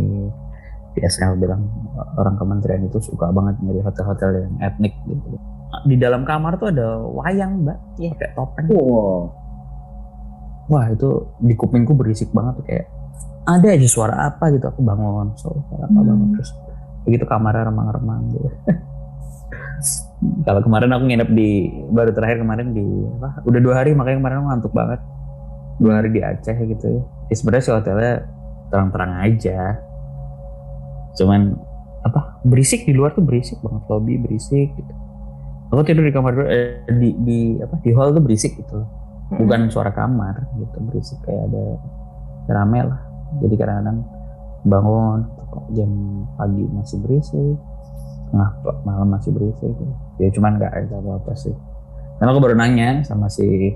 PSL 0.92 1.38
bilang 1.38 1.70
orang 2.18 2.36
kementerian 2.36 2.84
itu 2.84 3.00
suka 3.00 3.30
banget 3.32 3.62
nyari 3.64 3.80
hotel-hotel 3.80 4.30
yang 4.44 4.56
etnik 4.60 4.92
gitu. 5.08 5.38
Di 5.88 5.96
dalam 5.96 6.28
kamar 6.28 6.60
tuh 6.60 6.74
ada 6.74 7.00
wayang 7.00 7.64
mbak, 7.64 7.80
Iya. 7.96 8.12
pakai 8.12 8.30
topeng. 8.36 8.66
Wow. 8.76 9.32
Wah 10.68 10.86
itu 10.92 11.32
di 11.40 11.54
kupingku 11.56 11.96
berisik 11.96 12.34
banget 12.36 12.60
tuh 12.60 12.66
kayak 12.68 12.86
ada 13.48 13.68
aja 13.72 13.88
suara 13.88 14.16
apa 14.28 14.52
gitu 14.52 14.68
aku 14.68 14.84
bangun, 14.84 15.32
suara 15.40 15.62
apa 15.80 15.96
Hmm. 15.96 16.08
bangun 16.12 16.28
terus 16.36 16.52
begitu 17.06 17.26
kamarnya 17.26 17.70
remang-remang 17.70 18.30
gitu. 18.34 18.50
Kalau 20.46 20.62
kemarin 20.62 20.94
aku 20.94 21.04
nginep 21.10 21.30
di 21.34 21.74
baru 21.90 22.14
terakhir 22.14 22.46
kemarin 22.46 22.78
di 22.78 22.86
apa? 23.18 23.42
Udah 23.50 23.60
dua 23.62 23.74
hari 23.82 23.98
makanya 23.98 24.22
kemarin 24.22 24.36
aku 24.38 24.48
ngantuk 24.54 24.74
banget. 24.78 25.00
Dua 25.82 25.94
hari 25.98 26.10
di 26.14 26.22
Aceh 26.22 26.54
gitu 26.62 26.86
ya. 26.86 27.02
Ya 27.02 27.36
sebenarnya 27.36 27.66
si 27.66 27.72
hotelnya 27.74 28.14
terang-terang 28.70 29.12
aja. 29.18 29.82
Cuman 31.18 31.58
apa? 32.06 32.38
Berisik 32.46 32.86
di 32.86 32.94
luar 32.94 33.18
tuh 33.18 33.26
berisik 33.26 33.58
banget 33.66 33.82
lobby 33.90 34.22
berisik 34.22 34.70
gitu. 34.78 34.94
Aku 35.74 35.82
tidur 35.82 36.06
di 36.06 36.14
kamar 36.14 36.38
eh, 36.46 36.86
di 36.86 37.18
di 37.18 37.40
apa? 37.58 37.82
Di 37.82 37.90
hall 37.98 38.14
tuh 38.14 38.22
berisik 38.22 38.54
gitu. 38.62 38.86
Bukan 39.34 39.74
suara 39.74 39.90
kamar 39.90 40.46
gitu 40.62 40.78
berisik 40.86 41.18
kayak 41.26 41.50
ada 41.50 41.66
rame 42.54 42.86
lah. 42.86 43.02
Jadi 43.42 43.56
kadang-kadang 43.58 44.21
bangun 44.62 45.26
jam 45.74 45.90
pagi 46.38 46.64
masih 46.70 46.98
berisik 47.02 47.58
tengah 48.32 48.52
malam 48.88 49.12
masih 49.12 49.30
berisik. 49.36 49.76
Ya 50.18 50.32
cuman 50.32 50.56
nggak 50.58 50.72
ada 50.72 50.96
apa-apa 51.04 51.36
sih. 51.36 51.54
Karena 52.18 52.32
aku 52.32 52.40
baru 52.40 52.56
nanya 52.56 53.04
sama 53.04 53.28
si 53.28 53.76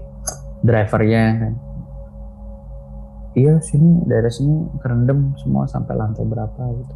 drivernya 0.63 1.23
kan. 1.43 1.53
Iya 3.36 3.59
sini 3.59 4.07
daerah 4.07 4.31
sini 4.31 4.79
kerendam 4.79 5.36
semua 5.36 5.67
sampai 5.67 5.99
lantai 5.99 6.23
berapa 6.23 6.61
gitu. 6.79 6.95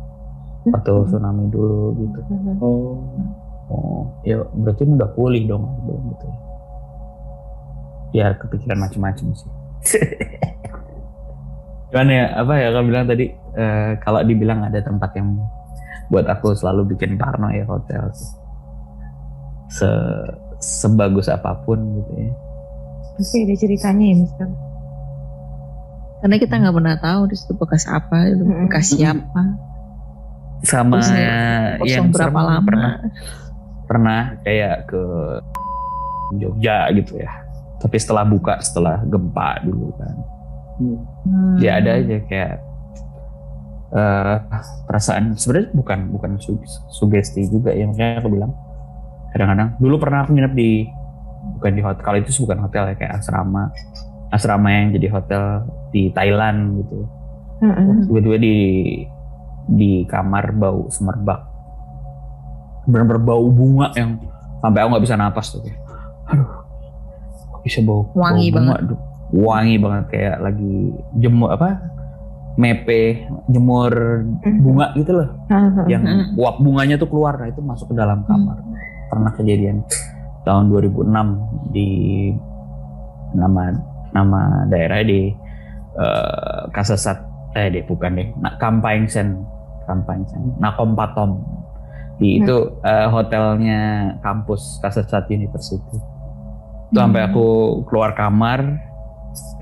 Waktu 0.71 0.93
tsunami 1.11 1.51
dulu 1.51 1.99
gitu. 1.99 2.19
Oh. 2.63 2.95
oh 3.69 4.01
ya 4.23 4.39
berarti 4.55 4.87
ini 4.87 4.95
udah 4.95 5.11
pulih 5.11 5.43
dong 5.51 5.67
belum 5.83 6.01
gitu 6.15 6.27
ya. 8.15 8.31
Kepikiran 8.39 8.79
macam-macam 8.79 9.35
sih. 9.35 9.51
Cuman 11.91 12.07
ya 12.07 12.23
apa 12.39 12.53
ya 12.55 12.69
kamu 12.71 12.85
bilang 12.87 13.09
tadi 13.09 13.25
eh, 13.55 13.97
kalau 14.01 14.21
dibilang 14.25 14.65
ada 14.65 14.81
tempat 14.81 15.13
yang 15.15 15.37
buat 16.09 16.25
aku 16.25 16.57
selalu 16.57 16.97
bikin 16.97 17.21
parno 17.21 17.53
ya 17.53 17.65
hotel 17.69 18.09
se 19.69 19.89
sebagus 20.59 21.29
apa 21.29 21.55
pun 21.63 21.77
gitu 22.01 22.11
ya. 22.17 22.31
Pasti 23.15 23.37
ada 23.45 23.55
ceritanya 23.55 24.05
ya 24.09 24.15
Mister. 24.17 24.49
Karena 26.19 26.35
kita 26.35 26.53
nggak 26.59 26.75
pernah 26.75 26.95
tahu 26.99 27.21
di 27.31 27.35
situ 27.39 27.53
bekas 27.55 27.87
apa, 27.87 28.27
itu 28.27 28.43
bekas 28.43 28.91
siapa, 28.91 29.43
sama 30.67 30.99
Terus 30.99 31.11
yang 31.15 31.79
kosong 31.79 32.07
berapa 32.11 32.39
serem 32.39 32.51
lama. 32.51 32.65
pernah 32.67 32.93
pernah 33.87 34.21
kayak 34.43 34.77
ke 34.91 35.03
Jogja 36.37 36.91
gitu 36.91 37.23
ya. 37.23 37.31
Tapi 37.79 37.95
setelah 37.95 38.27
buka 38.27 38.59
setelah 38.59 38.99
gempa 39.07 39.63
dulu 39.63 39.95
kan. 39.95 40.15
Hmm. 40.79 41.59
ya 41.59 41.75
ada 41.75 41.99
aja 41.99 42.23
kayak 42.23 42.63
eh 43.89 44.37
perasaan 44.85 45.33
sebenarnya 45.33 45.73
bukan 45.73 45.99
bukan 46.13 46.31
su- 46.37 46.61
sugesti 46.93 47.49
juga 47.49 47.73
ya 47.73 47.89
makanya 47.89 48.21
aku 48.21 48.29
bilang. 48.29 48.51
Kadang-kadang 49.29 49.77
dulu 49.77 49.95
pernah 50.01 50.25
aku 50.25 50.33
nginep 50.33 50.53
di 50.53 50.71
bukan 51.57 51.71
di 51.73 51.81
hotel 51.81 52.01
kalau 52.01 52.17
itu 52.21 52.29
sih 52.33 52.41
bukan 52.45 52.59
hotel 52.65 52.93
ya 52.93 52.95
kayak 52.97 53.13
asrama. 53.21 53.73
Asrama 54.29 54.69
yang 54.69 54.93
jadi 54.93 55.07
hotel 55.09 55.43
di 55.89 56.13
Thailand 56.13 56.85
gitu. 56.85 56.97
Tiba-tiba 58.09 58.37
di 58.37 58.55
di 59.69 59.91
kamar 60.05 60.53
bau 60.53 60.89
semerbak. 60.89 61.45
Benar-benar 62.89 63.21
bau 63.21 63.45
bunga 63.49 63.93
yang 63.93 64.17
sampai 64.59 64.79
aku 64.81 64.89
nggak 64.93 65.05
bisa 65.05 65.15
napas 65.17 65.53
tuh 65.53 65.61
kayak, 65.61 65.79
aduh 66.29 66.49
bisa 67.61 67.79
bau 67.83 68.07
Wangi 68.17 68.49
bau 68.49 68.59
bunga, 68.59 68.75
Duh, 68.81 68.99
wangi 69.29 69.75
banget 69.77 70.05
kayak 70.09 70.37
lagi 70.41 70.73
jemur 71.15 71.53
apa 71.53 71.79
mepe 72.59 73.23
jemur 73.47 74.19
bunga 74.59 74.91
gitu 74.99 75.15
loh. 75.15 75.29
Heeh. 75.47 75.87
yang 75.87 76.03
Mhm. 76.03 76.35
uap 76.35 76.59
bunganya 76.59 76.99
tuh 76.99 77.07
keluar 77.07 77.39
nah 77.39 77.47
itu 77.47 77.63
masuk 77.63 77.91
ke 77.91 77.95
dalam 77.95 78.27
kamar. 78.27 78.59
Pernah 79.07 79.31
kejadian 79.39 79.87
tahun 80.43 80.67
2006 80.67 81.39
di 81.71 81.89
nama 83.31 83.71
nama 84.11 84.67
daerah 84.67 84.99
di 85.07 85.31
eh, 85.95 86.61
Kasesat 86.75 87.17
eh 87.55 87.71
deh 87.71 87.83
bukan 87.87 88.13
deh 88.13 88.27
Kampaingsen 88.61 89.41
Kampaingsen 89.89 90.59
Nakompatom 90.61 91.41
di 92.19 92.43
itu 92.43 92.75
eh, 92.83 93.07
hotelnya 93.07 94.13
kampus 94.19 94.83
Kasesat 94.83 95.31
University. 95.31 95.97
Itu 96.91 96.99
sampai 96.99 97.31
aku 97.31 97.47
keluar 97.87 98.11
kamar 98.13 98.83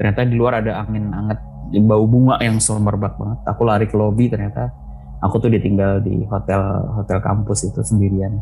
ternyata 0.02 0.26
di 0.26 0.34
luar 0.34 0.64
ada 0.64 0.82
angin 0.82 1.12
anget 1.14 1.40
bau 1.84 2.06
bunga 2.08 2.40
yang 2.40 2.58
semerbak 2.58 3.20
banget 3.20 3.40
aku 3.44 3.62
lari 3.64 3.86
ke 3.86 3.96
lobi 3.96 4.32
ternyata 4.32 4.72
aku 5.20 5.38
tuh 5.38 5.50
ditinggal 5.50 6.00
di 6.00 6.24
hotel 6.26 6.62
hotel 6.96 7.20
kampus 7.20 7.68
itu 7.68 7.82
sendirian 7.82 8.40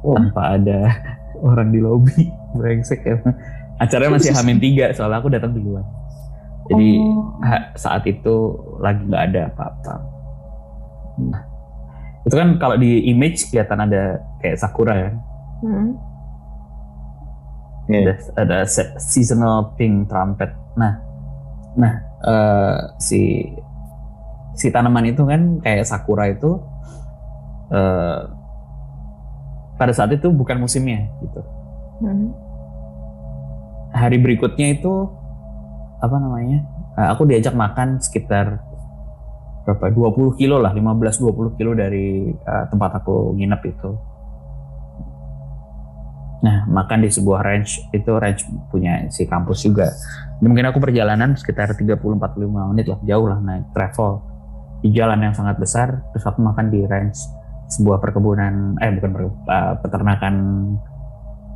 tanpa 0.00 0.56
ada 0.56 0.80
orang 1.48 1.68
di 1.68 1.80
lobi 1.82 2.30
brengsek 2.54 3.00
ya 3.02 3.16
acaranya 3.76 4.16
masih 4.16 4.32
hamin 4.32 4.56
tiga 4.56 4.88
soalnya 4.94 5.20
aku 5.20 5.28
datang 5.28 5.52
duluan 5.52 5.84
jadi 6.66 6.88
Oh. 6.98 7.30
saat 7.78 8.02
itu 8.10 8.34
lagi 8.82 8.98
nggak 9.06 9.24
ada 9.30 9.42
apa-apa 9.54 9.94
nah, 11.22 11.42
itu 12.26 12.34
kan 12.34 12.58
kalau 12.58 12.74
di 12.74 13.06
image 13.06 13.46
kelihatan 13.46 13.86
ada 13.86 14.18
kayak 14.40 14.58
sakura 14.58 14.94
ya 14.96 15.10
Heeh. 15.62 15.88
Iya. 17.86 17.98
ada, 18.02 18.12
ada 18.34 18.58
se- 18.66 18.98
seasonal 18.98 19.78
pink 19.78 20.10
trumpet. 20.10 20.50
Nah, 20.74 20.98
nah 21.78 22.02
eh, 22.26 22.78
si 22.98 23.46
si 24.56 24.66
tanaman 24.72 25.06
itu 25.06 25.22
kan 25.22 25.62
kayak 25.62 25.86
sakura 25.86 26.28
itu 26.32 26.58
eh, 27.70 28.20
pada 29.76 29.92
saat 29.92 30.10
itu 30.12 30.32
bukan 30.32 30.58
musimnya 30.60 31.06
gitu. 31.22 31.40
Heeh. 32.02 32.28
Hari 33.96 34.18
berikutnya 34.20 34.76
itu 34.76 34.92
apa 36.02 36.16
namanya? 36.20 36.60
eh, 36.96 37.08
aku 37.12 37.28
diajak 37.28 37.52
makan 37.52 38.00
sekitar 38.00 38.64
berapa 39.66 39.90
20 39.90 40.38
kilo 40.38 40.62
lah 40.62 40.70
15-20 40.70 41.58
kilo 41.58 41.74
dari 41.74 42.30
eh, 42.32 42.64
tempat 42.70 43.02
aku 43.02 43.34
nginep 43.36 43.62
itu 43.66 43.90
Nah, 46.44 46.68
makan 46.68 47.04
di 47.04 47.10
sebuah 47.10 47.40
ranch 47.40 47.88
itu 47.96 48.10
ranch 48.12 48.44
punya 48.68 49.08
si 49.08 49.24
kampus 49.24 49.64
juga. 49.64 49.88
Mungkin 50.44 50.68
aku 50.68 50.78
perjalanan 50.78 51.32
sekitar 51.32 51.72
30-45 51.72 52.72
menit 52.72 52.86
lah, 52.92 53.00
jauh 53.00 53.26
lah 53.26 53.40
naik 53.40 53.72
travel 53.72 54.20
di 54.84 54.92
jalan 54.92 55.24
yang 55.24 55.32
sangat 55.32 55.56
besar. 55.56 56.04
Terus 56.12 56.24
aku 56.28 56.44
makan 56.44 56.68
di 56.68 56.84
ranch 56.84 57.18
sebuah 57.66 57.98
perkebunan 57.98 58.78
eh 58.78 58.90
bukan 58.94 59.10
perke- 59.10 59.42
uh, 59.50 59.74
peternakan 59.82 60.34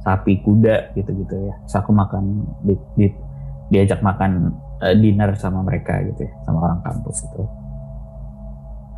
sapi 0.00 0.40
kuda 0.42 0.96
gitu-gitu 0.96 1.34
ya 1.38 1.54
terus 1.62 1.76
aku 1.76 1.92
makan 1.92 2.42
di, 2.64 2.74
di- 2.96 3.16
diajak 3.70 4.00
makan 4.02 4.50
uh, 4.82 4.94
dinner 4.96 5.36
sama 5.38 5.62
mereka 5.62 6.00
gitu 6.02 6.26
ya 6.26 6.32
sama 6.42 6.58
orang 6.66 6.80
kampus 6.82 7.22
itu 7.30 7.42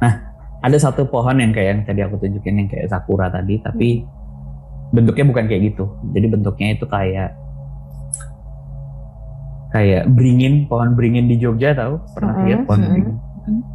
nah 0.00 0.14
ada 0.62 0.78
satu 0.78 1.04
pohon 1.10 1.42
yang 1.42 1.50
kayak 1.50 1.68
yang 1.68 1.80
tadi 1.82 2.00
aku 2.06 2.16
tunjukin 2.22 2.64
yang 2.64 2.68
kayak 2.70 2.88
sakura 2.88 3.28
tadi 3.28 3.60
tapi 3.60 4.06
bentuknya 4.92 5.24
bukan 5.26 5.44
kayak 5.48 5.62
gitu. 5.72 5.84
Jadi 6.12 6.26
bentuknya 6.28 6.68
itu 6.76 6.84
kayak 6.86 7.30
kayak 9.72 10.04
beringin 10.12 10.68
pohon 10.68 10.92
beringin 10.92 11.26
di 11.26 11.40
Jogja 11.40 11.72
tahu? 11.72 11.96
Pernah 12.12 12.44
lihat 12.44 12.68
pohon 12.68 12.80
mm-mm. 12.80 12.92
beringin 12.92 13.16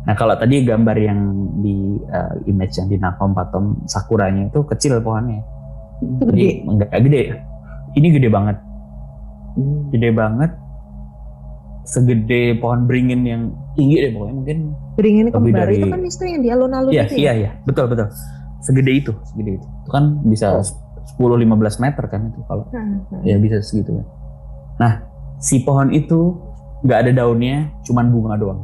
nah 0.08 0.16
kalau 0.16 0.32
tadi 0.40 0.64
gambar 0.64 0.96
yang 0.96 1.20
di 1.60 2.00
uh, 2.08 2.40
image 2.48 2.80
yang 2.80 2.88
di 2.88 2.96
Nakom 2.96 3.36
Patom 3.36 3.84
sakuranya 3.84 4.48
itu 4.48 4.64
kecil 4.64 5.04
pohonnya. 5.04 5.44
Itu 6.00 6.24
jadi 6.32 6.40
gede. 6.48 6.52
enggak 6.64 6.90
gede. 7.04 7.24
Ini 8.00 8.08
gede 8.16 8.30
banget. 8.32 8.58
Hmm. 9.58 9.92
gede 9.92 10.10
banget. 10.16 10.52
Segede 11.88 12.56
pohon 12.64 12.88
beringin 12.88 13.28
yang 13.28 13.42
tinggi 13.76 14.08
deh 14.08 14.12
pokoknya 14.16 14.36
mungkin 14.36 14.58
Beringin 14.96 15.26
Lebih 15.32 15.36
kembar 15.40 15.60
dari- 15.68 15.78
itu 15.80 15.88
kan 15.88 16.00
Mister 16.04 16.26
yang 16.28 16.42
di 16.44 16.50
alun-alun 16.52 16.92
iya 16.92 17.04
itu 17.08 17.16
iya 17.16 17.24
ya? 17.28 17.34
iya 17.36 17.52
betul 17.68 17.86
betul. 17.92 18.08
Segede 18.64 18.92
itu 18.92 19.12
segede 19.28 19.52
itu. 19.60 19.68
Itu 19.68 19.90
kan 19.92 20.04
bisa 20.24 20.48
10-15 21.16 21.84
meter 21.84 22.04
kan 22.12 22.22
itu 22.28 22.40
kalau 22.46 22.68
Hmm, 22.74 23.06
hmm. 23.08 23.22
ya 23.24 23.36
bisa 23.40 23.64
segitu 23.64 23.96
kan. 23.96 24.08
Nah, 24.78 24.94
si 25.40 25.64
pohon 25.64 25.90
itu 25.96 26.36
nggak 26.86 27.00
ada 27.08 27.12
daunnya, 27.24 27.72
cuman 27.88 28.06
bunga 28.12 28.36
doang. 28.38 28.62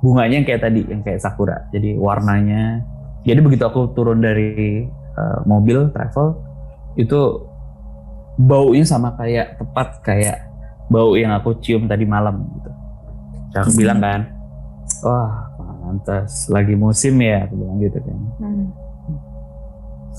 Bunganya 0.00 0.40
yang 0.40 0.46
kayak 0.48 0.62
tadi, 0.64 0.80
yang 0.88 1.02
kayak 1.04 1.20
sakura. 1.20 1.68
Jadi 1.68 1.98
warnanya, 2.00 2.80
jadi 3.28 3.44
begitu 3.44 3.68
aku 3.68 3.92
turun 3.92 4.24
dari 4.24 4.88
uh, 5.18 5.44
mobil 5.44 5.92
travel, 5.92 6.40
itu 6.96 7.44
baunya 8.40 8.84
sama 8.88 9.12
kayak 9.20 9.60
tepat 9.60 10.00
kayak 10.00 10.48
bau 10.88 11.12
yang 11.14 11.36
aku 11.36 11.60
cium 11.60 11.84
tadi 11.84 12.08
malam 12.08 12.48
gitu. 12.56 12.70
Terus 13.52 13.64
aku 13.68 13.72
bilang 13.76 14.00
kan, 14.00 14.20
wah 15.04 15.52
pantas 15.84 16.48
lagi 16.48 16.72
musim 16.78 17.20
ya, 17.20 17.44
aku 17.44 17.54
bilang 17.60 17.76
gitu 17.82 17.98
kan. 18.00 18.18
Hmm. 18.40 18.64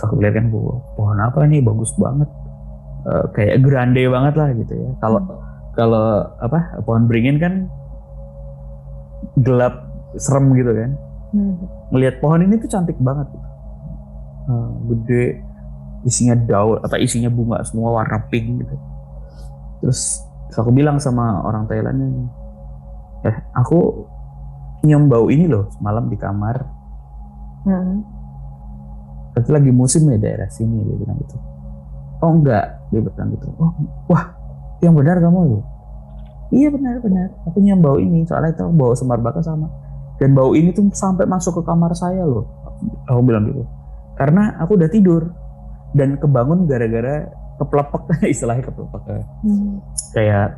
Aku 0.02 0.18
lihat 0.18 0.34
kan 0.38 0.50
"Wah, 0.50 0.82
pohon 0.98 1.20
apa 1.22 1.46
nih 1.46 1.62
bagus 1.62 1.94
banget. 1.98 2.30
Eh, 3.02 3.26
kayak 3.34 3.62
grande 3.66 4.04
banget 4.10 4.34
lah 4.38 4.50
gitu 4.54 4.74
ya. 4.74 4.90
Kalau 5.02 5.20
kalau 5.74 6.28
apa 6.42 6.82
pohon 6.84 7.08
beringin 7.08 7.38
kan 7.42 7.54
gelap 9.40 9.88
serem 10.18 10.52
gitu 10.58 10.74
kan. 10.74 10.92
Hmm. 11.32 11.56
melihat 11.96 12.20
pohon 12.20 12.44
ini 12.44 12.60
tuh 12.60 12.68
cantik 12.68 13.00
banget. 13.00 13.24
Eh, 14.52 14.70
gede 14.92 15.24
isinya 16.04 16.36
daun 16.36 16.82
apa 16.82 16.98
isinya 16.98 17.32
bunga 17.32 17.64
semua 17.64 18.04
warna 18.04 18.20
pink 18.28 18.66
gitu. 18.66 18.76
Terus 19.80 20.28
terus 20.50 20.58
aku 20.60 20.76
bilang 20.76 21.00
sama 21.00 21.40
orang 21.46 21.70
Thailandnya 21.72 22.08
nih 22.12 22.28
eh 23.22 23.36
aku 23.54 24.10
nyium 24.82 25.06
bau 25.06 25.30
ini 25.30 25.46
loh 25.46 25.70
semalam 25.78 26.10
di 26.10 26.18
kamar. 26.18 26.58
Hmm. 27.64 28.02
Tapi 29.32 29.48
lagi 29.48 29.72
musim 29.72 30.06
ya 30.06 30.18
daerah 30.18 30.48
sini 30.48 30.82
dia 30.82 30.96
bilang 30.96 31.18
gitu. 31.18 31.36
Oh 32.20 32.32
enggak, 32.32 32.66
dia 32.90 33.00
bilang 33.00 33.30
gitu. 33.32 33.48
Oh, 33.56 33.72
wah, 34.08 34.36
yang 34.80 34.94
benar 34.94 35.18
kamu 35.18 35.40
loh. 35.48 35.64
Iya 36.52 36.68
benar 36.68 37.00
benar. 37.00 37.32
Aku 37.46 37.58
nyium 37.58 37.80
bau 37.80 37.96
ini 37.96 38.28
soalnya 38.28 38.52
itu 38.52 38.68
bau 38.68 38.92
semar 38.92 39.18
bakar 39.18 39.40
sama. 39.40 39.72
Dan 40.20 40.36
bau 40.36 40.52
ini 40.52 40.70
tuh 40.70 40.86
sampai 40.92 41.24
masuk 41.24 41.58
ke 41.58 41.64
kamar 41.64 41.96
saya 41.96 42.22
loh. 42.22 42.46
Aku 43.08 43.24
bilang 43.24 43.48
gitu. 43.48 43.64
Karena 44.14 44.60
aku 44.60 44.76
udah 44.76 44.90
tidur 44.92 45.32
dan 45.92 46.16
kebangun 46.16 46.68
gara-gara 46.68 47.32
keplepek 47.58 48.04
istilahnya 48.34 48.64
keplepek 48.64 49.02
kayak- 49.02 49.30
Hmm. 49.42 49.76
kayak 50.12 50.50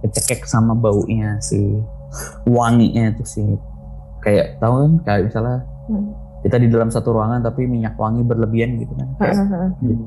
kecekek 0.00 0.44
sama 0.44 0.72
baunya 0.72 1.36
si 1.38 1.80
wanginya 2.42 3.12
itu 3.12 3.24
sih 3.24 3.48
kayak 4.18 4.58
tahu 4.58 4.74
kan 4.74 4.92
kayak 5.02 5.22
misalnya 5.28 5.58
Hmm. 5.86 6.10
Kita 6.40 6.56
di 6.56 6.68
dalam 6.72 6.88
satu 6.88 7.12
ruangan 7.12 7.44
tapi 7.44 7.68
minyak 7.68 7.96
wangi 8.00 8.24
berlebihan 8.24 8.80
gitu 8.80 8.92
kan. 8.96 9.08
Hmm, 9.20 9.76
jadi, 9.84 10.04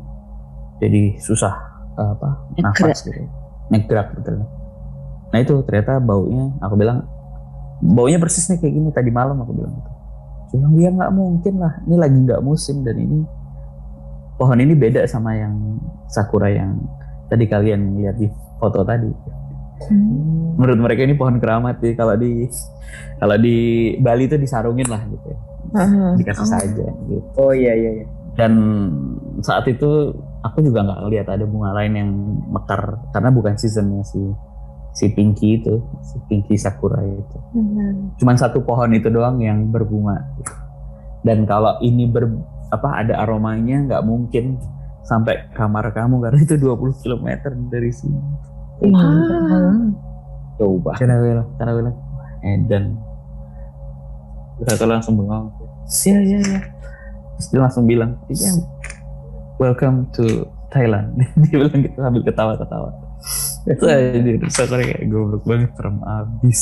jadi 0.82 1.02
susah 1.22 1.54
uh, 1.98 2.12
apa 2.18 2.30
nafas 2.60 3.06
gitu. 3.06 3.22
Ngegrak 3.70 4.20
gitu 4.20 4.44
nah 5.34 5.42
itu 5.42 5.66
ternyata 5.66 5.98
baunya 5.98 6.54
aku 6.62 6.78
bilang 6.78 7.10
baunya 7.82 8.22
persis 8.22 8.46
nih 8.54 8.62
kayak 8.62 8.74
gini 8.78 8.90
tadi 8.94 9.10
malam 9.10 9.42
aku 9.42 9.52
bilang 9.58 9.74
gitu. 9.74 9.92
Dia 10.54 10.58
bilang 10.62 10.74
ya 10.78 10.90
nggak 10.94 11.12
mungkin 11.18 11.54
lah 11.58 11.74
ini 11.90 11.96
lagi 11.98 12.18
nggak 12.22 12.42
musim 12.46 12.86
dan 12.86 13.02
ini 13.02 13.26
pohon 14.38 14.62
ini 14.62 14.78
beda 14.78 15.02
sama 15.10 15.34
yang 15.34 15.82
sakura 16.06 16.54
yang 16.54 16.78
tadi 17.34 17.50
kalian 17.50 17.98
lihat 17.98 18.22
di 18.22 18.30
foto 18.62 18.86
tadi. 18.86 19.10
Hmm. 19.84 20.56
menurut 20.56 20.80
mereka 20.80 21.04
ini 21.04 21.18
pohon 21.18 21.42
keramat 21.44 21.82
sih 21.84 21.92
kalau 21.98 22.16
di 22.16 22.48
kalau 23.20 23.36
di 23.36 23.58
Bali 24.00 24.30
itu 24.30 24.38
disarungin 24.38 24.88
lah 24.88 25.02
gitu 25.10 25.34
ya. 25.34 25.40
Hmm. 25.74 26.14
dikasih 26.16 26.46
saja 26.46 26.86
gitu 27.10 27.26
Oh 27.34 27.50
iya 27.50 27.74
iya 27.74 27.92
iya. 28.02 28.06
dan 28.38 28.54
saat 29.42 29.66
itu 29.66 30.14
aku 30.42 30.62
juga 30.62 30.86
nggak 30.86 31.02
lihat 31.10 31.28
ada 31.30 31.46
bunga 31.46 31.74
lain 31.74 31.94
yang 31.94 32.10
mekar 32.50 33.02
karena 33.10 33.34
bukan 33.34 33.58
seasonnya 33.58 34.06
si 34.06 34.22
si 34.94 35.10
pinky 35.10 35.58
itu 35.58 35.82
si 36.06 36.22
pinky 36.30 36.54
sakura 36.54 37.02
itu 37.02 37.38
Hmm. 37.58 38.14
cuman 38.22 38.38
satu 38.38 38.62
pohon 38.62 38.94
itu 38.94 39.10
doang 39.10 39.42
yang 39.42 39.70
berbunga 39.74 40.22
dan 41.26 41.46
kalau 41.50 41.82
ini 41.82 42.06
ber 42.06 42.30
apa 42.70 43.02
ada 43.06 43.22
aromanya 43.22 43.82
nggak 43.86 44.04
mungkin 44.06 44.58
sampai 45.02 45.50
kamar 45.54 45.90
kamu 45.94 46.22
karena 46.22 46.40
itu 46.42 46.56
20 46.58 47.02
km 47.02 47.28
dari 47.70 47.90
sini 47.90 48.22
Iya. 48.84 48.98
Ah. 49.00 49.74
Coba. 50.58 50.94
karena 50.98 51.18
bilang 51.18 51.48
karena 51.58 51.70
aku 51.72 51.80
bilang 51.82 51.96
eh 52.44 52.58
aku 54.70 54.86
langsung 54.86 55.14
bengong 55.18 55.50
iya 55.88 56.18
iya 56.22 56.40
iya. 56.40 56.62
Terus 57.38 57.48
dia 57.52 57.60
langsung 57.60 57.86
bilang 57.86 58.20
iya 58.32 58.52
welcome 59.62 60.10
to 60.16 60.48
Thailand. 60.74 61.14
Dia 61.48 61.56
bilang 61.62 61.80
gitu 61.86 61.98
sambil 62.02 62.24
ketawa-ketawa. 62.26 62.90
Itu 63.64 63.86
aja 63.88 64.20
terus 64.20 64.58
aku 64.60 64.76
kayak 64.76 65.08
goblok 65.08 65.44
banget 65.46 65.72
serem 65.78 65.98
abis. 66.02 66.62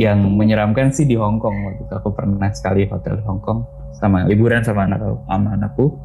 Yang 0.00 0.18
menyeramkan 0.32 0.88
sih 0.96 1.04
di 1.04 1.14
Hong 1.20 1.36
Kong 1.36 1.54
waktu 1.68 1.84
itu. 1.84 1.92
Aku 1.92 2.16
pernah 2.16 2.48
sekali 2.56 2.88
hotel 2.88 3.20
di 3.20 3.24
Hong 3.28 3.44
Kong 3.44 3.68
sama 4.00 4.24
liburan 4.24 4.64
sama 4.64 4.88
anak 4.88 5.04
sama 5.28 5.48
anakku. 5.54 6.00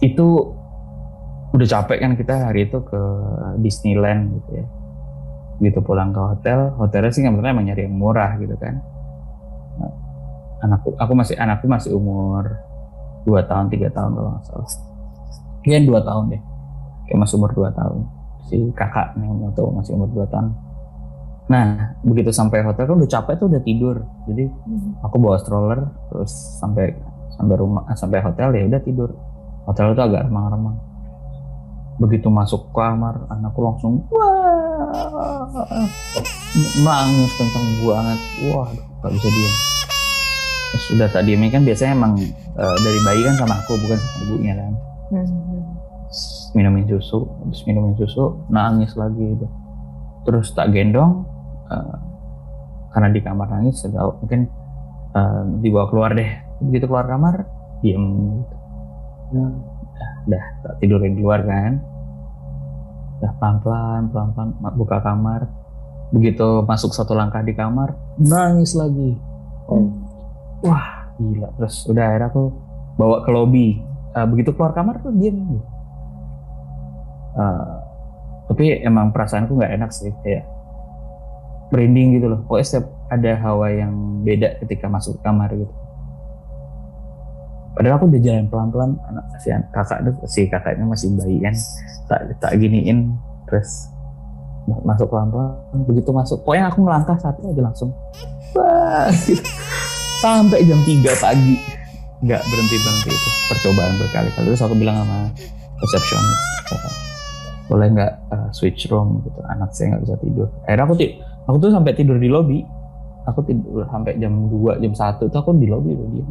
Itu 0.00 0.56
udah 1.50 1.66
capek 1.66 1.98
kan 1.98 2.12
kita 2.14 2.34
hari 2.46 2.70
itu 2.70 2.78
ke 2.86 3.00
Disneyland 3.58 4.38
gitu 4.38 4.50
ya. 4.62 4.66
Gitu 5.60 5.78
pulang 5.82 6.14
ke 6.14 6.20
hotel 6.22 6.72
hotelnya 6.78 7.12
sih 7.12 7.26
sebenarnya 7.26 7.52
emang 7.52 7.66
nyari 7.68 7.82
yang 7.84 7.98
murah 7.98 8.38
gitu 8.40 8.56
kan 8.56 8.80
anakku 10.60 10.92
aku 10.96 11.12
masih 11.16 11.36
anakku 11.40 11.66
masih 11.66 11.90
umur 11.96 12.44
dua 13.24 13.44
tahun 13.44 13.68
tiga 13.68 13.88
tahun 13.92 14.16
kalau 14.16 14.30
nggak 14.36 14.44
salah. 14.48 14.68
Kayaknya 15.60 15.80
dua 15.88 16.00
tahun 16.00 16.24
deh. 16.32 16.42
Kayak 17.08 17.18
masih 17.26 17.34
umur 17.36 17.50
dua 17.52 17.68
tahun. 17.72 18.00
Si 18.48 18.56
kakaknya 18.72 19.28
atau 19.52 19.64
masih 19.72 19.92
umur 19.96 20.08
dua 20.12 20.26
tahun. 20.28 20.52
Nah 21.50 21.66
begitu 22.06 22.30
sampai 22.30 22.62
hotel 22.62 22.86
kan 22.86 22.96
udah 22.96 23.10
capek 23.10 23.34
tuh 23.36 23.46
udah 23.52 23.62
tidur. 23.64 23.96
Jadi 24.28 24.44
aku 25.04 25.16
bawa 25.20 25.36
stroller 25.40 25.80
terus 26.08 26.32
sampai 26.60 26.96
sampai 27.36 27.54
rumah 27.56 27.84
eh, 27.92 27.96
sampai 27.96 28.18
hotel 28.24 28.48
ya 28.56 28.64
udah 28.68 28.82
tidur. 28.84 29.10
Hotel 29.68 29.92
itu 29.92 30.02
agak 30.02 30.28
remang-remang. 30.28 30.76
Begitu 32.00 32.32
masuk 32.32 32.72
kamar 32.72 33.28
anakku 33.28 33.60
langsung 33.60 34.00
wah! 34.08 34.88
Nangis 36.80 37.32
kenceng 37.36 37.66
banget. 37.84 38.20
Wah 38.48 38.68
gak 39.00 39.12
bisa 39.12 39.28
diem 39.28 39.79
terus 40.70 40.86
udah 40.94 41.08
tak 41.10 41.26
diemnya 41.26 41.50
kan 41.50 41.62
biasanya 41.66 41.92
emang 41.98 42.12
eh, 42.22 42.76
dari 42.78 43.00
bayi 43.02 43.20
kan 43.26 43.34
sama 43.42 43.54
aku 43.58 43.74
bukan 43.74 43.98
sama 43.98 44.18
ibunya 44.26 44.54
kan. 44.54 44.72
Hmm. 45.10 45.26
minumin 46.54 46.86
susu 46.86 47.26
habis 47.42 47.62
minumin 47.66 47.94
susu 47.98 48.46
nangis 48.50 48.94
lagi 48.94 49.34
gitu. 49.34 49.46
Terus 50.26 50.54
tak 50.54 50.70
gendong 50.70 51.26
eh, 51.70 51.96
karena 52.94 53.08
di 53.10 53.20
kamar 53.22 53.50
nangis 53.50 53.82
sudah 53.82 54.14
mungkin 54.22 54.46
eh, 55.14 55.42
dibawa 55.58 55.90
keluar 55.90 56.10
deh. 56.14 56.30
Begitu 56.62 56.86
keluar 56.86 57.06
kamar 57.10 57.46
diem 57.82 58.04
gitu. 58.38 58.56
Nah, 59.30 59.50
udah, 59.94 60.10
udah 60.26 60.44
tak 60.62 60.74
tidurin 60.78 61.18
di 61.18 61.22
luar 61.22 61.42
kan. 61.42 61.82
Udah 63.18 63.32
pelan 63.42 63.56
pelan 63.62 64.02
pelan 64.14 64.28
pelan 64.34 64.50
buka 64.78 65.02
kamar. 65.02 65.50
Begitu 66.10 66.62
masuk 66.66 66.94
satu 66.94 67.14
langkah 67.14 67.42
di 67.42 67.54
kamar 67.54 67.94
nangis 68.18 68.74
lagi. 68.74 69.14
Hmm. 69.70 70.09
Wah 70.64 70.86
gila. 71.20 71.48
Terus 71.60 71.76
udah 71.88 72.04
akhirnya 72.08 72.28
aku 72.32 72.42
bawa 72.96 73.16
ke 73.24 73.30
lobby. 73.32 73.68
Eh, 74.10 74.26
begitu 74.26 74.50
keluar 74.56 74.72
kamar 74.72 74.98
tuh 75.04 75.12
diem. 75.14 75.36
Gitu. 75.36 75.68
Eh, 77.38 77.74
tapi 78.50 78.64
emang 78.82 79.14
perasaanku 79.14 79.54
nggak 79.54 79.72
enak 79.78 79.90
sih. 79.94 80.10
Kayak 80.24 80.48
merinding 81.70 82.18
gitu 82.18 82.26
loh. 82.32 82.40
Pokoknya 82.48 82.66
setiap 82.66 82.86
ada 83.10 83.32
hawa 83.38 83.66
yang 83.70 83.92
beda 84.26 84.58
ketika 84.64 84.90
masuk 84.90 85.22
kamar 85.22 85.52
gitu. 85.54 85.70
Padahal 87.70 87.96
aku 88.02 88.10
udah 88.10 88.20
jalan 88.20 88.46
pelan-pelan. 88.50 88.90
Anak 89.06 89.24
si 89.38 89.48
kakak 89.70 89.98
si 90.26 90.40
kakaknya 90.50 90.84
masih 90.84 91.14
bayi 91.14 91.38
kan. 91.38 91.54
Tak 92.10 92.20
tak 92.42 92.52
giniin. 92.58 93.14
Terus 93.46 93.88
ma- 94.66 94.82
masuk 94.82 95.06
pelan-pelan. 95.06 95.54
Begitu 95.86 96.10
masuk 96.10 96.42
pokoknya 96.42 96.68
aku 96.68 96.78
ngelangkah 96.82 97.16
satu 97.22 97.40
aja 97.46 97.62
langsung. 97.62 97.94
Wah 98.58 99.06
gitu. 99.14 99.46
Sampai 100.20 100.60
jam 100.68 100.80
3 100.84 101.16
pagi. 101.16 101.56
Nggak 102.20 102.42
berhenti 102.52 102.76
berhenti 102.76 103.10
itu 103.16 103.30
percobaan 103.48 103.92
berkali-kali. 103.96 104.46
Terus 104.52 104.60
aku 104.60 104.76
bilang 104.76 105.00
sama 105.00 105.32
resepsionis 105.80 106.40
"Kakak, 106.68 106.94
boleh 107.72 107.86
nggak 107.96 108.12
uh, 108.28 108.48
switch 108.52 108.92
room 108.92 109.24
gitu 109.24 109.40
anak 109.48 109.72
saya 109.72 109.96
nggak 109.96 110.02
bisa 110.04 110.16
tidur. 110.20 110.48
Akhirnya 110.68 110.84
aku 110.84 110.94
ti- 111.00 111.16
aku 111.48 111.56
tuh 111.56 111.72
sampai 111.72 111.92
tidur 111.96 112.20
di 112.20 112.28
lobby. 112.28 112.60
Aku 113.24 113.40
tidur 113.44 113.88
sampai 113.88 114.20
jam 114.20 114.52
2 114.52 114.84
jam 114.84 114.92
1 114.92 115.28
itu 115.32 115.36
aku 115.36 115.56
di 115.56 115.68
lobby 115.68 115.96
udah 115.96 116.28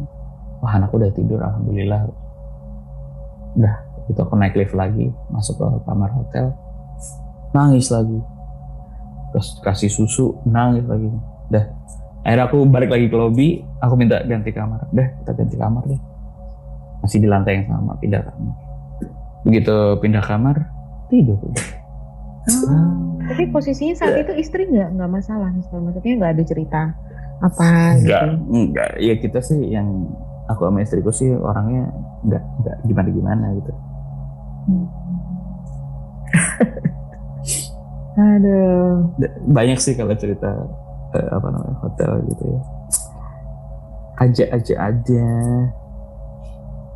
wah 0.62 0.78
anakku 0.78 0.94
udah 0.94 1.10
tidur 1.10 1.42
alhamdulillah. 1.42 2.06
Udah 3.58 3.74
itu 4.06 4.18
aku 4.22 4.34
naik 4.38 4.54
lift 4.54 4.74
lagi 4.78 5.10
masuk 5.34 5.58
ke 5.58 5.66
kamar 5.90 6.10
hotel. 6.14 6.54
Nangis 7.50 7.90
lagi. 7.90 8.18
Terus 9.34 9.58
kasih 9.62 9.90
susu 9.90 10.38
nangis 10.46 10.86
lagi. 10.86 11.10
Dah 11.50 11.66
akhirnya 12.20 12.44
aku 12.52 12.58
balik 12.68 12.90
lagi 12.92 13.06
ke 13.08 13.16
lobby 13.16 13.48
aku 13.80 13.94
minta 13.96 14.20
ganti 14.24 14.52
kamar. 14.52 14.84
Dah 14.92 15.08
kita 15.22 15.32
ganti 15.36 15.56
kamar 15.56 15.82
deh. 15.88 16.00
Masih 17.00 17.18
di 17.20 17.28
lantai 17.28 17.52
yang 17.60 17.66
sama 17.72 17.96
pindah 17.96 18.20
kamar. 18.24 18.54
Begitu 19.48 19.76
pindah 20.04 20.24
kamar 20.24 20.56
tidur. 21.08 21.40
Tapi 23.30 23.46
posisinya 23.52 23.94
saat 23.94 24.16
itu 24.20 24.32
istri 24.36 24.66
nggak 24.66 24.96
nggak 24.96 25.10
masalah, 25.10 25.48
misalnya 25.54 25.92
maksudnya 25.92 26.14
nggak 26.18 26.32
ada 26.34 26.44
cerita 26.44 26.80
apa 27.40 27.96
enggak 27.96 28.36
gitu. 28.36 28.52
enggak 28.52 28.90
ya 29.00 29.14
kita 29.16 29.40
sih 29.40 29.72
yang 29.72 29.88
aku 30.44 30.68
sama 30.68 30.84
istriku 30.84 31.08
sih 31.08 31.32
orangnya 31.32 31.88
enggak 32.20 32.44
enggak 32.60 32.76
gimana 32.84 33.08
gimana 33.08 33.46
gitu 33.56 33.72
Aduh. 38.20 39.08
Da- 39.16 39.32
banyak 39.48 39.80
sih 39.80 39.96
kalau 39.96 40.12
cerita 40.12 40.52
eh, 41.12 41.28
apa 41.28 41.46
namanya 41.48 41.76
hotel 41.80 42.10
gitu 42.26 42.44
ya. 42.46 42.60
Aja 44.18 44.44
aja. 44.52 44.74
Aja 44.86 45.26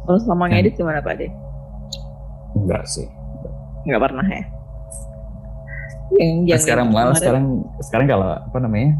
Kalau 0.04 0.18
selama 0.20 0.44
ngedit 0.46 0.74
gimana 0.74 1.00
Pak 1.00 1.14
De? 1.16 1.28
enggak 2.54 2.84
sih. 2.84 3.08
Nggak 3.82 4.00
pernah 4.00 4.22
ya? 4.22 4.42
Yang, 6.14 6.32
Nah, 6.44 6.60
sekarang 6.60 6.86
malah 6.88 7.00
kemarin- 7.10 7.18
sekarang 7.18 7.44
sekarang 7.80 8.06
kalau 8.06 8.28
apa 8.30 8.58
namanya 8.60 8.92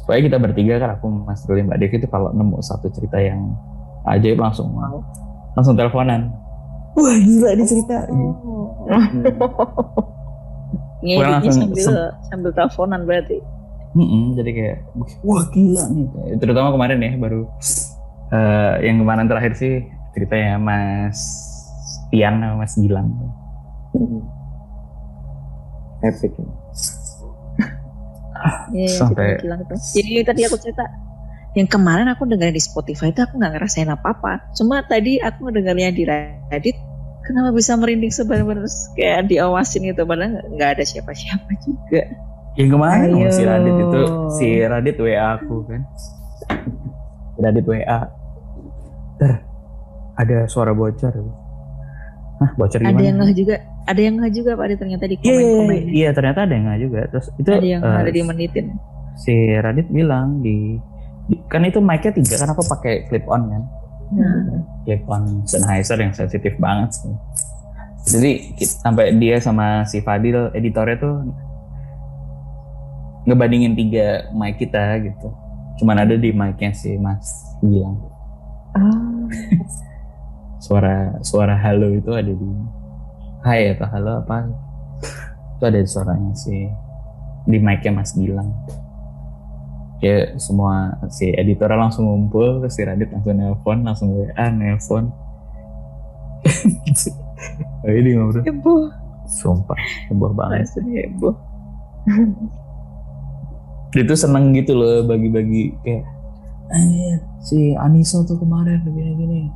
pokoknya 0.00 0.22
kita 0.24 0.36
bertiga 0.38 0.74
kan 0.78 0.90
aku 0.94 1.06
Mas 1.10 1.42
Ruli 1.44 1.60
Mbak 1.60 1.78
Devi 1.78 1.96
itu 1.98 2.06
kalau 2.06 2.30
nemu 2.30 2.62
satu 2.62 2.86
cerita 2.88 3.18
yang 3.18 3.52
ajaib 4.06 4.38
langsung 4.38 4.70
mau 4.70 5.02
langsung 5.52 5.74
teleponan. 5.74 6.30
Wah 6.94 7.16
gila 7.18 7.48
ini 7.52 7.64
cerita. 7.66 8.06
Oh. 8.06 8.70
Gua 10.96 11.02
Ngeditnya 11.02 11.28
langsung 11.36 11.68
sambil 11.68 11.86
sambil 12.24 12.50
teleponan 12.54 13.00
berarti. 13.04 13.38
Mm-mm, 13.94 14.34
jadi 14.34 14.50
kayak 14.50 14.78
wah 15.22 15.46
gila 15.54 15.86
nih 15.94 16.06
terutama 16.42 16.74
kemarin 16.74 16.98
ya 16.98 17.14
baru 17.14 17.46
eh, 18.34 18.74
yang 18.90 18.98
kemarin 18.98 19.30
terakhir 19.30 19.54
sih 19.54 19.86
ceritanya 20.14 20.58
Mas 20.58 21.18
Tian 22.10 22.42
sama 22.42 22.54
Mas 22.62 22.74
Gilang 22.74 23.10
Epic. 26.04 26.36
ya. 26.36 26.44
Iya, 28.74 28.88
Sampai- 29.00 29.40
sampai 29.40 29.40
bilang 29.40 29.60
itu. 29.64 29.74
Jadi 29.96 30.10
tadi 30.26 30.40
aku 30.44 30.56
cerita 30.60 30.84
yang 31.54 31.70
kemarin 31.70 32.10
aku 32.10 32.26
dengerin 32.28 32.52
di 32.52 32.60
Spotify 32.60 33.08
itu 33.14 33.22
aku 33.24 33.38
nggak 33.40 33.56
ngerasain 33.56 33.88
apa-apa. 33.88 34.52
Cuma 34.52 34.82
tadi 34.84 35.16
aku 35.22 35.48
ngedengarnya 35.48 35.94
di 35.94 36.02
Reddit, 36.04 36.76
kenapa 37.24 37.54
bisa 37.54 37.78
merinding 37.78 38.10
sebenarnya 38.12 38.68
kayak 38.98 39.30
diawasin 39.30 39.86
gitu 39.88 40.02
padahal 40.04 40.44
nggak 40.50 40.70
ada 40.76 40.84
siapa-siapa 40.84 41.50
juga. 41.62 42.02
Yang 42.54 42.70
kemarin 42.70 43.10
Ayo. 43.12 43.30
si 43.30 43.42
Radit 43.42 43.76
itu 43.76 44.00
si 44.32 44.46
Radit 44.60 44.96
WA 44.96 45.34
aku 45.34 45.66
kan 45.66 45.82
si 47.30 47.38
Radit 47.38 47.64
WA 47.64 47.98
ter 49.16 49.32
ada 50.14 50.46
suara 50.46 50.70
bocor 50.70 51.10
Hah 52.34 52.50
bocor 52.54 52.78
gimana? 52.78 52.94
Ada 52.94 53.02
yang 53.04 53.16
ngeh 53.16 53.32
juga, 53.32 53.54
ada 53.84 54.00
yang 54.00 54.14
ngeh 54.18 54.32
juga 54.32 54.50
Pak 54.54 54.66
ternyata 54.74 55.04
di 55.06 55.14
Iya, 55.16 55.22
iya, 55.22 55.30
iya, 55.30 55.46
komen-komen. 55.46 55.82
iya 55.88 56.08
ternyata 56.10 56.38
ada 56.42 56.50
yang 56.50 56.64
nggak 56.66 56.80
juga. 56.80 57.00
Terus 57.06 57.26
itu 57.32 57.48
Ada 57.48 57.66
yang 57.68 57.80
eh, 57.80 57.94
ada 57.94 58.10
di 58.10 58.20
menitin. 58.20 58.66
si 59.14 59.34
Radit 59.54 59.86
bilang 59.88 60.42
di, 60.42 60.74
di- 61.24 61.42
kan 61.46 61.62
itu 61.62 61.78
mic-nya 61.78 62.10
tiga 62.10 62.34
kan 62.36 62.50
aku 62.50 62.66
pakai 62.66 63.06
clip 63.06 63.22
on 63.28 63.42
kan, 63.46 63.62
Nah, 64.10 64.34
clip 64.82 65.06
on 65.06 65.46
Sennheiser 65.46 65.94
yang 65.96 66.10
sensitif 66.10 66.58
banget. 66.58 66.90
sih. 66.92 67.14
Jadi 68.04 68.30
sampai 68.60 69.14
dia 69.14 69.38
sama 69.38 69.82
si 69.84 69.98
Fadil 69.98 70.50
editornya 70.50 70.98
tuh 70.98 71.14
ngebandingin 73.24 73.74
tiga 73.76 74.28
mic 74.32 74.60
kita 74.60 75.00
gitu. 75.00 75.28
Cuman 75.80 76.06
ada 76.06 76.14
di 76.14 76.30
mic-nya 76.30 76.70
si 76.70 76.94
Mas 77.00 77.56
bilang. 77.58 77.98
Ah, 78.74 79.26
suara 80.64 81.18
suara 81.22 81.54
halo 81.58 81.94
itu 81.94 82.10
ada 82.14 82.30
di 82.30 82.50
hai 83.42 83.74
atau 83.74 83.86
halo 83.90 84.22
apa? 84.22 84.48
Itu 85.58 85.64
ada 85.66 85.78
di 85.80 85.88
suaranya 85.88 86.32
si 86.36 86.68
di 87.44 87.58
mic-nya 87.60 87.92
Mas 87.92 88.16
Gilang 88.16 88.50
ya 90.04 90.36
semua 90.36 91.00
si 91.08 91.32
editor 91.32 91.72
langsung 91.72 92.04
ngumpul 92.04 92.60
terus 92.60 92.76
si 92.76 92.84
Radit 92.84 93.08
langsung 93.08 93.40
nelpon 93.40 93.78
langsung 93.80 94.08
WA 94.12 94.46
nelpon. 94.52 95.08
Oh, 97.84 97.92
ini 97.92 98.16
ngobrol. 98.16 98.40
Heboh, 98.40 98.88
sumpah 99.28 99.76
heboh 100.08 100.32
banget. 100.32 100.64
Heboh. 100.80 101.36
dia 103.94 104.02
tuh 104.02 104.18
seneng 104.18 104.50
gitu 104.58 104.74
loh 104.74 105.06
bagi-bagi 105.06 105.70
kayak 105.86 106.02
eh 106.74 107.14
si 107.38 107.78
Anissa 107.78 108.26
tuh 108.26 108.40
kemarin 108.42 108.82
gini-gini 108.82 109.46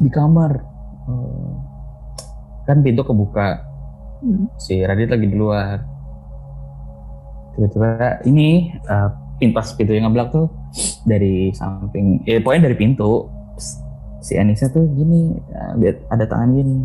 di 0.00 0.08
kamar. 0.08 0.56
Eh, 1.06 1.52
kan 2.64 2.80
pintu 2.80 3.04
kebuka. 3.04 3.60
Hmm. 4.16 4.48
si 4.56 4.80
Radit 4.80 5.12
lagi 5.12 5.28
di 5.28 5.36
luar. 5.36 5.76
Tiba-tiba 7.52 8.24
ini 8.24 8.72
eh, 8.72 9.08
pin 9.36 9.52
pas 9.52 9.68
pintu 9.76 9.92
yang 9.92 10.08
ngeblak 10.08 10.32
tuh 10.32 10.48
dari 11.04 11.52
samping 11.52 12.24
ya 12.24 12.40
pokoknya 12.40 12.72
dari 12.72 12.76
pintu 12.80 13.28
si 14.24 14.40
Anissa 14.40 14.72
tuh 14.72 14.88
gini 14.88 15.36
eh, 15.36 15.72
lihat 15.84 16.00
ada 16.08 16.24
tangan 16.24 16.56
gini 16.56 16.76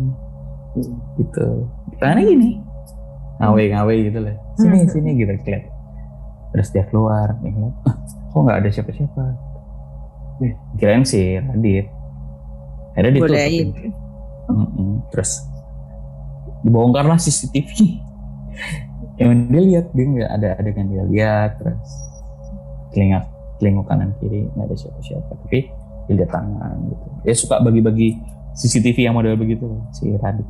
gitu. 1.16 1.64
Tangannya 1.96 2.24
gini. 2.28 2.50
Ngawe 3.40 3.62
ngawe 3.72 3.94
gitu 4.12 4.18
lah 4.20 4.36
sini 4.60 4.78
Hmm. 4.84 4.90
sini 4.92 5.10
gitu 5.16 5.32
keliat 5.42 5.71
terus 6.52 6.68
dia 6.68 6.84
keluar 6.84 7.32
dia 7.38 7.48
ngeliat, 7.48 7.74
"Ah, 7.82 7.96
kok 8.28 8.38
nggak 8.38 8.58
ada 8.58 8.68
siapa-siapa 8.68 9.22
Eh, 10.38 10.52
kirain 10.74 11.02
si 11.02 11.20
Radit 11.34 11.86
akhirnya 12.92 13.20
Godain. 13.20 13.68
pintu. 13.70 13.88
Mm-mm. 14.44 14.90
terus 15.08 15.38
dibongkarlah 16.60 17.16
CCTV 17.16 17.70
yang 19.16 19.46
dia 19.46 19.62
lihat 19.62 19.86
dia 19.90 20.04
nggak 20.04 20.30
ada 20.30 20.48
adegan 20.56 20.86
dia 20.88 21.04
lihat 21.04 21.50
terus 21.56 21.78
telinga 22.90 23.22
telinga 23.56 23.82
kanan 23.82 24.10
kiri 24.18 24.50
nggak 24.50 24.66
ada 24.66 24.76
siapa-siapa 24.76 25.30
tapi 25.38 25.70
dia 26.04 26.14
lihat 26.16 26.30
tangan 26.30 26.74
gitu 26.84 27.06
dia 27.22 27.34
suka 27.34 27.56
bagi-bagi 27.58 28.18
CCTV 28.52 28.98
yang 29.02 29.14
model 29.14 29.36
begitu 29.36 29.64
si 29.90 30.10
Radit 30.14 30.48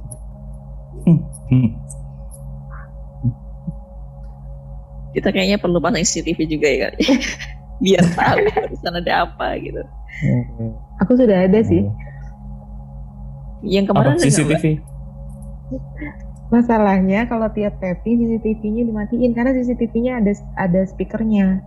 Hmm. 1.02 1.74
Kita 5.12 5.28
kayaknya 5.28 5.60
perlu 5.60 5.78
pasang 5.78 6.04
CCTV 6.04 6.38
juga 6.48 6.66
ya 6.68 6.78
kali. 6.88 7.00
Biar 7.84 8.04
tahu 8.14 8.38
di 8.72 8.76
sana 8.80 8.98
ada 9.02 9.28
apa 9.28 9.58
gitu. 9.60 9.82
aku 11.02 11.12
sudah 11.18 11.48
ada 11.48 11.60
sih. 11.64 11.82
Yang 13.62 13.84
apa 13.90 13.90
kemarin 13.94 14.12
Mbak? 14.16 14.24
CCTV 14.26 14.64
Masalahnya 16.52 17.20
kalau 17.32 17.48
tiap 17.56 17.80
tapping 17.80 18.20
CCTV-nya 18.20 18.84
dimatiin 18.84 19.32
karena 19.32 19.56
CCTV-nya 19.56 20.20
ada 20.20 20.32
ada 20.60 20.80
speakernya. 20.84 21.64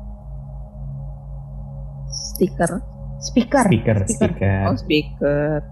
stiker. 2.36 2.72
Speaker. 3.16 3.66
speaker 3.66 3.66
Speaker. 3.66 3.98
speaker 4.06 4.62
Oh 4.70 4.78
speaker. 4.78 5.66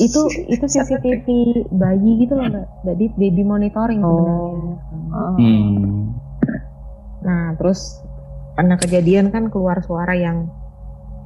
Itu 0.00 0.20
itu 0.48 0.64
CCTV 0.64 1.26
bayi 1.76 2.24
gitu 2.24 2.32
loh 2.40 2.48
mbak. 2.48 2.66
Jadi 2.88 3.04
baby 3.20 3.42
monitoring 3.44 4.00
sebenarnya. 4.00 4.48
Oh. 5.12 5.36
hmm. 5.36 6.14
Nah 7.24 7.56
terus 7.56 8.04
karena 8.54 8.78
kejadian 8.78 9.34
kan 9.34 9.50
keluar 9.50 9.82
suara 9.82 10.14
yang 10.14 10.46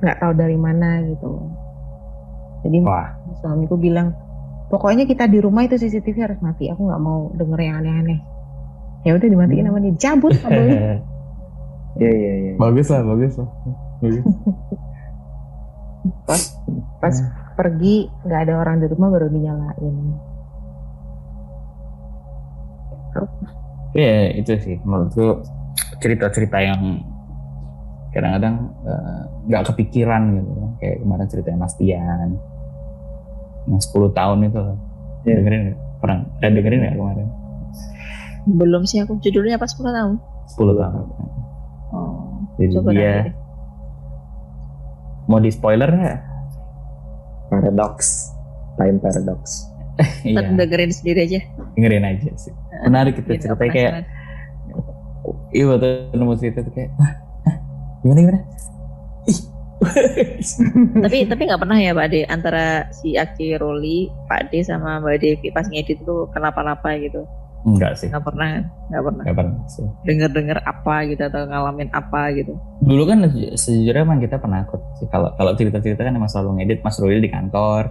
nggak 0.00 0.16
tahu 0.22 0.32
dari 0.32 0.56
mana 0.56 1.02
gitu. 1.04 1.42
Jadi 2.64 2.78
wah 2.82 3.14
suamiku 3.38 3.74
bilang 3.76 4.14
pokoknya 4.70 5.04
kita 5.04 5.26
di 5.26 5.38
rumah 5.42 5.66
itu 5.66 5.76
CCTV 5.76 6.16
harus 6.24 6.40
mati. 6.40 6.70
Aku 6.70 6.86
nggak 6.86 7.02
mau 7.02 7.30
denger 7.34 7.58
yang 7.60 7.76
aneh-aneh. 7.82 8.18
Ya 9.06 9.14
udah 9.14 9.28
dimatiin 9.28 9.66
Hmm. 9.66 9.74
sama 9.74 9.78
dia. 9.84 9.94
Cabut 9.98 10.32
kabelnya. 10.38 10.98
Iya 11.98 12.12
iya 12.14 12.32
iya. 12.38 12.52
bagus 12.62 12.86
lah 12.94 13.02
bagus 13.02 13.34
lah 13.42 13.48
bagus 13.98 14.22
pas 17.02 17.16
pergi 17.58 18.06
nggak 18.22 18.40
ada 18.46 18.54
orang 18.54 18.78
di 18.78 18.86
rumah 18.86 19.10
baru 19.10 19.26
dinyalain. 19.26 19.96
ya 23.98 24.30
itu 24.36 24.52
sih 24.62 24.76
menurutku 24.86 25.42
cerita-cerita 25.98 26.58
yang 26.62 27.02
kadang-kadang 28.14 28.72
eh, 28.86 29.22
nggak 29.50 29.62
kepikiran 29.74 30.22
gitu. 30.38 30.52
Kayak 30.78 30.96
kemarin 31.02 31.26
cerita 31.28 31.48
Mas 31.58 31.74
Tian 31.76 32.30
yang 33.68 33.80
10 33.80 34.16
tahun 34.16 34.38
itu. 34.48 34.62
Iya. 35.28 35.34
dengerin 35.42 35.62
pernah? 36.00 36.18
Eh, 36.40 36.50
dengerin 36.50 36.78
nggak 36.86 36.96
kemarin? 36.96 37.26
Belum 38.48 38.82
sih 38.88 39.02
aku. 39.04 39.20
Judulnya 39.20 39.60
apa? 39.60 39.66
10 39.68 39.92
tahun. 39.92 40.14
10 40.56 40.80
tahun. 40.80 41.04
Oh, 41.88 42.44
jadi 42.60 42.72
coba 42.80 42.90
dia 42.92 43.12
nanti 43.24 43.32
mau 45.28 45.40
di 45.40 45.50
spoiler 45.52 45.90
nggak? 45.92 46.18
Paradox. 47.52 47.96
Time 48.80 48.98
paradox. 48.98 49.42
Iya. 50.22 50.54
Dengerin 50.54 50.94
sendiri 50.94 51.26
aja. 51.26 51.42
dengerin 51.74 52.06
aja 52.06 52.30
sih. 52.38 52.54
Menarik 52.86 53.18
itu 53.18 53.34
ceritanya 53.34 53.72
kayak. 53.74 53.92
Iya 55.50 55.64
waktu 55.66 55.88
nemu 56.12 56.34
cerita 56.36 56.60
tuh 56.60 56.72
kayak 56.72 56.90
"Hah? 56.96 57.12
Hah? 57.44 57.56
gimana 58.00 58.18
gimana 58.20 58.40
Ih. 59.26 59.40
tapi 61.04 61.18
tapi 61.24 61.42
nggak 61.46 61.60
pernah 61.60 61.78
ya 61.78 61.92
Pak 61.92 62.04
Ade 62.04 62.20
antara 62.26 62.64
si 62.90 63.14
Aki 63.14 63.56
Roli, 63.56 64.10
Pak 64.26 64.50
Ade 64.50 64.58
sama 64.62 64.98
Mbak 64.98 65.16
Devi 65.18 65.48
pas 65.50 65.62
ngedit 65.64 66.02
tuh 66.02 66.26
kenapa-napa 66.28 66.98
gitu. 66.98 67.22
enggak 67.62 67.94
sih 67.94 68.06
Nggak 68.06 68.24
pernah? 68.24 68.48
Nggak 68.88 69.02
pernah. 69.04 69.22
enggak 69.22 69.36
pernah 69.36 69.56
sih 69.66 69.86
Denger-denger 70.02 70.58
apa 70.62 70.96
gitu 71.06 71.22
atau 71.22 71.40
ngalamin 71.44 71.90
apa 71.90 72.22
gitu. 72.32 72.54
dulu 72.80 73.02
kan 73.04 73.18
sejujurnya 73.54 74.02
emang 74.02 74.18
kita 74.18 74.38
penakut 74.38 74.80
sih 74.96 75.06
kalau 75.06 75.30
kalau 75.34 75.52
cerita-cerita 75.54 76.02
kan 76.02 76.14
emang 76.14 76.30
selalu 76.30 76.62
ngedit 76.62 76.80
Mas 76.80 76.98
Ruli 76.98 77.18
di 77.18 77.30
kantor 77.30 77.90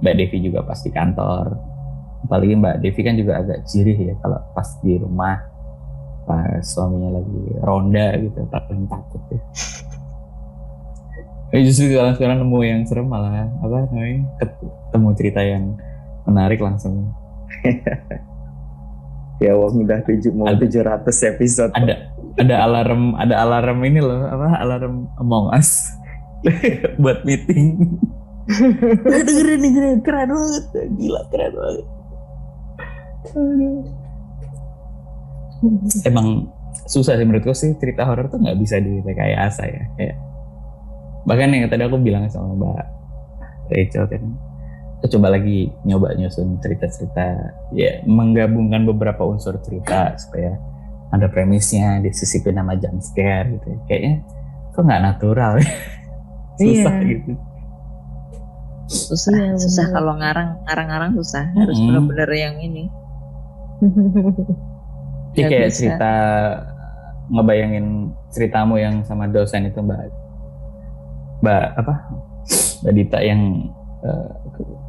Mbak 0.00 0.14
Devi 0.16 0.36
juga 0.42 0.60
pas 0.64 0.80
di 0.80 0.90
kantor 0.90 1.44
apalagi 2.22 2.54
Mbak 2.56 2.76
Devi 2.80 3.00
kan 3.00 3.14
juga 3.14 3.32
agak 3.38 3.58
jirih 3.68 3.98
ya 4.02 4.14
kalau 4.18 4.40
pas 4.52 4.68
di 4.80 4.96
rumah 4.96 5.36
pas 6.32 6.64
suaminya 6.64 7.20
lagi 7.20 7.40
ronda 7.60 8.16
gitu 8.16 8.40
paling 8.48 8.88
takut 8.88 9.22
ya 9.28 9.40
Eh, 11.52 11.60
justru 11.68 11.92
kalau 11.92 12.16
sekarang 12.16 12.40
nemu 12.40 12.58
yang 12.64 12.80
serem 12.88 13.04
malah 13.04 13.44
apa 13.60 13.84
namanya 13.92 14.24
ketemu 14.40 15.08
cerita 15.12 15.40
yang 15.44 15.76
menarik 16.24 16.56
langsung 16.56 17.12
Ya 19.36 19.52
wong 19.52 19.84
udah 19.84 20.00
tujuh 20.00 20.32
mau 20.32 20.48
Ada. 20.48 20.64
700 20.64 21.12
episode. 21.36 21.68
ada 21.76 22.08
ada 22.40 22.54
alarm 22.64 23.12
ada 23.20 23.36
alarm 23.36 23.84
ini 23.84 24.00
loh 24.00 24.24
apa 24.24 24.64
alarm 24.64 25.04
Among 25.20 25.52
Us 25.52 25.92
buat 27.04 27.20
meeting 27.28 28.00
dengerin 29.28 29.60
dengerin 29.60 29.98
keren 30.00 30.32
banget 30.32 30.64
gila 30.96 31.20
keren 31.28 31.52
banget 31.52 31.86
emang 36.04 36.48
susah 36.84 37.14
sih 37.14 37.24
menurutku 37.24 37.52
sih 37.52 37.76
cerita 37.76 38.02
horor 38.02 38.26
tuh 38.26 38.40
nggak 38.40 38.58
bisa 38.58 38.80
direkayasa 38.80 39.62
ya 39.64 39.82
kayak 39.94 40.16
bahkan 41.22 41.54
yang 41.54 41.70
tadi 41.70 41.86
aku 41.86 41.98
bilang 41.98 42.26
sama 42.26 42.52
Mbak 42.52 42.84
Rachel 43.70 44.04
kan 44.10 44.22
kita 44.98 45.18
coba 45.18 45.34
lagi 45.34 45.70
nyoba 45.82 46.14
nyusun 46.14 46.58
cerita-cerita 46.58 47.26
ya 47.74 48.02
menggabungkan 48.06 48.86
beberapa 48.86 49.22
unsur 49.22 49.58
cerita 49.62 50.14
supaya 50.18 50.54
ada 51.10 51.26
premisnya 51.28 52.00
disisipin 52.00 52.56
nama 52.56 52.74
jump 52.74 52.98
scare 52.98 53.50
gitu 53.52 53.78
kayaknya 53.86 54.22
kok 54.70 54.82
nggak 54.82 55.02
natural 55.02 55.58
ya 55.58 55.66
susah 56.58 56.94
Iya. 56.98 57.10
gitu 57.10 57.32
Susah, 58.92 59.32
Iya, 59.32 59.56
susah 59.56 59.88
kalau 59.88 60.20
ngarang 60.20 60.68
ngarang-ngarang 60.68 61.16
susah. 61.16 61.48
Harus 61.56 61.80
Mm-mm. 61.80 61.96
bener-bener 62.12 62.28
yang 62.36 62.56
ini. 62.60 62.84
Jadi 65.34 65.48
kayak 65.48 65.66
bisa. 65.66 65.76
cerita 65.76 66.12
ngebayangin 67.28 67.86
ceritamu 68.28 68.74
yang 68.76 69.00
sama 69.02 69.24
dosen 69.26 69.64
itu 69.64 69.78
Mbak 69.78 70.00
Mbak 71.40 71.64
apa 71.76 71.94
Mbak 72.82 72.92
Dita 72.92 73.18
yang 73.18 73.40
uh, 74.00 74.28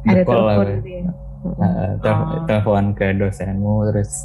Ada 0.04 0.22
telepon 0.22 0.66
gitu 0.78 0.90
ya. 0.90 1.02
Uh, 1.44 1.92
tel- 1.98 2.24
Oh. 2.24 2.44
telepon 2.44 2.84
ke 2.92 3.12
dosenmu 3.12 3.84
terus 3.86 4.24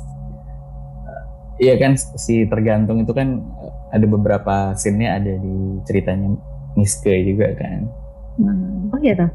uh, 1.03 1.23
iya 1.57 1.75
kan 1.75 1.95
si 1.95 2.43
tergantung 2.45 2.99
itu 2.99 3.11
kan 3.11 3.43
ada 3.89 4.05
beberapa 4.05 4.71
scene-nya 4.73 5.17
ada 5.17 5.33
di 5.33 5.55
ceritanya 5.83 6.31
Miske 6.73 7.11
juga 7.25 7.51
kan 7.55 7.87
Hmm. 8.35 8.87
Oh 8.89 8.99
iya 8.99 9.11
kan 9.13 9.27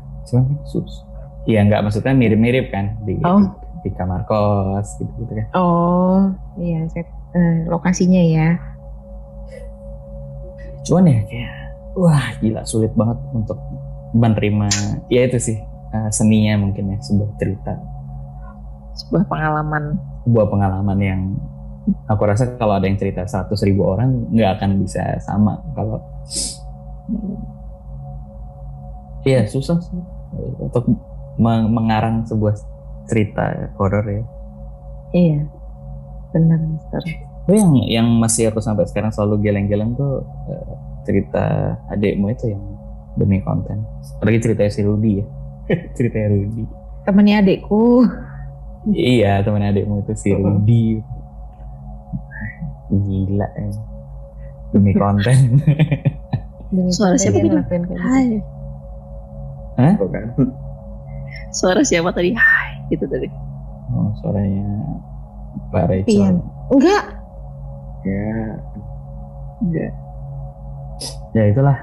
sus 0.65 1.05
iya 1.45 1.61
nggak 1.61 1.85
maksudnya 1.85 2.17
mirip-mirip 2.17 2.73
kan 2.73 2.97
di 3.05 3.21
Oh. 3.21 3.45
Di 3.85 3.91
kamar 3.91 4.25
kos 4.25 4.97
gitu 4.97 5.13
gitu 5.21 5.33
kan 5.35 5.47
Oh 5.55 6.33
iya 6.57 6.83
set 6.89 7.05
eh, 7.31 7.67
lokasinya 7.67 8.19
ya. 8.19 8.49
cuman 10.83 11.05
ya 11.07 11.21
kayak 11.25 11.53
wah 11.95 12.27
gila 12.39 12.61
sulit 12.63 12.93
banget 12.93 13.17
untuk 13.33 13.57
menerima 14.13 14.69
ya 15.07 15.25
itu 15.25 15.39
sih 15.39 15.57
uh, 15.91 16.09
seninya 16.09 16.61
mungkin 16.61 16.91
ya 16.91 16.99
sebuah 16.99 17.31
cerita 17.37 17.73
Sebuah 18.95 19.27
pengalaman. 19.27 19.99
sebuah 20.23 20.47
pengalaman 20.47 20.99
yang 20.99 21.21
aku 22.07 22.23
rasa 22.23 22.55
kalau 22.55 22.77
ada 22.77 22.85
yang 22.85 22.95
cerita 22.95 23.25
100 23.25 23.49
ribu 23.63 23.85
orang 23.87 24.29
nggak 24.31 24.57
akan 24.57 24.71
bisa 24.79 25.03
sama 25.19 25.59
kalau 25.73 25.99
iya 29.23 29.45
susah 29.45 29.81
sih 29.81 30.01
untuk 30.59 30.85
meng- 31.37 31.71
mengarang 31.71 32.25
sebuah 32.25 32.55
cerita 33.09 33.73
horor 33.77 34.05
ya 34.09 34.25
Iya. 35.15 35.47
Benar 36.35 36.59
Mister. 36.59 37.03
Tapi 37.47 37.55
yang 37.55 37.73
yang 37.87 38.07
masih 38.19 38.51
aku 38.51 38.59
sampai 38.59 38.83
sekarang 38.91 39.15
selalu 39.15 39.47
geleng-geleng 39.47 39.95
tuh 39.95 40.27
eh, 40.51 40.75
cerita 41.07 41.77
adikmu 41.95 42.35
itu 42.35 42.51
yang 42.51 42.65
demi 43.15 43.39
konten. 43.47 43.87
Apalagi 44.19 44.43
cerita 44.43 44.67
si 44.67 44.83
Rudy 44.83 45.23
ya. 45.23 45.27
cerita 45.97 46.19
Rudy. 46.27 46.67
Temennya 47.07 47.47
adekku. 47.47 48.03
iya 48.93 49.41
teman 49.47 49.63
adikmu 49.65 50.03
itu 50.03 50.13
si 50.19 50.35
Rudy. 50.35 50.99
Gila 52.91 53.49
ya. 53.55 53.71
Demi 54.75 54.93
konten. 54.99 55.63
Suara 56.91 57.15
siapa 57.15 57.39
itu? 57.39 57.55
ngelakuin 57.55 57.83
kayak 57.87 58.03
gitu. 58.03 58.43
Hai. 59.79 59.95
Tuh 59.95 60.11
kan. 60.11 60.27
Suara 61.55 61.87
siapa 61.87 62.11
tadi? 62.11 62.35
Hai. 62.35 62.91
Gitu 62.91 63.07
tadi. 63.07 63.31
oh, 63.95 64.11
suaranya 64.19 64.67
Mbak 65.71 65.85
Rachel. 65.87 66.11
Pian. 66.11 66.35
Enggak. 66.75 67.05
Ya. 68.03 68.35
Enggak. 69.63 69.93
Ya 71.35 71.43
itulah. 71.47 71.79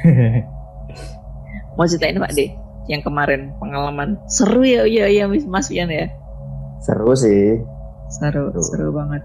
Mau 1.76 1.84
ceritain 1.84 2.16
Pak 2.16 2.32
De? 2.32 2.56
Yang 2.88 3.02
kemarin 3.06 3.52
pengalaman 3.60 4.16
seru 4.26 4.64
ya, 4.64 4.88
iya 4.88 5.06
iya 5.06 5.24
Mas 5.28 5.44
Mas 5.44 5.68
Pian 5.68 5.92
ya. 5.92 6.08
Seru 6.80 7.12
sih. 7.12 7.60
Seru, 8.08 8.50
seru 8.64 8.90
banget. 8.90 9.22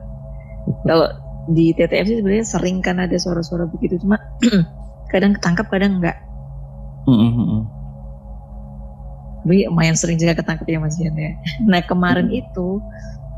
Kalau 0.84 1.08
di 1.50 1.72
TTF 1.72 2.06
sih 2.06 2.18
sebenarnya 2.20 2.46
sering 2.46 2.78
kan 2.84 2.98
ada 3.00 3.16
suara-suara 3.16 3.70
begitu 3.70 4.02
cuma 4.02 4.18
kadang 5.14 5.34
ketangkap 5.40 5.72
kadang 5.72 6.04
enggak. 6.04 6.18
Mm, 7.06 7.32
mm, 7.32 7.62
mm. 9.46 9.48
Tapi 9.48 9.70
lumayan 9.70 9.94
sering 9.94 10.18
juga 10.18 10.34
ketangkep 10.34 10.66
ya 10.66 10.80
Mas 10.82 10.98
Pian 10.98 11.14
ya. 11.14 11.32
Nah 11.70 11.82
kemarin 11.86 12.34
itu 12.34 12.82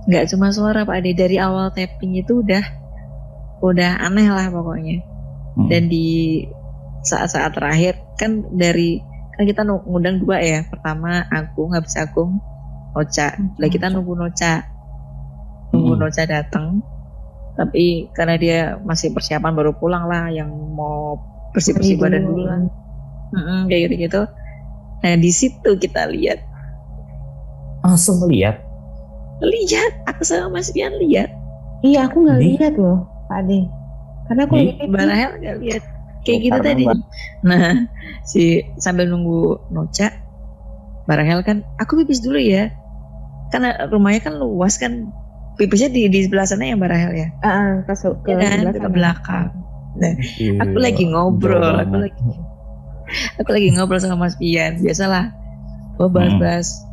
nggak 0.07 0.31
cuma 0.31 0.55
suara 0.55 0.87
Pak 0.87 1.03
Ade 1.03 1.11
dari 1.11 1.35
awal 1.35 1.75
tapping 1.75 2.15
itu 2.15 2.39
udah 2.39 2.63
udah 3.59 3.99
aneh 4.07 4.31
lah 4.31 4.47
pokoknya. 4.47 5.03
Mm. 5.59 5.67
Dan 5.67 5.83
di 5.91 6.47
saat-saat 7.03 7.51
terakhir 7.51 7.99
kan 8.15 8.47
dari 8.55 9.03
kan 9.35 9.43
kita 9.43 9.67
ngundang 9.67 10.23
dua 10.23 10.39
ya. 10.39 10.63
Pertama 10.71 11.27
Agung 11.27 11.75
habis 11.75 11.99
Agung 11.99 12.39
Noca. 12.95 13.35
Lah 13.59 13.67
kita 13.67 13.91
nunggu 13.91 14.15
Noca. 14.15 14.63
Nunggu 15.75 15.93
Mm. 15.93 16.01
Noca 16.01 16.23
datang. 16.23 16.79
Tapi 17.57 18.13
karena 18.13 18.35
dia 18.37 18.59
masih 18.85 19.11
persiapan 19.11 19.51
baru 19.51 19.73
pulang 19.73 20.05
lah 20.05 20.29
yang 20.29 20.53
mau 20.77 21.17
bersih-bersih 21.57 21.97
badan 21.97 22.29
dulu 22.29 22.43
lah. 22.45 22.61
Mm-mm, 23.33 23.65
kayak 23.65 23.89
gitu-gitu. 23.89 24.21
Nah 25.03 25.13
di 25.17 25.31
situ 25.31 25.71
kita 25.77 26.09
lihat. 26.09 26.39
Langsung 27.85 28.19
melihat. 28.25 28.59
lihat 29.37 29.91
aku 30.09 30.25
sama 30.25 30.59
Mas 30.59 30.73
Pian 30.73 30.93
lihat. 30.97 31.29
Iya 31.85 32.09
aku 32.09 32.25
nggak 32.25 32.41
lihat 32.41 32.73
loh 32.81 33.05
Pak 33.29 33.37
Ade. 33.45 33.59
Karena 34.25 34.41
aku 34.49 34.55
Di? 34.57 34.65
lagi. 34.65 34.85
Barahel 34.89 35.31
nggak 35.39 35.57
lihat. 35.61 35.83
Kayak 36.25 36.39
gitu 36.41 36.57
Karena 36.57 36.67
tadi. 36.73 36.83
Mbak- 36.85 37.05
nah 37.47 37.63
si 38.25 38.43
sambil 38.81 39.05
nunggu 39.07 39.69
Noca 39.71 40.07
Barahel 41.07 41.39
kan 41.45 41.57
aku 41.79 42.03
pipis 42.03 42.19
dulu 42.25 42.41
ya. 42.41 42.73
Karena 43.47 43.87
rumahnya 43.87 44.21
kan 44.27 44.33
luas 44.41 44.75
kan 44.75 45.13
pipisnya 45.55 45.87
di 45.87 46.11
di 46.11 46.19
sebelah 46.25 46.45
sana 46.49 46.67
ya 46.67 46.75
Barahel 46.75 47.13
ya? 47.15 47.27
Ah, 47.39 47.47
ah, 47.47 47.73
ke, 47.87 47.93
ke 48.25 48.31
ya 48.35 48.49
kan 48.51 48.67
ke 48.75 48.89
belakang. 48.91 49.45
Aku 50.61 50.77
Iya, 50.77 50.83
lagi 50.83 51.03
ngobrol 51.09 51.73
aku 51.79 51.95
lagi 52.03 52.21
aku 53.37 53.49
lagi 53.51 53.71
ngobrol 53.73 53.99
sama 53.99 54.15
Mas 54.19 54.35
Pian 54.35 54.79
biasalah. 54.79 55.31
Oh 55.97 56.07
bahas-bahas 56.07 56.85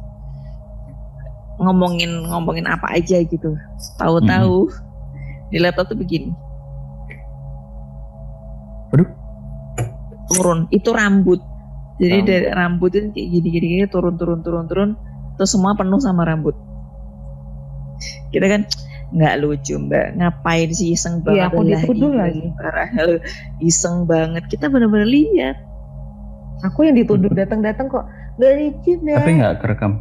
ngomongin 1.55 2.11
ngomongin 2.27 2.67
apa 2.67 2.99
aja 2.99 3.21
gitu. 3.21 3.55
Tahu-tahu. 3.97 4.71
Di 5.53 5.63
laptop 5.63 5.93
tuh 5.93 5.99
begini. 5.99 6.33
Aduh. 8.91 9.09
turun. 10.31 10.67
Itu 10.71 10.91
rambut. 10.91 11.39
Jadi 12.01 12.11
Rambut. 12.19 12.27
dari 12.27 12.47
rambut 12.51 12.91
itu 12.91 13.09
kayak 13.15 13.29
gini 13.31 13.49
gini 13.55 13.67
gini 13.79 13.85
turun 13.87 14.15
turun 14.19 14.41
turun 14.43 14.65
turun. 14.67 14.91
Terus 15.39 15.51
semua 15.51 15.75
penuh 15.75 16.01
sama 16.03 16.27
rambut. 16.27 16.55
Kita 18.35 18.47
kan 18.51 18.63
nggak 19.15 19.35
lucu 19.39 19.79
mbak. 19.79 20.19
Ngapain 20.19 20.71
sih 20.75 20.91
iseng 20.97 21.23
Iya, 21.23 21.47
banget 21.55 21.87
aku 21.87 21.93
Lah, 22.03 22.27
lagi. 22.27 22.47
parah. 22.59 22.89
iseng 23.63 24.11
banget. 24.11 24.43
Kita 24.51 24.67
bener-bener 24.67 25.07
lihat 25.07 25.57
Aku 26.63 26.83
yang 26.83 26.95
dituduh 26.95 27.29
datang-datang 27.29 27.87
kok 27.87 28.05
gak 28.37 28.53
lucu 28.55 28.93
deh. 28.99 29.15
Tapi 29.15 29.31
nggak 29.35 29.55
kerekam. 29.59 29.99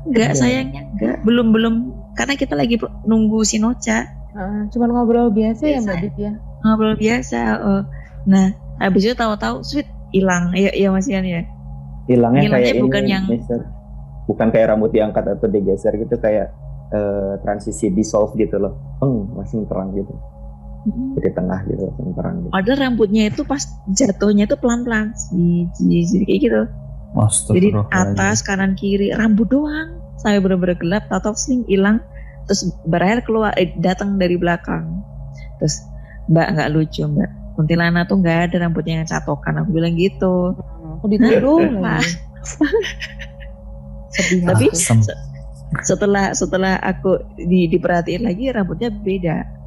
nggak 0.00 0.30
Iya. 0.30 0.38
sayangnya 0.38 0.82
nggak 0.94 1.16
belum 1.20 1.52
belum 1.52 1.74
karena 2.14 2.32
kita 2.32 2.54
lagi 2.54 2.74
nunggu 3.02 3.42
si 3.42 3.58
Noca 3.58 4.08
Heeh, 4.30 4.60
cuman 4.70 4.88
ngobrol 4.90 5.28
biasa 5.28 5.62
ya 5.62 5.70
Biasa. 5.76 5.84
Mbak 5.84 5.96
Dit 6.00 6.16
ya. 6.16 6.32
ngobrol 6.62 6.94
biasa 6.96 7.40
oh. 7.60 7.82
nah 8.24 8.46
habis 8.78 9.04
itu 9.04 9.12
tahu-tahu 9.12 9.60
sweet 9.60 9.84
hilang 10.08 10.54
iya 10.54 10.72
iya 10.72 10.88
Mas 10.88 11.04
Ian 11.06 11.22
ya 11.22 11.44
Hilangnya 12.06 12.48
kayak 12.48 12.80
bukan 12.80 13.02
ini, 13.04 13.12
yang- 13.12 13.28
Mister. 13.28 13.60
bukan 14.24 14.48
kayak 14.48 14.66
rambut 14.70 14.88
diangkat 14.88 15.24
atau 15.28 15.44
digeser 15.44 15.92
gitu 15.94 16.16
kayak 16.16 16.56
eh, 16.88 17.32
transisi 17.38 17.88
dissolve 17.88 18.32
gitu 18.34 18.56
loh. 18.56 18.80
Peng, 18.96 19.28
langsung 19.34 19.68
terang 19.68 19.92
gitu. 19.92 20.08
Di 21.18 21.30
tengah 21.34 21.60
gitu 21.66 21.82
langsung 21.90 22.14
terang 22.14 22.34
gitu. 22.44 22.50
Padahal 22.54 22.78
rambutnya 22.78 23.22
itu 23.28 23.42
pas 23.42 23.62
jatuhnya 23.90 24.44
itu 24.46 24.56
pelan-pelan, 24.56 25.12
ji- 25.76 26.24
kayak 26.24 26.40
gitu. 26.40 26.62
Jadi 27.56 27.68
atas, 27.90 28.44
kanan, 28.44 28.76
kiri, 28.76 29.10
rambut 29.12 29.48
doang 29.48 29.98
sampai 30.20 30.38
bener-bener 30.44 30.76
gelap, 30.76 31.08
tato 31.08 31.32
sing 31.34 31.64
hilang, 31.66 32.02
terus 32.46 32.68
berakhir 32.84 33.24
keluar, 33.24 33.54
eh, 33.56 33.72
datang 33.80 34.18
dari 34.20 34.36
belakang. 34.36 35.02
Terus 35.58 35.82
Mbak 36.28 36.46
nggak 36.54 36.70
lucu 36.76 37.02
Mbak, 37.08 37.30
kuntilanak 37.56 38.06
tuh 38.06 38.20
nggak 38.20 38.38
ada 38.52 38.56
rambutnya 38.68 39.02
yang 39.02 39.08
catokan. 39.08 39.64
Aku 39.64 39.72
bilang 39.72 39.96
gitu. 39.96 40.54
Aku 41.00 41.06
dituduh 41.08 41.72
lagi. 41.80 42.06
Sedih 44.14 44.40
Tapi 44.46 44.66
setelah 45.84 46.32
setelah 46.32 46.80
aku 46.80 47.20
di, 47.36 47.68
diperhatiin 47.68 48.24
lagi 48.24 48.48
rambutnya 48.48 48.88
beda. 48.88 49.57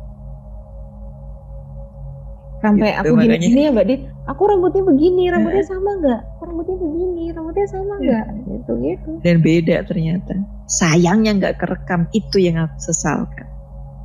Sampai 2.61 2.93
Gitu, 2.93 2.99
aku 3.01 3.13
gini, 3.17 3.25
makanya. 3.27 3.47
gini 3.49 3.59
ya 3.65 3.69
Mbak 3.73 3.85
Dit. 3.89 4.01
Aku 4.29 4.41
rambutnya 4.47 4.83
begini, 4.85 5.23
rambutnya 5.33 5.65
sama 5.65 5.89
nggak? 5.97 6.21
Rambutnya 6.45 6.75
begini, 6.77 7.23
rambutnya 7.33 7.65
sama 7.67 7.93
nggak? 7.99 8.25
Gitu 8.47 8.71
gitu. 8.85 9.09
Dan 9.25 9.35
beda 9.41 9.77
ternyata. 9.89 10.33
Sayangnya 10.69 11.31
nggak 11.41 11.55
kerekam 11.57 12.05
itu 12.13 12.37
yang 12.37 12.61
aku 12.61 12.77
sesalkan. 12.79 13.47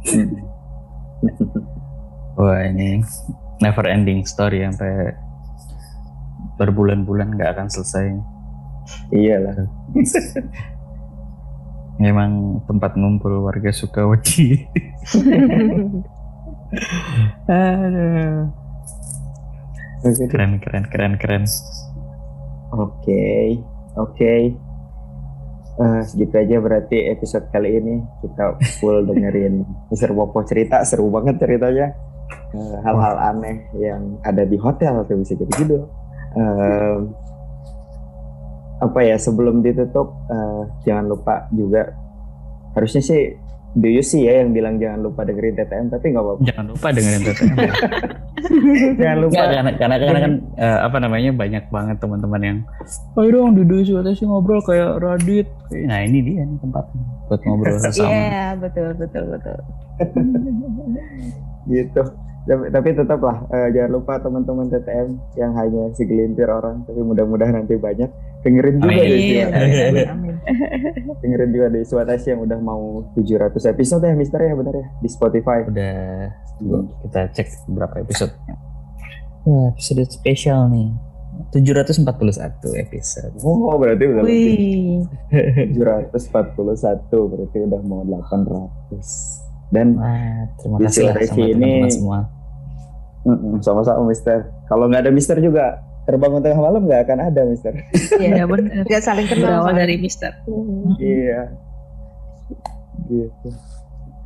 Wah 2.40 2.60
ini 2.68 3.00
never 3.60 3.84
ending 3.88 4.24
story 4.28 4.60
sampai 4.64 5.12
berbulan-bulan 6.56 7.36
nggak 7.36 7.52
akan 7.56 7.68
selesai. 7.68 8.16
Iyalah. 9.12 9.56
Memang 12.02 12.60
tempat 12.68 12.92
ngumpul 12.96 13.40
warga 13.40 13.72
Sukawati. 13.72 14.68
Aduh. 17.50 18.50
Keren 20.30 20.62
keren 20.62 20.84
keren 20.86 21.14
keren. 21.18 21.44
Oke, 22.76 23.58
oke. 23.96 24.34
Eh, 25.76 26.00
segitu 26.08 26.34
aja 26.40 26.56
berarti 26.56 27.04
episode 27.12 27.52
kali 27.52 27.76
ini 27.76 28.00
kita 28.24 28.56
full 28.80 29.04
dengerin 29.04 29.60
Mr. 29.92 30.16
Popo 30.16 30.40
cerita 30.48 30.80
seru 30.88 31.12
banget 31.12 31.36
ceritanya 31.36 31.92
Eh, 32.56 32.76
hal-hal 32.82 33.14
aneh 33.34 33.68
yang 33.76 34.18
ada 34.22 34.46
di 34.46 34.56
hotel 34.58 35.02
tuh 35.06 35.18
bisa 35.18 35.34
jadi 35.34 35.52
judul. 35.60 35.82
Em, 36.36 36.98
apa 38.76 39.00
ya 39.02 39.16
sebelum 39.16 39.64
ditutup 39.64 40.14
eh, 40.30 40.62
jangan 40.84 41.06
lupa 41.10 41.48
juga 41.52 41.90
harusnya 42.76 43.02
sih 43.02 43.34
do 43.76 43.88
you 43.92 44.00
see 44.00 44.24
ya 44.24 44.40
yang 44.40 44.56
bilang 44.56 44.80
jangan 44.80 45.04
lupa 45.04 45.20
dengerin 45.22 45.52
TTM 45.54 45.86
tapi 45.92 46.16
nggak 46.16 46.24
apa-apa 46.24 46.40
Jangan 46.48 46.64
lupa 46.72 46.86
dengerin 46.90 47.22
TTM. 47.22 47.56
jangan 49.00 49.18
lupa 49.20 49.32
Nggak, 49.36 49.46
karena, 49.52 49.70
karena, 49.76 49.96
karena 50.00 50.20
kan 50.20 50.32
eh, 50.56 50.78
apa 50.80 50.96
namanya 50.96 51.30
banyak 51.36 51.64
banget 51.68 51.96
teman-teman 52.00 52.40
yang 52.40 52.58
ayo 53.20 53.28
dong 53.28 53.52
duduk 53.52 53.84
sih 53.84 54.24
ngobrol 54.24 54.64
kayak 54.64 54.96
Radit. 54.96 55.48
Nah 55.84 56.00
ini 56.02 56.18
dia 56.24 56.42
nih 56.42 56.56
tempatnya 56.58 57.02
buat 57.28 57.40
ngobrol 57.44 57.76
Iya, 57.84 57.90
sama. 57.92 58.64
betul 58.64 58.88
betul 58.96 59.24
betul. 59.28 59.58
gitu 61.68 62.02
tapi, 62.46 62.64
tapi 62.70 62.88
tetaplah 62.94 63.36
eh, 63.48 63.68
jangan 63.70 63.90
lupa 63.92 64.16
teman-teman 64.16 64.66
TTM 64.68 65.08
yang 65.34 65.52
hanya 65.52 65.90
segelintir 65.92 66.46
orang 66.46 66.82
tapi 66.82 67.00
mudah-mudahan 67.00 67.54
nanti 67.56 67.74
banyak 67.74 68.06
dengerin 68.40 68.78
juga 68.78 68.94
Amin. 68.94 70.06
amin. 70.06 70.34
dengerin 71.20 71.50
juga 71.50 71.66
di 71.68 71.80
Suatasi 71.82 72.26
yang 72.30 72.40
udah 72.40 72.58
mau 72.58 73.02
700 73.12 73.50
episode 73.66 74.02
ya 74.02 74.14
Mister 74.14 74.38
ya 74.38 74.54
benar 74.54 74.72
ya 74.72 74.86
di 74.96 75.08
Spotify 75.08 75.66
Udah 75.66 76.30
kita 77.02 77.20
cek 77.32 77.68
berapa 77.68 78.00
episode. 78.00 78.32
Wah, 79.44 79.70
episode 79.70 80.06
spesial 80.08 80.70
nih. 80.70 80.88
741 81.52 82.00
episode. 82.80 83.34
oh 83.38 83.76
berarti 83.76 84.08
udah 84.08 84.22
lebih 84.24 85.04
Wih, 85.04 85.76
741 85.76 86.16
berarti 87.12 87.58
udah 87.60 87.80
mau 87.82 88.00
800 88.02 89.68
dan 89.68 89.98
Wah, 89.98 90.48
terima 90.56 90.76
Di 90.78 90.84
kasih 90.88 91.02
lah 91.04 91.14
sama 91.20 91.36
ini- 91.36 91.52
teman-teman 91.52 91.90
semua. 91.92 92.18
Sama-sama 93.62 94.06
Mister 94.06 94.46
kalau 94.70 94.86
nggak 94.86 95.06
ada 95.08 95.12
Mister 95.12 95.36
juga 95.42 95.82
terbangun 96.06 96.38
tengah 96.38 96.62
malam 96.62 96.86
nggak 96.86 97.02
akan 97.10 97.18
ada 97.32 97.40
Mister 97.42 97.74
Iya 98.22 98.46
benar. 98.46 98.86
nggak 98.86 99.02
saling 99.02 99.26
kenal. 99.26 99.66
Berawal 99.66 99.74
dari 99.74 99.96
Mister. 99.98 100.32
Iya 101.02 101.50
gitu 103.06 103.48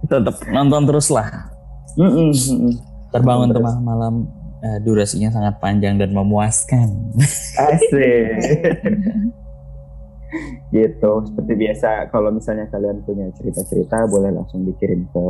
Tetap 0.09 0.37
nonton 0.49 0.89
terus 0.89 1.13
lah. 1.13 1.29
Mm-mm, 2.01 2.33
mm-mm. 2.33 2.73
Terbangun 3.13 3.53
tengah 3.53 3.77
malam 3.83 4.15
eh, 4.65 4.79
durasinya 4.81 5.29
sangat 5.29 5.61
panjang 5.61 6.01
dan 6.01 6.17
memuaskan. 6.17 6.89
Asik. 7.61 8.41
gitu. 10.75 11.13
Seperti 11.27 11.53
biasa, 11.53 12.09
kalau 12.09 12.33
misalnya 12.33 12.67
kalian 12.73 13.05
punya 13.05 13.29
cerita-cerita, 13.37 14.09
boleh 14.09 14.31
langsung 14.33 14.65
dikirim 14.65 15.05
ke 15.11 15.25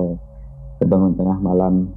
terbangun 0.81 1.13
tengah 1.19 1.39
malam 1.43 1.93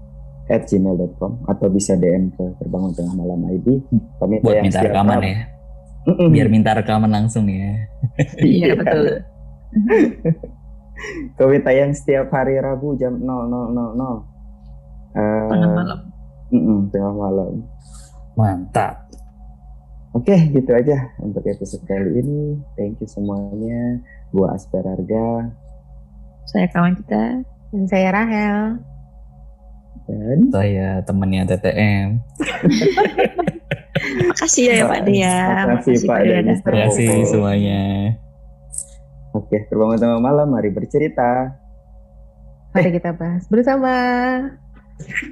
at 0.52 0.68
gmail.com 0.68 1.48
atau 1.48 1.68
bisa 1.72 1.96
DM 1.96 2.32
ke 2.36 2.44
terbangun 2.60 2.92
tengah 2.92 3.16
malam 3.16 3.40
ID. 3.48 3.80
Kami 4.20 4.44
Buat 4.44 4.60
minta 4.60 4.80
rekaman 4.84 5.20
ya. 5.24 5.38
Mm-mm. 6.04 6.30
Biar 6.36 6.48
minta 6.52 6.72
rekaman 6.76 7.12
langsung 7.12 7.48
ya. 7.48 7.80
Iya 8.44 8.76
betul. 8.76 9.24
Kami 11.40 11.58
tayang 11.64 11.96
setiap 11.96 12.30
hari 12.30 12.60
Rabu 12.60 12.96
jam 13.00 13.18
00.00. 13.18 13.24
Eh, 15.14 15.50
Tengah 15.50 15.70
malam. 15.72 16.00
mm-mm, 16.52 16.80
tengah 16.92 17.14
malam. 17.14 17.52
Mantap. 18.34 19.08
Oke, 20.14 20.38
gitu 20.54 20.70
aja 20.78 21.10
untuk 21.18 21.42
episode 21.50 21.82
kali 21.90 22.22
ini. 22.22 22.62
Thank 22.78 23.02
you 23.02 23.10
semuanya. 23.10 23.98
Gua 24.30 24.54
Asper 24.54 24.86
Harga 24.86 25.50
Saya 26.46 26.70
kawan 26.70 26.94
kita. 27.02 27.42
Dan 27.74 27.84
saya 27.90 28.14
Rahel. 28.14 28.78
Dan 30.08 30.52
Saya 30.52 30.90
temennya 31.08 31.48
TTM. 31.48 32.08
Makasih 34.30 34.64
ya, 34.68 34.74
ya 34.84 34.86
Pak 34.90 35.02
Dea. 35.08 35.40
Makasih, 35.70 35.96
Pak 36.10 36.20
Dea. 36.26 36.40
Terima 36.44 36.86
kasih 36.90 37.24
semuanya. 37.30 37.82
Oke, 39.34 39.66
terbangun 39.70 39.98
tengah 39.98 40.22
malam, 40.22 40.54
mari 40.54 40.70
bercerita. 40.70 41.58
Mari 42.74 42.90
kita 42.94 43.14
bahas 43.14 43.46
bersama. 43.50 43.94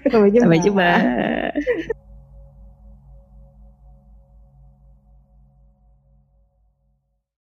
Sampai 0.10 0.30
jumpa. 0.34 0.46
Sampai 0.46 0.62
jumpa. 0.62 0.92